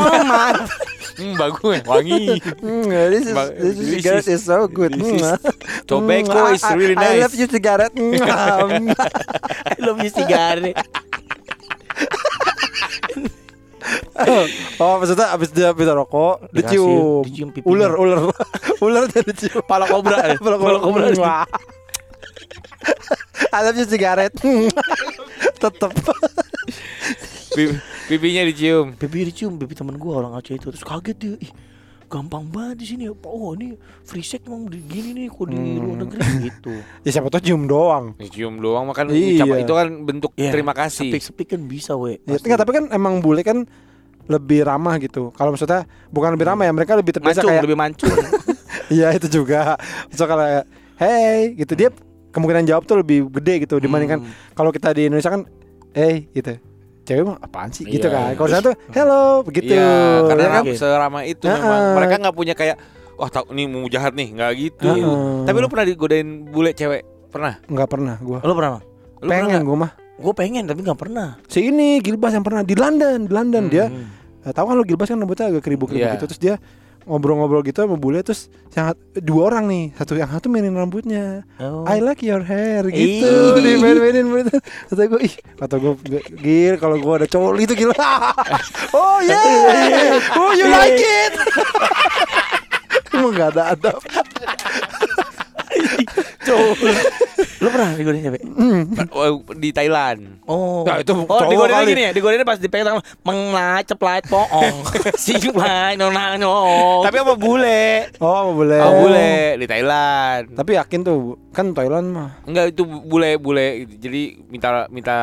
Aman. 0.00 0.54
Hmm, 1.10 1.36
bagus, 1.36 1.84
wangi. 1.84 2.40
Hmm, 2.64 2.88
this 2.88 3.28
is 3.28 3.36
this 3.52 3.76
is 3.76 3.76
this 3.76 3.88
cigarette 3.92 4.24
is- 4.24 4.40
is 4.40 4.48
so 4.48 4.64
good. 4.64 4.88
this 4.88 5.04
is- 5.04 5.20
Hmm. 5.20 5.36
Tobacco 5.84 6.32
Hmm, 6.48 6.54
is 6.56 6.64
I- 6.64 6.72
really 6.72 6.96
I 6.96 7.02
nice. 7.12 7.20
love 7.20 7.34
you 7.36 7.44
cigarette. 7.44 7.92
Hmm. 7.92 8.88
Lo 9.76 10.00
bisa 10.00 10.24
sigare. 10.24 10.72
Oh, 14.78 14.94
maksudnya 14.98 15.32
abis 15.32 15.50
dia 15.50 15.70
bisa 15.72 15.92
rokok, 15.92 16.50
Dikasih, 16.50 16.78
dicium. 16.78 17.22
dicium 17.26 17.48
pipinya. 17.50 17.70
ular, 17.70 17.92
ular, 17.96 18.18
ular 18.84 19.02
dia 19.06 19.22
dicium. 19.22 19.62
Pala 19.64 19.86
kobra. 19.86 20.16
Pala 20.44 20.56
Pala 20.56 20.78
kobra. 20.78 21.04
Wah. 21.16 21.46
I 23.50 23.58
love 23.64 23.76
you 23.76 23.86
cigarette. 23.86 24.36
Tetep. 25.58 25.92
Pi- 27.50 27.78
Pipinya 28.06 28.42
dicium. 28.42 28.94
Pipi 28.94 29.26
dicium, 29.26 29.58
pipi 29.58 29.74
temen 29.74 29.94
gue 29.94 30.12
orang 30.12 30.34
Aceh 30.34 30.54
itu 30.54 30.70
terus 30.70 30.82
kaget 30.82 31.16
dia. 31.18 31.34
Ih, 31.38 31.50
gampang 32.10 32.44
banget 32.44 32.76
di 32.76 32.86
sini. 32.86 33.04
Oh 33.06 33.54
ini 33.54 33.78
free 34.02 34.20
sex 34.20 34.42
emang 34.42 34.66
di- 34.66 34.82
gini 34.82 35.14
nih 35.14 35.26
kok 35.26 35.46
di 35.46 35.56
luar 35.78 35.96
negeri 36.00 36.26
gitu. 36.50 36.74
Ya 37.00 37.10
siapa 37.10 37.30
tahu 37.30 37.40
cium 37.40 37.64
doang. 37.64 38.18
Dicium 38.18 38.58
doang 38.58 38.84
makan 38.84 39.08
Iya. 39.08 39.40
ucapan 39.40 39.58
itu 39.60 39.72
kan 39.72 39.88
bentuk 40.02 40.30
Iya, 40.34 40.50
terima 40.50 40.74
kasih. 40.74 41.06
Sepik-sepik 41.08 41.46
kan 41.48 41.60
bisa 41.62 41.94
we. 41.94 42.18
Ya, 42.20 42.34
Pasti. 42.34 42.44
enggak, 42.44 42.58
tapi 42.58 42.72
kan 42.74 42.84
emang 42.90 43.22
bule 43.22 43.40
kan 43.40 43.62
lebih 44.26 44.62
ramah 44.62 44.98
gitu. 44.98 45.30
Kalau 45.32 45.50
maksudnya 45.50 45.82
bukan 46.08 46.34
lebih 46.34 46.46
ramah 46.46 46.64
ya, 46.64 46.72
mereka 46.72 46.92
lebih 46.92 47.12
terbiasa 47.12 47.40
mancung, 47.40 47.48
kayak 47.48 47.64
lebih 47.64 47.78
mancung. 47.78 48.10
Iya 48.90 49.14
itu 49.14 49.30
juga. 49.32 49.78
So 50.10 50.26
kalau 50.26 50.42
kayak, 50.42 50.66
hey 50.96 51.54
gitu 51.54 51.72
dia 51.74 51.94
kemungkinan 52.28 52.66
jawab 52.66 52.82
tuh 52.84 52.98
lebih 52.98 53.30
gede 53.32 53.62
gitu 53.62 53.78
dibandingkan 53.78 54.18
Hmm. 54.20 54.34
kalau 54.50 54.70
kita 54.70 54.90
di 54.90 55.06
Indonesia 55.06 55.30
kan, 55.30 55.46
hey 55.92 56.26
gitu. 56.30 56.58
Cewek 57.10 57.24
mah 57.26 57.36
apaan 57.40 57.68
sih 57.68 57.82
gitu 57.82 58.06
Iya, 58.06 58.14
kan. 58.14 58.30
Kalau 58.36 58.48
sana 58.48 58.62
tuh 58.62 58.74
hello 58.88 59.24
begitu. 59.42 59.74
Iya, 59.74 59.90
karena 60.24 60.40
Ya 60.40 60.48
kan? 60.48 60.62
Oke. 60.62 60.74
seramah 60.76 61.22
itu 61.24 61.44
Heeh. 61.44 61.58
memang. 61.58 61.82
Mereka 61.96 62.14
nggak 62.16 62.36
punya 62.36 62.54
kayak 62.54 62.76
wah 63.16 63.26
tahu 63.28 63.50
nih 63.50 63.66
mau 63.66 63.84
jahat 63.84 64.14
nih, 64.14 64.28
nggak 64.30 64.50
gitu. 64.56 64.86
Heeh. 64.86 65.42
Tapi 65.42 65.56
lu 65.58 65.66
pernah 65.66 65.84
digodain 65.84 66.28
bule 66.44 66.70
cewek? 66.70 67.02
Pernah? 67.28 67.58
Nggak 67.64 67.88
pernah 67.88 68.14
gua. 68.16 68.38
Lo 68.40 68.54
pernah? 68.54 68.70
Bang? 68.72 68.82
Lu 69.18 69.26
pernah 69.26 69.42
Pengen 69.42 69.60
gua 69.60 69.76
mah. 69.80 69.92
Gue 70.16 70.34
pengen 70.36 70.64
tapi 70.64 70.80
nggak 70.80 71.00
pernah. 71.00 71.28
Si 71.46 71.64
ini 71.64 71.98
Gilbas 71.98 72.30
yang 72.30 72.44
pernah 72.44 72.60
di 72.60 72.76
London, 72.76 73.24
di 73.24 73.32
London 73.32 73.64
dia 73.66 73.88
Hmm. 73.88 74.06
eh, 74.40 74.52
tahu 74.52 74.68
kan 74.68 74.74
lu 74.74 74.84
Gilbas 74.84 75.08
kan 75.08 75.16
rambutnya 75.16 75.48
agak 75.48 75.64
keribu-keribu 75.64 75.98
Iya. 76.02 76.14
gitu 76.14 76.24
terus 76.28 76.38
dia 76.38 76.54
ngobrol-ngobrol 77.08 77.62
gitu 77.62 77.84
sama 77.84 77.96
bule 77.96 78.20
terus 78.20 78.48
yang 78.72 78.92
sat- 78.92 79.20
dua 79.20 79.50
orang 79.50 79.64
nih. 79.66 79.84
Satu 79.96 80.16
yang 80.16 80.30
satu 80.30 80.46
mainin 80.48 80.74
rambutnya. 80.74 81.42
Oh. 81.58 81.84
I 81.88 81.98
like 82.00 82.20
your 82.20 82.44
hair 82.44 82.84
gitu. 82.88 83.32
Di 83.64 83.76
main-mainin 83.76 84.26
begitu 84.28 84.56
kata 84.88 85.02
gue 85.06 85.20
ih 85.24 85.34
kata 85.56 85.74
gue 85.76 85.92
gil 86.40 86.74
kalau 86.76 86.96
gue 86.98 87.14
ada 87.20 87.26
cowok 87.26 87.52
itu 87.60 87.74
gila. 87.74 87.94
Oh 88.96 89.18
yeah. 89.22 90.18
Oh 90.40 90.50
you 90.56 90.66
like 90.66 90.98
it. 90.98 91.34
Emang 93.10 93.36
gak 93.36 93.52
ada 93.54 93.76
adab 93.76 93.98
Cowok. 96.50 96.76
Lo 97.60 97.68
pernah 97.68 97.92
digodain 97.92 98.24
cewek? 98.24 98.42
Oh, 99.12 99.44
di 99.54 99.70
Thailand. 99.70 100.42
Oh. 100.44 100.82
Nah, 100.82 100.98
itu 100.98 101.12
oh, 101.12 101.40
digodain 101.46 101.84
gini 101.84 102.02
ya, 102.08 102.10
digodain 102.10 102.42
pas 102.42 102.56
dipegang 102.56 102.98
menglai 103.22 103.84
ceplait 103.84 104.24
poong. 104.26 104.76
si 105.22 105.36
plai 105.52 105.94
nona 105.94 106.34
nyong. 106.34 107.04
Tapi 107.04 107.16
apa 107.20 107.34
bule? 107.36 108.10
oh 108.18 108.56
boleh 108.56 108.80
Oh, 108.80 108.92
bule 109.04 109.56
di 109.56 109.66
Thailand. 109.68 110.52
tapi 110.52 110.76
yakin 110.76 111.00
tuh 111.00 111.18
kan 111.50 111.72
Thailand 111.72 112.10
mah 112.10 112.42
Enggak 112.44 112.72
itu 112.72 112.82
bule 112.84 113.36
bule 113.36 113.84
jadi 113.86 114.38
minta 114.48 114.86
minta 114.88 115.16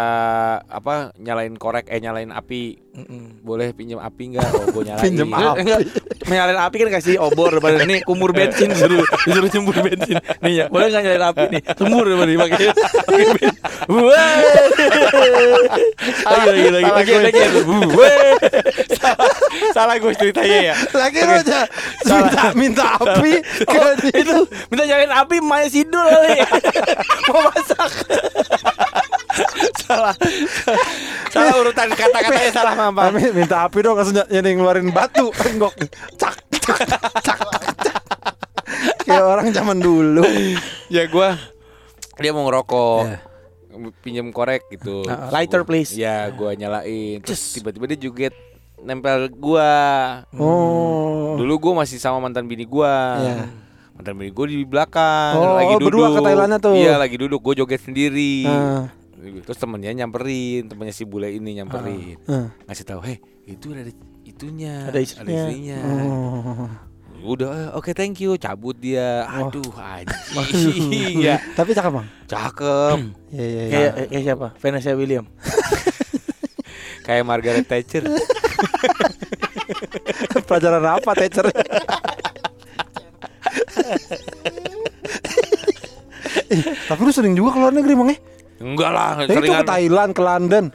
apa 0.66 1.12
nyalain 1.18 1.56
korek 1.56 1.88
eh 1.90 2.00
nyalain 2.00 2.30
api 2.32 2.87
Mm-mm. 2.98 3.46
boleh 3.46 3.78
pinjam 3.78 4.02
api 4.02 4.34
enggak 4.34 4.50
oh 4.58 4.74
gue 4.74 4.84
nyalain 4.90 5.06
Enggak, 5.14 5.30
api. 5.30 5.62
enggak. 5.62 5.80
Menyalain 6.26 6.60
api 6.66 6.76
kan 6.82 6.90
kasih 6.98 7.16
obor 7.22 7.54
pada 7.62 7.86
nih 7.86 8.02
kumur 8.02 8.34
bensin 8.34 8.74
disuruh 8.74 9.06
disuruh 9.22 9.50
jembur 9.54 9.78
bensin. 9.86 10.18
Nih 10.42 10.54
ya, 10.60 10.66
boleh 10.66 10.90
enggak 10.90 11.04
nyalain 11.06 11.26
api 11.30 11.44
nih? 11.54 11.62
Jembur 11.78 12.10
pada 12.10 12.26
dipakai. 12.26 12.68
pakai. 12.74 13.50
Wah. 13.86 14.36
Lagi 16.26 16.68
lagi 16.74 16.90
lagi 16.90 17.14
lagi 17.22 17.42
salah 18.98 19.30
salah 19.78 19.96
gue 20.02 20.14
ceritanya 20.18 20.74
ya 20.74 20.76
lagi 20.98 21.20
lu 21.22 21.34
aja 21.38 21.60
minta 22.02 22.44
minta 22.58 22.86
api 22.98 23.34
itu 24.10 24.38
minta 24.74 24.84
nyalain 24.90 25.14
api 25.14 25.38
Maya 25.38 25.68
Sidul 25.70 26.02
kali. 26.02 26.34
Mau 27.30 27.40
masak. 27.46 27.92
Salah. 29.88 30.16
Salah 31.28 31.56
urutan 31.58 31.88
kata-katanya 31.90 32.52
salah 32.52 32.74
mama 32.76 33.08
minta 33.32 33.64
api 33.64 33.80
dong 33.80 33.96
langsung 33.96 34.20
yang 34.28 34.44
ngeluarin 34.44 34.92
batu. 34.92 35.32
Enggok 35.48 35.74
cak 36.16 36.36
cak 36.52 36.80
cak 36.86 37.04
cak. 37.24 37.40
kayak 39.04 39.24
orang 39.24 39.48
zaman 39.50 39.80
dulu. 39.80 40.24
Ya 40.88 41.08
gue 41.08 41.30
dia 42.18 42.32
mau 42.32 42.46
ngerokok. 42.46 43.02
Iya. 43.08 43.20
pinjam 44.02 44.34
korek 44.34 44.66
gitu. 44.74 45.06
Nah, 45.06 45.30
lighter, 45.30 45.62
please. 45.62 45.94
ya 45.94 46.34
gue 46.34 46.50
nyalain. 46.58 47.22
Terus 47.22 47.54
tiba-tiba 47.54 47.86
dia 47.86 48.00
joget 48.02 48.34
nempel 48.78 49.30
gua. 49.30 49.70
Oh. 50.34 51.38
Dulu 51.38 51.54
gue 51.62 51.74
masih 51.78 52.02
sama 52.02 52.18
mantan 52.18 52.46
bini 52.46 52.66
gua. 52.66 53.22
Iya. 53.22 53.38
mantan 53.94 54.14
bini 54.14 54.30
gue 54.30 54.46
di 54.48 54.62
belakang 54.62 55.34
Oh, 55.34 55.58
lagi 55.58 55.74
oh, 55.74 55.80
duduk. 55.82 55.90
berdua 55.94 56.08
ke 56.10 56.20
Thailandnya 56.22 56.58
tuh. 56.58 56.74
iya 56.74 56.94
lagi 56.98 57.18
duduk 57.18 57.42
gue 57.42 57.54
joget 57.62 57.82
sendiri. 57.82 58.46
Ah. 58.46 58.90
Terus 59.18 59.56
temennya 59.56 59.90
nyamperin 59.96 60.66
temennya 60.66 60.92
si 60.92 61.02
bule 61.02 61.32
ini 61.32 61.56
nyamperin 61.56 62.16
Ah. 62.24 62.48
ngasih 62.66 62.84
tahu 62.84 63.00
heh 63.02 63.18
itu 63.44 63.72
ada 63.72 63.90
itunya 64.22 64.86
Ada 64.86 65.00
istrinya. 65.00 65.42
istrinya. 65.42 65.78
Oh. 65.82 66.68
udah 67.26 67.50
eh, 67.50 67.70
oke 67.74 67.90
thank 67.92 68.18
you 68.18 68.36
cabut 68.36 68.76
dia 68.76 69.24
aduh 69.26 69.72
anjing 69.74 71.18
ya 71.18 71.40
tapi 71.58 71.72
cakep 71.72 71.92
bang 71.92 72.08
cakep 72.26 72.96
Iya 73.28 73.44
iya 73.44 73.60
iya. 73.60 73.68
Kayak 73.68 73.92
kayak 74.08 74.24
siapa? 74.24 74.48
Vanessa 74.56 74.92
William. 74.94 75.26
kayak 77.04 77.24
Margaret 77.24 77.66
Thatcher 77.66 78.04
pelajaran 80.48 80.84
apa 80.86 81.12
teacher 81.18 81.46
Tapi 86.88 87.00
lu 87.02 87.12
sering 87.12 87.34
juga 87.34 87.50
ke 87.52 87.58
luar 87.60 87.74
negeri 87.74 87.94
Mang 87.94 88.10
eh? 88.10 88.18
Enggak 88.58 88.90
lah, 88.90 89.10
Ya, 89.20 89.30
itu 89.30 89.40
ke. 89.40 89.64
Thailand, 89.64 90.12
ke 90.12 90.22
London. 90.22 90.66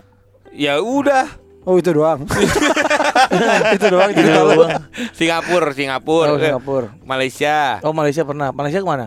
Ya 0.51 0.79
udah. 0.79 1.27
Oh 1.63 1.79
itu 1.79 1.91
doang. 1.91 2.27
itu 3.75 3.87
doang 3.87 4.11
cerita 4.11 4.41
lu. 4.45 4.67
Singapura, 5.13 5.71
Singapura, 5.71 6.29
Oh, 6.29 6.37
eh, 6.37 6.51
Singapura. 6.51 6.89
Malaysia. 7.03 7.79
Oh, 7.81 7.95
Malaysia 7.95 8.23
pernah. 8.23 8.51
Malaysia 8.51 8.79
ke 8.79 8.89
mana? 8.89 9.07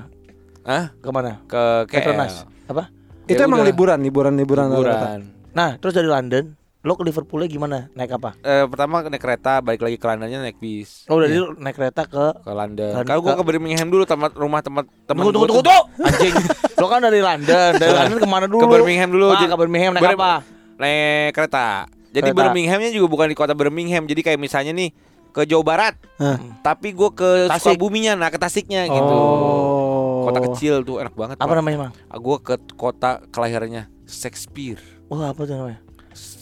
Hah? 0.63 0.95
Ke 0.95 1.09
mana? 1.09 1.43
Ke 1.45 1.86
Petronas. 1.86 2.43
KL. 2.43 2.71
Apa? 2.71 2.84
Itu 3.26 3.38
Ya 3.38 3.45
emang 3.45 3.59
udah. 3.59 3.67
liburan, 3.67 3.99
liburan, 3.99 4.34
liburan. 4.34 4.65
Liburan. 4.71 5.19
Nah, 5.51 5.76
terus 5.78 5.93
dari 5.93 6.07
London, 6.07 6.55
lo 6.86 6.93
ke 6.93 7.01
Liverpoolnya 7.01 7.49
gimana? 7.49 7.77
Naik 7.91 8.13
apa? 8.13 8.38
Eh, 8.39 8.63
pertama 8.65 9.01
naik 9.01 9.17
kereta, 9.17 9.57
balik 9.57 9.81
lagi 9.81 9.97
ke 9.97 10.05
Londonnya 10.05 10.38
naik 10.39 10.55
bis. 10.55 11.01
Oh, 11.05 11.17
dari 11.17 11.33
lo 11.33 11.51
naik 11.51 11.73
kereta 11.73 12.05
ke 12.05 12.25
ke 12.38 12.51
London. 12.51 12.93
Kan- 12.93 13.09
Kalau 13.09 13.21
gua 13.21 13.33
ke- 13.33 13.41
Birmingham 13.43 13.89
dulu 13.89 14.05
tempat 14.05 14.31
rumah 14.31 14.61
tempat 14.61 14.86
teman 15.03 15.25
Tunggu, 15.25 15.49
tunggu, 15.49 15.65
tunggu. 15.65 15.79
Anjing. 15.99 16.33
Lo 16.77 16.86
kan 16.86 17.01
dari 17.01 17.19
London. 17.19 17.71
Dari 17.73 17.89
London 17.89 18.17
ke 18.17 18.27
mana 18.27 18.45
dulu? 18.45 18.61
Ke 18.61 18.69
Birmingham 18.69 19.09
dulu. 19.09 19.27
Jadi- 19.33 19.49
ke 19.49 19.57
Birmingham 19.57 19.91
naik 19.91 20.03
Bir- 20.03 20.13
apa? 20.13 20.33
Naik 20.75 21.29
kereta. 21.31 21.67
Jadi 22.11 22.31
Kereta. 22.31 22.39
Birminghamnya 22.47 22.91
juga 22.91 23.07
bukan 23.09 23.27
di 23.27 23.36
kota 23.36 23.51
Birmingham. 23.51 24.05
Jadi 24.05 24.21
kayak 24.21 24.38
misalnya 24.38 24.71
nih 24.71 24.93
ke 25.29 25.43
Jawa 25.43 25.63
Barat, 25.65 25.95
Hah. 26.15 26.39
tapi 26.61 26.91
gua 26.91 27.11
ke 27.11 27.49
Tasik. 27.49 27.75
Sukabuminya, 27.75 28.15
nah 28.15 28.29
ke 28.29 28.38
Tasiknya 28.38 28.86
gitu. 28.86 29.03
Oh. 29.11 30.23
Kota 30.23 30.39
kecil 30.43 30.79
tuh 30.81 30.97
enak 30.97 31.11
banget. 31.11 31.36
Apa 31.36 31.43
Pak. 31.45 31.55
namanya, 31.55 31.77
Mang? 31.81 31.93
Ah, 32.05 32.15
Gua 32.15 32.39
ke 32.39 32.55
kota 32.71 33.19
kelahirannya 33.29 33.91
Shakespeare, 34.05 34.79
Wah, 35.05 35.29
apa 35.29 35.43
tuh 35.43 35.53
namanya? 35.53 35.83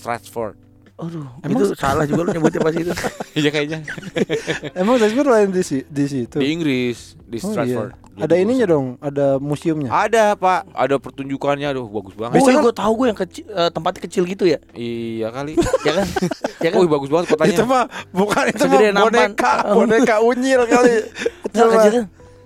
Stratford. 0.03 0.55
Aduh, 0.93 1.25
Emang- 1.41 1.57
itu 1.57 1.73
salah 1.73 2.05
juga 2.05 2.21
lo 2.21 2.29
nyebutnya 2.29 2.59
pas 2.59 2.69
itu. 2.71 2.93
Iya 3.33 3.49
kayaknya. 3.49 3.81
Emang 4.77 5.01
Shakespeare 5.01 5.25
lain 5.25 5.49
di, 5.49 5.63
si- 5.63 5.81
di 5.83 6.05
situ. 6.05 6.37
Di 6.37 6.47
Inggris, 6.47 7.17
di 7.17 7.39
Oh, 7.39 7.49
Stratford. 7.49 7.97
iya. 8.13 8.21
Ada 8.21 8.35
ininya 8.37 8.67
dong, 8.69 9.01
ada 9.01 9.41
museumnya. 9.41 9.89
Ada 9.89 10.37
pak, 10.37 10.69
ada 10.69 11.01
pertunjukannya, 11.01 11.65
aduh 11.65 11.89
bagus 11.89 12.13
banget. 12.13 12.29
Oh, 12.29 12.35
Biasanya 12.37 12.51
iya, 12.51 12.59
kan- 12.59 12.67
gue 12.69 12.75
tahu 12.77 12.91
gue 12.93 13.07
yang 13.09 13.17
kecil, 13.17 13.45
eh, 13.49 13.69
tempatnya 13.73 14.01
kecil 14.05 14.23
gitu 14.27 14.43
ya, 14.45 14.59
Iya 14.71 15.27
kali. 15.31 15.57
ya 15.87 15.91
kan? 15.95 16.05
ya 16.61 16.69
kan? 16.69 16.77
Wih 16.77 16.85
bagus 16.87 17.09
banget 17.09 17.25
kotanya. 17.31 17.49
Itu 17.49 17.63
mah 17.65 17.83
bukan 18.13 18.43
itu 18.45 18.61
mah 18.61 18.69
Segede 18.69 18.87
nampan. 18.91 19.09
boneka, 19.09 19.53
boneka 19.73 20.15
unyil 20.21 20.61
kali. 20.67 20.95
Kecil 21.49 21.67
kan? 21.71 21.91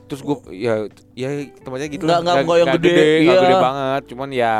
Terus 0.07 0.21
gue 0.23 0.37
ya 0.55 0.73
ya 1.11 1.27
tempatnya 1.59 1.87
gitu 1.91 2.03
Nggak- 2.07 2.21
nggak- 2.23 2.37
nggak 2.47 2.57
yang 2.57 2.69
gede, 2.79 2.95
nggak 2.95 3.35
iya. 3.35 3.41
gede 3.43 3.55
banget. 3.59 4.01
Cuman 4.07 4.29
ya 4.31 4.53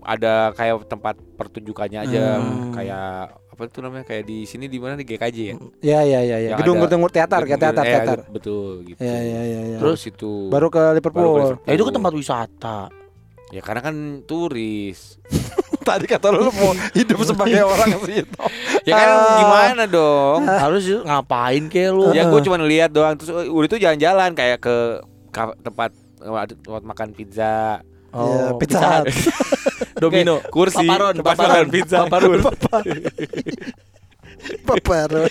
ada 0.00 0.34
kayak 0.56 0.88
tempat 0.88 1.20
pertunjukannya 1.36 2.00
aja, 2.02 2.24
Hmm. 2.36 2.72
kayak 2.72 3.12
apa 3.46 3.62
itu 3.62 3.78
namanya 3.78 4.04
kayak 4.04 4.24
di 4.24 4.42
sini 4.42 4.66
di 4.66 4.76
mana 4.76 4.94
di 4.94 5.04
GKJ 5.04 5.36
ya. 5.38 5.54
Ya 5.80 6.00
ya 6.02 6.20
ya 6.20 6.36
ya. 6.38 6.48
Yang 6.50 6.60
Gedung 6.60 6.76
gedung 6.78 7.00
teater, 7.06 7.40
kayak 7.42 7.60
teater 7.62 7.82
Eh, 7.82 7.92
teater. 7.94 8.18
Betul 8.26 8.68
gitu. 8.84 8.98
Ya 8.98 9.16
ya 9.16 9.40
ya 9.42 9.60
ya. 9.66 9.78
Terus 9.78 10.00
itu 10.02 10.48
baru 10.48 10.66
ke 10.66 10.80
Liverpool. 10.92 11.20
Baru 11.20 11.30
ke 11.30 11.40
Liverpool. 11.42 11.64
Ya 11.64 11.72
itu 11.72 11.84
kan 11.84 11.94
tempat 11.94 12.12
wisata. 12.14 12.78
ya 13.46 13.62
karena 13.62 13.78
kan 13.80 13.94
turis. 14.26 15.22
Tadi 15.86 16.02
kata 16.04 16.34
lu 16.34 16.50
mau 16.50 16.74
hidup 16.90 17.22
sebagai 17.22 17.62
orang 17.62 17.94
situ. 18.02 18.42
ya 18.82 18.92
kan 18.92 19.06
Ah. 19.08 19.38
gimana 19.38 19.82
dong? 19.86 20.42
Harus 20.42 20.82
ngapain 20.98 21.70
kayak 21.70 21.90
lu? 21.92 22.10
ya 22.10 22.26
gue 22.26 22.40
cuma 22.42 22.58
lihat 22.58 22.90
doang 22.90 23.14
terus 23.14 23.30
udah 23.46 23.66
itu 23.66 23.78
jalan-jalan 23.78 24.34
kayak 24.34 24.58
ke 24.58 24.98
tempat 25.62 25.94
tempat 26.18 26.82
makan 26.82 27.08
pizza. 27.12 27.86
Ya, 28.16 28.22
Oh, 28.48 28.56
Pizza 28.56 28.80
Hut. 28.80 29.06
Domino, 30.02 30.34
Kayak 30.38 30.50
kursi, 30.50 30.86
paparon, 30.86 31.14
paparon, 31.18 31.66
pizza. 31.68 31.96
paparon. 32.04 32.40
Paparon. 34.62 35.30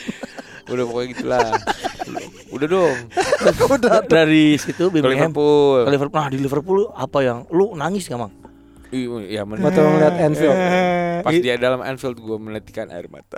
Udah 0.66 0.84
pokoknya 0.84 1.08
gitulah. 1.12 1.46
udah 2.50 2.68
dong. 2.68 2.96
Udah. 3.76 4.02
Dari 4.04 4.58
situ 4.58 4.84
Ke 4.84 4.92
Birmingham 4.92 5.30
Liverpool. 5.30 5.78
ke 5.80 5.90
Liverpool. 5.92 6.18
Nah 6.18 6.28
di 6.28 6.40
Liverpool 6.40 6.80
apa 6.92 7.20
yang 7.22 7.38
lu 7.50 7.74
nangis 7.74 8.06
gak 8.06 8.18
mang? 8.18 8.34
Iya, 8.90 9.44
men- 9.44 9.60
Waktu 9.60 9.78
ngeliat 9.78 10.16
Anfield. 10.18 10.58
Pas 11.22 11.34
dia 11.36 11.56
dalam 11.58 11.82
Anfield 11.82 12.16
gue 12.16 12.38
menetikan 12.40 12.90
air 12.90 13.06
mata. 13.06 13.38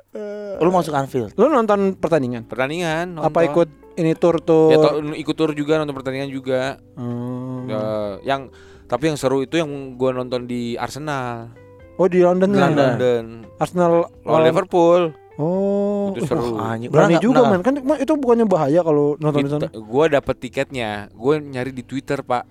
Lu 0.57 0.69
masuk 0.69 0.93
Anfield. 0.93 1.33
Lu 1.33 1.47
nonton 1.47 1.95
pertandingan? 1.95 2.45
Pertandingan 2.45 3.17
Apa 3.17 3.43
nonton. 3.43 3.49
ikut 3.49 3.69
ini 3.97 4.11
tur 4.13 4.37
tur? 4.39 4.69
Ya 4.69 4.77
to- 4.77 5.01
ikut 5.13 5.35
tur 5.35 5.51
juga 5.51 5.77
nonton 5.77 5.93
pertandingan 5.93 6.29
juga. 6.29 6.77
Hmm. 6.93 7.65
Ya, 7.65 7.81
yang 8.23 8.41
tapi 8.87 9.03
yang 9.07 9.17
seru 9.19 9.43
itu 9.43 9.59
yang 9.59 9.69
gue 9.93 10.09
nonton 10.09 10.47
di 10.47 10.73
Arsenal. 10.75 11.51
Oh 11.97 12.07
di 12.07 12.21
London 12.21 12.49
Di 12.49 12.57
ya? 12.57 12.63
London. 12.67 12.87
London. 12.95 13.25
Arsenal 13.57 13.91
Lawan 14.23 14.41
Liverpool. 14.43 15.01
Oh, 15.37 16.17
Itu 16.17 16.25
wah, 16.25 16.29
seru. 16.33 16.57
Anjing. 16.57 16.89
berani 16.89 17.13
Pernah 17.13 17.21
juga 17.21 17.39
nggak- 17.45 17.51
man. 17.53 17.61
Kan 17.61 17.75
itu 18.01 18.13
bukannya 18.17 18.45
bahaya 18.49 18.79
kalau 18.81 19.13
nonton 19.21 19.45
di 19.45 19.49
sana. 19.53 19.67
Gue 19.69 20.05
dapet 20.09 20.35
tiketnya. 20.41 21.13
Gue 21.13 21.37
nyari 21.37 21.69
di 21.69 21.85
Twitter 21.85 22.25
pak. 22.25 22.43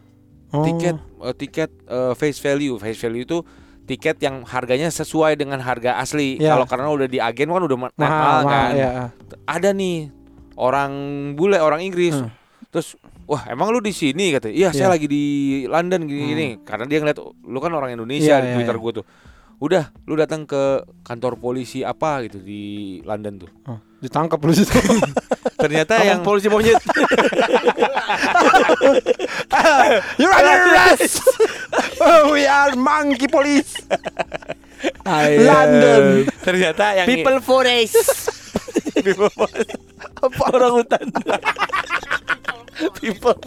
Oh. 0.55 0.63
Tiket 0.63 0.95
eh, 0.95 1.35
tiket 1.35 1.71
eh, 1.83 2.15
face 2.15 2.39
value. 2.39 2.79
Face 2.79 3.01
value 3.01 3.27
itu 3.27 3.39
tiket 3.87 4.19
yang 4.23 4.47
harganya 4.47 4.87
sesuai 4.87 5.35
dengan 5.35 5.59
harga 5.59 5.99
asli. 5.99 6.39
Ya. 6.39 6.55
Kalau 6.55 6.67
karena 6.67 6.87
udah 6.91 7.09
di 7.11 7.19
agen 7.19 7.51
kan 7.51 7.63
udah 7.63 7.79
mahal, 7.79 7.95
mahal 7.99 8.39
mahal, 8.43 8.43
kan. 8.47 8.71
ya. 8.75 8.91
Ada 9.47 9.71
nih 9.71 10.11
orang 10.55 10.93
bule 11.35 11.59
orang 11.59 11.83
Inggris. 11.83 12.15
Hmm. 12.15 12.31
Terus 12.71 12.95
wah 13.27 13.43
emang 13.51 13.71
lu 13.75 13.83
di 13.83 13.91
sini 13.93 14.33
kata. 14.33 14.49
Iya 14.49 14.71
saya 14.73 14.89
Ya. 14.89 14.93
lagi 14.95 15.07
di 15.11 15.25
London 15.67 16.07
gini 16.07 16.23
gini. 16.33 16.49
Karena 16.63 16.87
dia 16.87 16.99
ngeliat 17.03 17.19
lu 17.21 17.59
kan 17.59 17.73
orang 17.75 17.91
Iya, 17.93 17.97
Indonesia 17.99 18.35
di 18.41 18.49
iya, 18.51 18.55
Twitter 18.57 18.77
iya. 18.79 18.83
gue 18.83 18.93
tuh. 19.03 19.05
Udah 19.57 19.85
lu 20.05 20.15
datang 20.15 20.45
ke 20.45 20.85
kantor 21.01 21.41
polisi 21.41 21.81
apa 21.81 22.23
gitu 22.29 22.39
di 22.41 23.01
London 23.03 23.47
tuh. 23.47 23.51
Oh, 23.67 23.79
ditangkap 24.01 24.39
lu 24.39 24.53
situ. 24.53 24.73
Ternyata 25.63 25.99
Yang 26.01 26.09
yang 26.13 26.21
polisi 26.21 26.47
monyet. 26.53 26.77
You're 30.21 30.33
under 30.33 30.59
arrest. 30.73 31.25
we 32.33 32.45
are 32.45 32.77
monkey 32.77 33.27
police. 33.27 33.81
London. 35.41 36.29
ternyata 36.45 37.01
yang 37.01 37.07
People 37.09 37.41
forest. 37.41 38.29
Orang 40.53 40.73
hutan. 40.85 41.07
People 42.95 43.37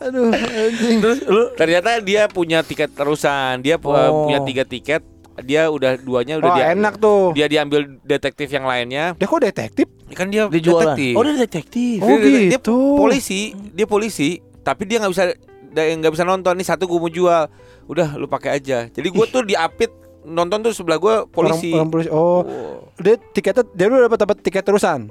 Aduh, 0.00 0.32
anjing. 0.32 0.96
Terus 0.98 1.18
lu 1.24 1.52
Ternyata 1.54 2.00
dia 2.00 2.24
punya 2.26 2.64
tiket 2.64 2.88
terusan. 2.90 3.60
Dia 3.60 3.76
Oh. 3.76 4.24
punya 4.24 4.40
tiga 4.42 4.64
tiket. 4.64 5.04
Dia 5.40 5.68
udah 5.68 5.96
duanya 5.96 6.36
udah 6.36 6.50
Oh, 6.50 6.56
dia 6.56 6.72
enak 6.72 6.94
tuh. 6.96 7.32
Dia 7.32 7.46
diambil 7.46 8.00
detektif 8.02 8.48
yang 8.48 8.64
lainnya. 8.64 9.12
Dia 9.14 9.26
kok 9.26 9.40
detektif? 9.40 9.86
Kan 10.10 10.28
dia 10.28 10.48
dijualan. 10.48 10.96
detektif. 10.96 11.12
Oh, 11.12 11.22
dia 11.22 11.36
detektif. 11.38 11.96
Oh, 11.98 12.08
Dia- 12.10 12.18
dia- 12.18 12.32
dia 12.46 12.50
gitu. 12.56 12.76
polisi, 12.96 13.40
dia 13.72 13.86
polisi, 13.86 14.30
tapi 14.60 14.84
dia 14.84 15.00
nggak 15.00 15.12
bisa 15.12 15.24
dia 15.70 15.84
nggak 15.94 16.12
bisa 16.12 16.24
nonton 16.24 16.56
nih 16.56 16.66
satu 16.66 16.84
gue 16.84 16.98
mau 16.98 17.08
jual. 17.08 17.44
Udah 17.86 18.16
lu 18.16 18.24
pakai 18.26 18.58
aja. 18.58 18.84
Jadi 18.86 19.08
gue 19.08 19.26
tuh 19.26 19.42
diapit 19.42 19.88
nonton 20.22 20.60
tuh 20.60 20.72
sebelah 20.72 20.96
gue 20.96 21.14
polisi. 21.26 21.72
Orang, 21.72 21.80
orang 21.82 21.90
polisi. 21.90 22.08
Oh, 22.10 22.40
Oh, 22.40 22.88
dia 22.98 23.16
tiketnya 23.16 23.64
dia 23.66 23.84
udah 23.86 24.08
dapat 24.08 24.18
dapat 24.18 24.36
tiket 24.40 24.64
terusan. 24.64 25.08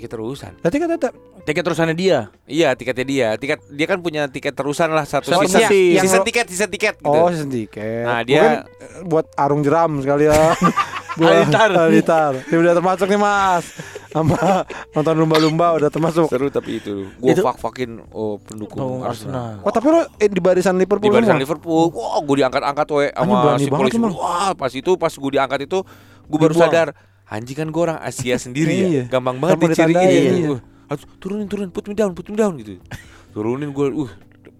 Tiket 0.00 0.10
terusan. 0.10 0.52
Berarti 0.58 0.78
kan 0.78 0.88
tetap 0.90 1.12
Tiket 1.40 1.62
terusannya 1.62 1.96
dia. 1.96 2.28
Iya, 2.44 2.72
tiketnya 2.74 3.06
dia. 3.06 3.28
Tiket 3.34 3.64
dia 3.68 3.86
kan 3.86 3.98
punya 3.98 4.28
tiket 4.28 4.52
terusan 4.52 4.88
lah 4.88 5.04
satu 5.04 5.28
Satu 5.30 5.44
season. 5.44 5.60
season. 5.62 5.96
Yang 5.96 6.04
Season 6.04 6.20
tiket, 6.22 6.46
season 6.46 6.68
tiket 6.68 6.94
gitu. 6.96 7.08
Oh, 7.10 7.28
season 7.28 7.48
tiket. 7.48 8.04
Nah, 8.04 8.20
Gua 8.20 8.26
dia- 8.26 8.40
kan, 8.40 8.52
eh, 8.60 9.02
buat 9.04 9.26
arung 9.34 9.60
jeram 9.60 9.90
sekalian. 9.98 10.52
Buat- 11.18 11.32
Alitar. 11.42 11.68
Alitar. 11.72 12.32
Dia 12.44 12.56
udah 12.56 12.72
termasuk 12.72 13.06
nih, 13.08 13.18
Mas. 13.18 13.64
Sama 14.10 14.66
nonton 14.90 15.14
lumba-lumba 15.16 15.66
udah 15.76 15.88
termasuk. 15.88 16.26
Seru 16.28 16.50
tapi 16.50 16.76
itu 16.76 17.08
gue 17.08 17.30
Itu- 17.30 17.40
fak 17.40 17.56
fakin 17.56 18.02
oh 18.10 18.36
pendukung 18.38 18.78
Oh, 18.78 19.00
Arsenal. 19.00 19.56
Arsenal. 19.56 19.64
Oh, 19.64 19.70
tapi 19.70 19.86
lo 19.88 20.00
eh, 20.18 20.26
di 20.26 20.42
barisan 20.42 20.76
Liverpool 20.76 21.08
Di 21.08 21.14
barisan? 21.14 21.38
Liverpool, 21.38 21.88
wah 21.88 22.18
gue 22.18 22.36
diangkat-angkat 22.36 22.86
we 22.90 23.06
sama 23.08 23.54
si 23.56 23.66
polisi. 23.66 23.96
Wah 23.96 24.50
pas 24.52 24.70
itu 24.70 24.92
pas 24.94 25.10
gue 25.10 25.30
diangkat 25.30 25.60
itu 25.64 25.78
gue 26.26 26.38
baru 26.38 26.52
sadar 26.52 26.90
anjing 27.30 27.54
kan 27.54 27.68
gue 27.70 27.78
orang 27.80 27.98
Asia 27.98 28.36
sendiri 28.44 28.74
Iya. 28.74 28.88
ya, 28.90 29.04
gampang 29.08 29.38
banget 29.38 29.54
Gampang 29.56 29.70
diciriin. 29.72 30.02
Iya. 30.02 30.32
iya. 30.36 30.48
Uh, 30.50 30.60
harus 30.86 31.02
turunin 31.16 31.46
turunin, 31.46 31.70
put 31.70 31.86
me 31.86 31.94
down, 31.94 32.10
put 32.10 32.26
me 32.26 32.34
down 32.34 32.58
gitu. 32.58 32.82
Turunin 33.30 33.70
gue, 33.70 33.86
uh 33.88 34.10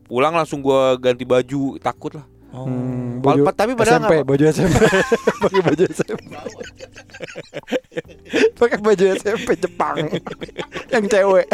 pulang 0.07 0.31
langsung 0.33 0.59
gue 0.59 0.81
ganti 0.97 1.23
baju 1.23 1.79
takut 1.79 2.15
lah. 2.15 2.27
Oh. 2.51 2.67
Hmm, 2.67 3.23
baju 3.23 3.47
tapi 3.55 3.79
padahal 3.79 4.03
SMP, 4.03 4.11
nggak- 4.11 4.27
baju 4.27 4.45
SMP. 4.49 4.75
Pakai 5.43 5.61
baju 5.63 5.83
SMP. 5.87 6.23
Pakai 8.59 8.79
baju 8.79 9.05
SMP 9.15 9.49
Jepang. 9.55 9.97
Yang 10.91 11.05
cewek. 11.09 11.47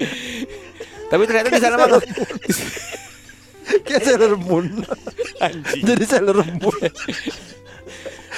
Tapi 1.07 1.23
ternyata 1.25 1.49
di 1.49 1.61
sana 1.61 1.77
mah 1.77 2.01
Kayak 3.83 4.03
Sailor 4.05 4.33
Moon. 4.39 4.67
Jadi 5.75 6.05
Sailor 6.07 6.39
Moon. 6.57 6.81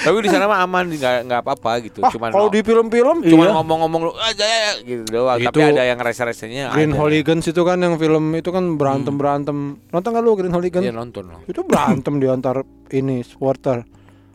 tapi 0.00 0.16
di 0.20 0.28
sana 0.28 0.44
mah 0.44 0.60
aman 0.60 0.84
nggak 0.88 1.16
nggak 1.24 1.40
apa-apa 1.40 1.72
gitu. 1.82 1.98
Wah, 2.00 2.08
Cuman 2.08 2.30
kalau 2.30 2.46
di 2.46 2.60
film-film 2.60 3.16
cuman 3.20 3.44
Iya. 3.44 3.52
ngomong-ngomong 3.54 4.00
lu 4.02 4.12
aja 4.14 4.44
ya 4.44 4.70
gitu 4.80 5.02
doang. 5.04 5.36
Itu 5.36 5.48
Tapi 5.50 5.60
ada 5.68 5.82
yang 5.84 5.98
rese-resenya. 5.98 6.70
Green 6.70 6.90
ada. 6.90 6.98
Hooligans 6.98 7.44
itu 7.44 7.62
kan 7.62 7.78
yang 7.78 7.94
film 7.96 8.24
itu 8.32 8.48
kan 8.48 8.64
berantem-berantem. 8.74 9.56
Nonton 9.84 10.10
gak 10.10 10.20
lu 10.20 10.34
Green 10.34 10.50
Hooligans? 10.50 10.82
Iya 10.82 10.92
nonton 10.92 11.24
loh. 11.26 11.40
Itu 11.44 11.62
berantem 11.62 12.16
di 12.16 12.26
antar 12.26 12.62
ini 12.90 13.22
supporter. 13.22 13.84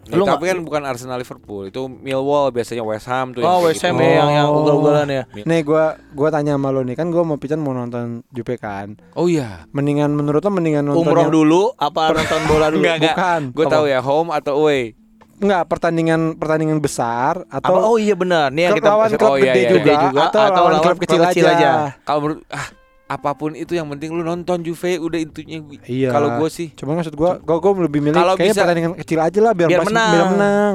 Ya, 0.03 0.19
Lu 0.19 0.27
tapi 0.27 0.45
kan 0.45 0.59
bukan 0.59 0.83
Arsenal 0.83 1.15
Liverpool, 1.15 1.63
itu 1.65 1.87
Millwall 1.87 2.51
biasanya 2.51 2.83
West 2.83 3.07
Ham 3.07 3.31
tuh. 3.31 3.39
Oh, 3.39 3.63
West 3.63 3.79
Ham 3.81 3.95
gitu. 3.95 4.03
ya 4.03 4.19
yang 4.19 4.31
yang 4.35 4.47
Oh. 4.51 4.59
ugal-ugalan 4.59 5.07
ya. 5.07 5.23
Nih 5.41 5.63
gua 5.63 5.95
gua 6.11 6.27
tanya 6.27 6.59
sama 6.59 6.75
lo 6.75 6.83
nih 6.83 6.91
kan 6.93 7.07
gua 7.07 7.23
mau 7.23 7.39
pican 7.39 7.55
mau 7.57 7.71
nonton 7.71 8.19
Jupe 8.27 8.59
kan. 8.59 8.99
Oh 9.15 9.31
iya. 9.31 9.63
Mendingan 9.71 10.11
menurut 10.11 10.43
lo 10.43 10.51
mendingan 10.51 10.83
nonton 10.85 11.07
Umroh 11.07 11.23
yang- 11.23 11.31
dulu 11.31 11.71
apa 11.73 12.11
nonton 12.11 12.41
bola 12.45 12.67
dulu? 12.67 12.83
Enggak, 12.83 12.95
enggak. 12.99 13.15
Bukan. 13.15 13.41
Gue 13.55 13.65
tahu 13.65 13.85
ya 13.87 13.99
home 14.01 14.29
atau 14.29 14.53
away. 14.59 14.91
Enggak, 15.33 15.63
pertandingan 15.65 16.21
pertandingan 16.35 16.77
besar 16.77 17.41
Apa? 17.47 17.65
atau 17.65 17.73
Oh 17.87 17.97
iya 17.97 18.13
benar. 18.13 18.49
Nih 18.49 18.67
yang 18.67 18.77
kita 18.77 18.89
lawan 18.89 19.11
klub 19.13 19.29
Oh, 19.29 19.37
iya, 19.37 19.49
gede 19.49 19.59
iya, 19.59 19.69
juga, 19.69 19.91
iya. 19.91 20.03
juga, 20.05 20.19
atau, 20.23 20.41
atau 20.41 20.53
lawan 20.53 20.71
lawan 20.71 20.83
klub 20.83 20.97
kecil, 21.01 21.19
kecil 21.25 21.45
aja. 21.45 21.57
aja. 21.57 21.69
Kalau 22.01 22.19
menurut 22.21 22.41
ah 22.47 22.67
apa 23.03 23.31
pun 23.33 23.51
itu 23.53 23.73
yang 23.73 23.85
penting 23.87 24.09
lu 24.09 24.21
nonton 24.21 24.61
Juve 24.61 24.97
udah 24.97 25.19
intinya. 25.19 25.57
Iya. 25.83 26.09
Kalau 26.09 26.27
gue 26.37 26.49
sih 26.49 26.69
Cuma 26.73 26.93
maksud 26.93 27.13
gua, 27.13 27.37
gua, 27.37 27.57
gua 27.57 27.71
lebih 27.81 27.99
milih 27.99 28.15
Kalau 28.15 28.33
kayaknya 28.33 28.51
bisa- 28.51 28.63
pertandingan 28.63 28.93
kecil 28.95 29.19
aja 29.19 29.39
lah 29.39 29.53
biar, 29.53 29.69
Biar 29.69 29.79
pas- 29.79 29.87
menang. 29.87 30.11
biar 30.11 30.25
menang. 30.31 30.73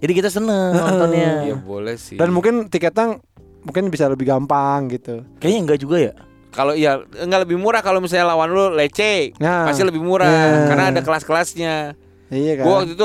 Jadi 0.00 0.12
kita 0.14 0.28
seneng 0.28 0.70
nontonnya. 0.72 1.30
ya 1.44 1.56
boleh 1.58 1.96
sih. 1.96 2.16
Dan 2.16 2.32
mungkin 2.32 2.54
tiketnya 2.66 3.20
mungkin 3.60 3.88
bisa 3.88 4.08
lebih 4.08 4.24
gampang 4.24 4.88
gitu. 4.88 5.24
Kayaknya 5.36 5.60
enggak 5.60 5.80
juga 5.80 5.98
ya. 6.00 6.14
kalau 6.50 6.74
iya 6.74 6.98
enggak 7.14 7.46
lebih 7.46 7.54
murah 7.56 7.78
kalau 7.78 8.02
misalnya 8.02 8.26
lawan 8.28 8.50
lu 8.50 8.72
Lecce. 8.72 9.30
Nah. 9.38 9.64
Pasti 9.64 9.84
lebih 9.84 10.00
murah 10.00 10.26
Nah. 10.26 10.66
karena 10.66 10.84
ada 10.90 11.00
kelas-kelasnya. 11.00 11.94
Iya 12.30 12.52
kan. 12.62 12.64
Gua 12.64 12.74
waktu 12.82 12.94
itu 12.94 13.04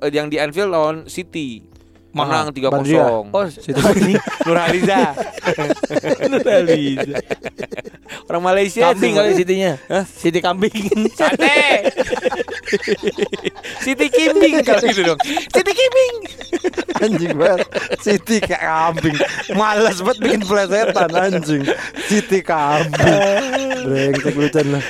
eh, 0.00 0.10
yang 0.14 0.26
di 0.30 0.36
Anfield 0.38 0.70
lawan 0.70 0.96
City. 1.10 1.66
Menang 2.10 2.50
3-0. 2.50 2.74
Badria. 2.74 3.06
Oh, 3.06 3.46
Situ. 3.46 3.78
Nur 4.46 4.58
Haliza. 4.58 5.14
Orang 8.26 8.42
Malaysia 8.42 8.90
kambing 8.90 9.14
kali 9.14 9.38
Sitinya. 9.38 9.78
Siti 10.02 10.42
kambing. 10.42 10.74
Sate. 11.14 11.86
Siti 13.86 14.06
Kimbing 14.10 14.62
kalau 14.66 14.82
gitu 14.82 15.02
dong. 15.06 15.20
Siti 15.54 15.72
Kimbing. 15.74 16.14
anjing 17.00 17.32
banget. 17.38 17.66
Siti 18.02 18.36
kayak 18.42 18.62
kambing. 18.62 19.16
Males 19.54 19.98
banget 20.02 20.18
bikin 20.18 20.42
plesetan 20.42 21.10
anjing. 21.14 21.62
Siti 22.10 22.42
kambing. 22.42 23.86
Brengsek 23.86 24.34
lucu 24.34 24.62
lah. 24.66 24.82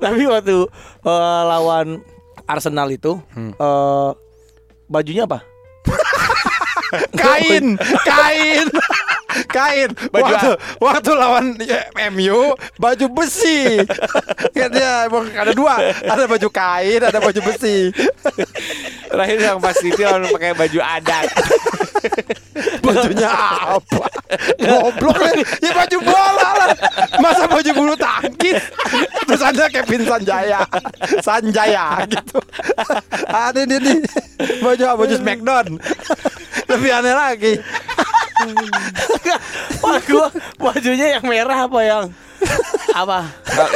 Tapi 0.00 0.22
waktu 0.24 0.56
eh, 1.04 1.42
lawan 1.44 2.00
Arsenal 2.44 2.88
itu 2.88 3.18
Hmm. 3.32 3.52
eh, 3.52 4.10
bajunya 4.86 5.24
apa? 5.24 5.40
Kain, 7.16 7.80
kain. 8.04 8.68
Kain. 9.48 9.88
Baju 10.12 10.28
waktu, 10.28 10.50
waktu 10.76 11.10
lawan 11.16 11.56
ya, 11.56 11.88
MU 12.12 12.52
baju 12.76 13.06
besi. 13.16 13.80
Emang 15.08 15.24
ada 15.32 15.56
dua, 15.56 15.80
ada 16.04 16.28
baju 16.28 16.48
kain, 16.52 17.00
ada 17.00 17.16
baju 17.16 17.40
besi. 17.40 17.88
Terakhir 19.08 19.38
yang 19.40 19.56
pas 19.56 19.72
City 19.72 20.04
lawan 20.04 20.28
pakai 20.28 20.52
baju 20.52 20.80
adat. 20.84 21.32
Bajunya 22.84 23.30
apa? 23.78 24.04
Goblok 24.58 25.16
ya. 25.20 25.32
ya 25.62 25.70
baju 25.76 25.98
bola 26.02 26.48
lah. 26.58 26.68
Masa 27.20 27.44
baju 27.46 27.70
bulu 27.76 27.94
tangkis? 27.94 28.58
Terus 29.28 29.42
ada 29.42 29.64
Kevin 29.70 30.02
Sanjaya. 30.04 30.60
Sanjaya 31.20 32.04
gitu. 32.08 32.38
Ada 33.28 33.64
dia 33.64 33.78
nih. 33.78 34.00
Baju 34.60 34.84
apa? 34.88 34.98
Baju 35.04 35.14
Smackdown. 35.16 35.66
Lebih 36.68 36.90
aneh 36.90 37.14
lagi. 37.14 37.52
Wah, 39.82 39.98
gua 40.02 40.28
bajunya 40.58 41.18
yang 41.18 41.24
merah 41.26 41.70
apa 41.70 41.80
yang 41.86 42.04
apa? 42.92 43.20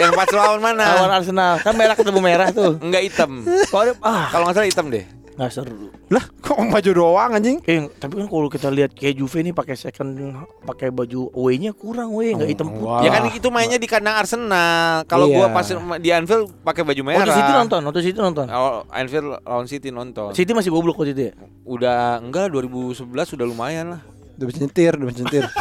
yang 0.02 0.12
pas 0.12 0.30
lawan 0.34 0.60
mana? 0.60 0.84
Lawan 0.98 1.12
Arsenal. 1.22 1.62
Kan 1.62 1.74
merah 1.78 1.94
ketemu 1.94 2.20
merah 2.20 2.48
tuh. 2.50 2.74
Enggak 2.82 3.02
hitam. 3.06 3.46
Kalau 3.70 3.94
ah 4.02 4.26
Kalau 4.34 4.44
nggak 4.48 4.56
salah 4.58 4.68
hitam 4.68 4.86
deh. 4.90 5.06
Nggak 5.36 5.52
seru. 5.52 5.92
Lah, 6.08 6.24
kok 6.34 6.56
baju 6.56 6.90
doang 6.90 7.30
anjing? 7.30 7.60
Eh, 7.62 7.92
tapi 7.92 8.16
kan 8.16 8.26
kalau 8.26 8.48
kita 8.48 8.68
lihat 8.68 8.90
kayak 8.90 9.14
Juve 9.14 9.40
nih 9.40 9.52
pakai 9.52 9.76
second 9.76 10.16
pakai 10.64 10.88
baju 10.88 11.28
away-nya 11.30 11.70
kurang 11.70 12.10
we, 12.10 12.32
nggak 12.32 12.48
hitam 12.48 12.68
putih. 12.68 12.82
wah. 12.82 13.04
Ya 13.04 13.10
kan 13.10 13.28
itu 13.28 13.48
mainnya 13.48 13.76
di 13.76 13.84
kandang 13.84 14.16
Arsenal. 14.16 15.04
Kalau 15.04 15.28
gua 15.28 15.46
Iya. 15.46 15.52
pas 15.52 15.66
di 15.98 16.08
Anfield 16.08 16.48
pakai 16.60 16.82
baju 16.82 17.02
merah. 17.02 17.20
Waktu 17.22 17.36
City 17.36 17.52
nonton, 17.52 17.80
waktu 17.84 18.00
City 18.02 18.18
nonton. 18.18 18.46
Oh, 18.48 18.80
Anfield 18.88 19.28
lawan 19.38 19.66
City 19.66 19.88
nonton. 19.90 20.32
City 20.32 20.50
masih 20.50 20.72
goblok 20.72 20.96
waktu 20.96 21.12
itu 21.12 21.22
ya. 21.28 21.32
Udah 21.62 22.16
enggak 22.16 22.48
2011 22.48 22.96
sudah 23.28 23.44
lumayan 23.44 23.92
lah. 23.92 24.00
Udah 24.36 24.46
bisa 24.48 24.58
nyetir, 24.60 24.96
udah 24.96 25.06
bisa 25.06 25.20
nyetir. 25.20 25.44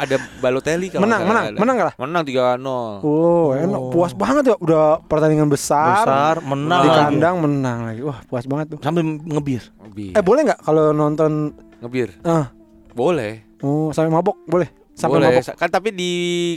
Ada 0.00 0.16
Balotelli 0.40 0.88
kalau 0.88 1.04
Menang, 1.04 1.28
menang, 1.28 1.44
salah. 1.46 1.60
menang 1.60 1.74
nggak 1.76 1.88
lah? 1.88 1.96
Menang 2.00 2.22
3-0. 2.24 3.04
Oh, 3.04 3.48
enak. 3.52 3.80
Puas 3.90 4.12
banget 4.12 4.44
ya. 4.46 4.56
Udah 4.56 4.84
pertandingan 5.04 5.44
besar. 5.46 6.02
Besar, 6.02 6.34
menang 6.40 6.80
Di 6.80 6.88
lagi. 6.88 7.00
kandang 7.12 7.36
menang 7.38 7.78
lagi. 7.84 8.00
Wah, 8.00 8.18
puas 8.24 8.44
banget 8.44 8.66
tuh. 8.72 8.78
Sambil 8.80 9.04
ngebir. 9.04 9.60
Ngebir. 9.78 10.16
Eh, 10.16 10.22
boleh 10.22 10.40
nggak 10.42 10.60
kalau 10.62 10.90
nonton 10.90 11.52
Ngebir. 11.78 12.16
ah, 12.22 12.48
Boleh. 12.90 13.44
oh, 13.60 13.92
sampai 13.92 14.08
mabok? 14.08 14.40
Boleh. 14.44 14.72
Sampai 14.92 15.20
boleh. 15.20 15.36
mabok. 15.36 15.52
Kan 15.54 15.68
tapi 15.68 15.88
di 15.90 16.12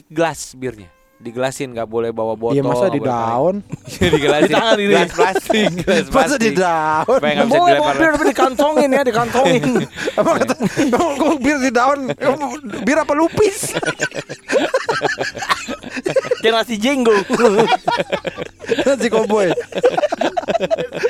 gelas 0.08 0.56
birnya. 0.56 0.88
Digelasin 1.24 1.72
nggak 1.72 1.88
boleh 1.88 2.12
bawa 2.12 2.36
botol. 2.36 2.52
Iya, 2.52 2.68
masa 2.68 2.92
di 2.92 3.00
boleh 3.00 3.16
daun? 3.16 3.56
digelasin. 4.14 4.52
Di 4.52 4.54
tangan 4.54 4.76
ini. 4.76 4.92
Gelas 4.92 5.12
plastik. 5.16 5.72
Gelas 5.88 6.06
Masa 6.12 6.36
di 6.36 6.52
daun? 6.52 7.16
Supaya 7.16 7.32
nggak 7.40 7.48
bisa 7.48 7.56
Boleh 7.56 7.72
dilempar. 7.72 7.94
mobil 7.96 8.10
tapi 8.12 8.26
dikantongin 8.28 8.90
ya, 8.92 9.02
dikantongin. 9.08 9.64
Emang 10.20 10.36
kata, 10.44 10.54
emang 10.84 11.38
bir 11.40 11.58
di 11.64 11.72
daun? 11.72 12.00
Bir 12.84 12.98
apa 13.00 13.14
lupis? 13.16 13.72
Kayak 16.44 16.54
nasi 16.60 16.76
jenggo. 16.76 17.16
Nasi 18.84 19.08
koboi. 19.08 19.56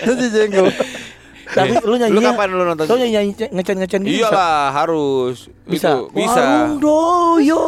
Nasi 0.05 0.27
jenggo. 0.29 0.69
Tapi 1.53 1.73
lu 1.79 1.95
nyanyi. 1.95 2.11
Lu 2.11 2.19
kapan 2.19 2.47
lu 2.49 2.63
nonton? 2.65 2.85
Lu 2.85 2.95
nyanyi 2.97 3.31
ngecen 3.37 3.75
ngecen 3.79 4.01
gitu. 4.03 4.25
Iyalah 4.25 4.73
harus. 4.73 5.47
Bisa. 5.63 6.01
Itu, 6.01 6.11
bisa. 6.11 6.41
Warung 6.41 6.73
doyo. 6.77 7.63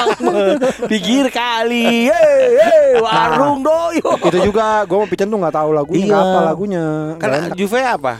Pikir 0.90 1.28
kali. 1.28 2.06
Hey, 2.06 2.44
hey, 2.56 2.88
warung 2.98 3.60
doyo. 3.60 4.08
Itu 4.20 4.38
juga 4.42 4.84
gue 4.84 4.96
mau 4.96 5.08
pican 5.08 5.26
tuh 5.26 5.38
nggak 5.38 5.54
tahu 5.54 5.70
lagunya, 5.72 6.00
Iya. 6.00 6.10
nggak 6.10 6.24
apa 6.26 6.40
lagunya. 6.46 6.84
Kan. 7.16 7.30
Juve 7.54 7.80
apa? 7.80 8.14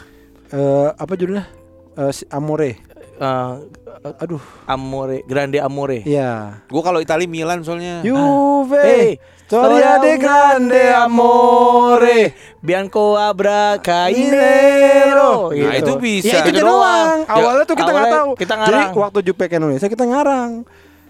Eh, 0.50 0.88
apa 0.90 1.12
judulnya? 1.14 1.44
Eh, 1.96 2.10
si 2.10 2.24
Amore. 2.28 2.70
Eh, 3.20 3.54
Aduh, 4.00 4.40
Amore, 4.64 5.20
Grande 5.28 5.60
Amore. 5.60 6.00
iya. 6.02 6.64
Gua 6.66 6.80
kalau 6.80 7.04
Itali 7.04 7.28
Milan 7.28 7.60
soalnya. 7.60 8.00
Juve. 8.00 8.80
Eh, 8.80 9.12
Storia 9.50 9.98
de 9.98 10.14
grande 10.14 10.94
amore. 10.94 12.38
Bianco 12.62 13.18
abra 13.18 13.82
cainero. 13.82 15.50
Nah, 15.50 15.74
itu 15.74 15.98
bisa. 15.98 16.38
Ya, 16.38 16.46
itu 16.46 16.62
doang. 16.62 16.78
doang. 16.78 17.18
Awalnya 17.26 17.64
tuh 17.66 17.74
kita 17.74 17.90
nggak 17.90 18.14
tahu. 18.14 18.30
kita 18.38 18.54
Jadi 18.54 18.62
ngarang. 18.62 18.90
waktu 18.94 19.18
Jupe 19.26 19.44
ke 19.50 19.58
Indonesia 19.58 19.90
kita 19.90 20.04
ngarang. 20.06 20.50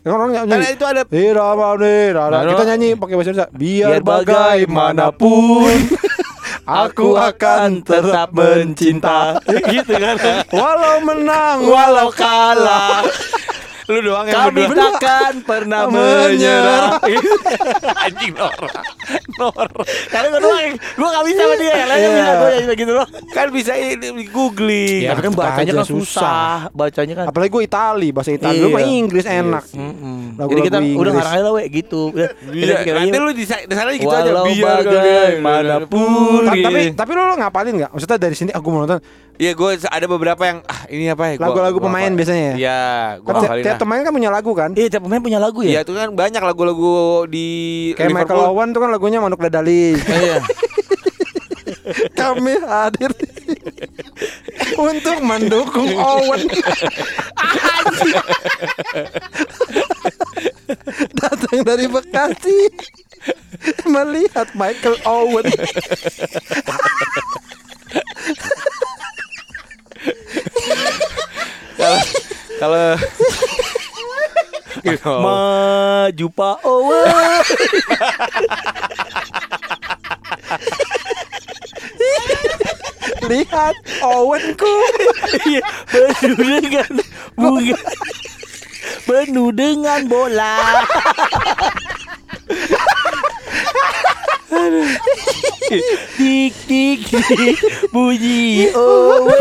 Orang 0.09 0.33
nyanyi. 0.33 0.57
Karena 0.57 0.69
itu 0.73 0.85
ada 0.89 1.03
Irama 1.13 1.77
nih. 1.77 2.17
Nah, 2.17 2.43
kita 2.49 2.65
nyanyi 2.65 2.89
pakai 2.97 3.15
bahasa 3.21 3.29
Indonesia. 3.29 3.53
Biar, 3.53 3.89
Biar 3.93 4.03
bagaimanapun 4.09 5.77
aku 6.85 7.09
akan 7.21 7.85
tetap 7.85 8.33
mencinta. 8.33 9.37
gitu 9.77 9.93
kan. 10.01 10.17
Walau 10.49 11.05
menang, 11.05 11.69
Walau 11.69 12.09
kalah, 12.09 13.05
lu 13.87 13.99
doang 14.03 14.25
yang 14.25 14.37
kami 14.43 14.63
berdua. 14.65 14.77
takkan 14.93 15.33
pernah 15.41 15.81
Menyerah. 15.91 17.01
anjing 18.05 18.33
Nora. 18.33 18.81
Nora. 19.33 19.81
Karena 20.07 20.27
gue 20.29 20.41
doang, 20.41 20.61
gue 20.75 21.09
gak 21.09 21.25
bisa 21.25 21.41
sama 21.41 21.55
dia. 21.57 21.75
Yang 21.75 21.89
lainnya 21.89 22.01
Iya. 22.01 22.13
bisa, 22.13 22.33
gue 22.35 22.49
nyanyi 22.51 22.67
begitu 22.69 22.93
loh. 22.93 23.07
Kan 23.31 23.47
bisa 23.51 23.73
ini 23.75 23.93
di 23.97 24.27
googling. 24.27 25.01
Ya, 25.01 25.11
tapi 25.11 25.23
kan 25.23 25.31
tetep 25.31 25.41
bacanya 25.41 25.73
kan 25.73 25.87
susah. 25.87 26.55
Bacanya 26.71 27.15
kan. 27.15 27.25
Apalagi 27.27 27.51
gue 27.51 27.63
Itali, 27.63 28.09
bahasa 28.11 28.31
Itali. 28.31 28.59
Lu 28.59 28.69
Iya. 28.69 28.75
mah 28.75 28.83
Inggris 28.83 29.25
enak. 29.25 29.65
Jadi 30.41 30.61
kita 30.63 30.77
udah 30.77 30.87
Inggris. 30.87 31.13
ngarang 31.13 31.33
aja 31.33 31.43
lah 31.43 31.53
we 31.53 31.63
gitu. 31.71 32.03
Iya, 32.47 32.77
nanti 32.91 33.17
lu 33.17 33.31
di, 33.31 33.45
sa- 33.45 33.63
di 33.63 33.73
sana 33.73 33.91
gitu 33.93 34.09
aja 34.09 34.27
Walau 34.27 34.45
biar 34.47 34.81
bagaimanapun. 34.83 36.41
Ta- 36.43 36.53
gitu. 36.53 36.65
tapi 36.65 36.81
tapi 36.95 37.11
lu 37.13 37.23
ngapalin 37.37 37.75
nggak? 37.77 37.91
Maksudnya 37.91 38.19
dari 38.19 38.35
sini 38.35 38.51
aku 38.51 38.67
mau 38.69 38.81
nonton 38.81 39.01
Iya, 39.41 39.57
gue 39.57 39.71
ada 39.81 40.05
beberapa 40.05 40.43
yang 40.45 40.61
ah 40.63 40.85
ini 40.87 41.09
apa 41.09 41.33
ya? 41.33 41.41
lagu-lagu 41.41 41.81
pemain 41.81 42.13
biasanya 42.13 42.45
ya. 42.45 42.55
Iya, 42.55 42.81
gua 43.19 43.31
Kan 43.31 43.41
tiap, 43.41 43.49
hafalin 43.49 43.65
tiap 43.81 43.89
pemain 43.89 44.05
kan 44.05 44.13
punya 44.13 44.29
lagu 44.29 44.53
kan? 44.53 44.77
Iya, 44.77 44.93
tiap 44.93 45.09
pemain 45.09 45.25
punya 45.25 45.41
lagu 45.41 45.65
Iya, 45.65 45.81
ya. 45.81 45.89
itu 45.89 45.97
kan 45.97 46.13
banyak 46.13 46.45
lagu-lagu 46.45 47.25
di 47.25 47.49
Kayak 47.97 48.13
Michael 48.13 48.37
Liverpool. 48.37 48.53
Owen 48.53 48.69
tuh 48.77 48.81
kan 48.85 48.93
lagunya 48.93 49.25
Manuk 49.25 49.41
Dadali. 49.41 49.97
Iya. 49.97 50.45
Kami 52.21 52.61
hadir 52.61 53.09
untuk 54.77 55.17
mendukung 55.25 55.97
Owen. 55.97 56.45
Datang 61.25 61.65
dari 61.65 61.89
Bekasi 61.89 62.69
melihat 63.89 64.53
Michael 64.53 65.01
Owen. 65.09 65.49
Kalau 71.81 71.97
kalau 72.61 72.93
Gitu. 74.81 75.15
Maju 75.21 76.27
Pak 76.33 76.57
Owen. 76.65 77.45
Lihat 83.31 83.77
Owenku 84.03 84.73
Iya, 85.47 85.63
penuh 85.93 86.41
dengan 86.41 86.91
bunga 87.37 87.79
penuh 89.07 89.51
dengan 89.55 90.01
bola. 90.09 90.83
Tik 96.19 96.55
tik 96.67 97.01
tik 97.07 97.59
bunyi 97.95 98.75
Owen. 98.75 99.39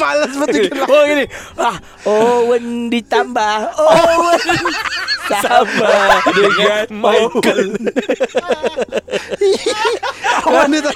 Males 0.00 0.32
banget 0.32 0.48
bikin 0.64 0.76
lagu. 0.80 0.92
Oh 0.96 1.02
gini, 1.04 1.24
ah 1.60 1.76
Owen 2.08 2.64
ditambah 2.88 3.56
Owen 3.76 4.64
sama 5.30 5.92
dengan 6.32 6.86
Michael. 6.90 7.68
Owen 10.48 10.70
itu 10.74 10.90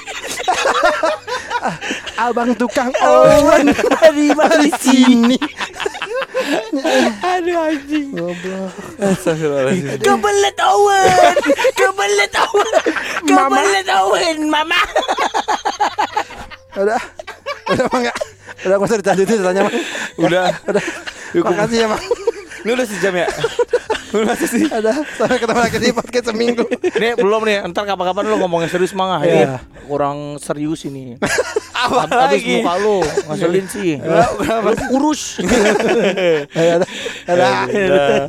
Abang 2.15 2.51
tukang 2.57 2.91
Owen 2.99 3.71
Mari 3.71 4.27
mari 4.39 4.69
sini. 4.81 5.37
Aduh 7.23 7.57
anjing. 7.57 8.11
Goblok 8.11 8.71
Astagfirullahaladzim. 8.99 10.01
Kebelet 10.03 10.57
Owen, 10.61 11.35
kebelet 11.73 12.35
Owen, 12.37 12.73
kebelet 13.23 13.89
Owen, 14.03 14.37
Mama. 14.51 14.79
Udah 16.75 16.99
Udah 17.65 17.85
Mang 17.89 18.03
ya 18.03 18.13
Udah 18.61 18.75
gak 18.75 18.87
usah 18.87 18.97
dilanjutin 18.99 19.35
ceritanya 19.35 19.61
Mang 19.63 19.75
Udah. 20.17 20.45
Udah 20.65 20.83
Makasih 21.35 21.77
ya 21.77 21.87
Mang 21.87 22.03
Ini 22.61 22.71
udah 22.71 22.85
sejam 22.85 23.13
ya? 23.13 23.27
Udah 24.09 24.35
sih? 24.39 24.63
Udah 24.65 24.95
Sampai 25.13 25.37
ketemu 25.37 25.59
lagi 25.59 25.77
di 25.77 25.89
podcast 25.91 26.25
seminggu 26.27 26.65
Nih 26.95 27.13
belum 27.13 27.41
nih, 27.43 27.57
ntar 27.67 27.83
kapan-kapan 27.83 28.23
lu 28.25 28.35
ngomongnya 28.39 28.69
serius 28.69 28.91
mah 28.91 29.21
Iya. 29.21 29.27
ini 29.27 29.45
kurang 29.85 30.41
serius 30.41 30.81
ini. 30.83 31.13
Apa 31.77 32.09
Habis 32.09 32.41
lagi? 32.41 32.55
muka 32.57 32.73
lu 32.81 32.97
ngaselin 33.29 33.65
sih. 33.69 34.01
Lu 34.65 34.73
kurus. 34.89 35.37
Ya 36.57 36.81
Udah 37.29 37.69
Udah. 37.69 38.25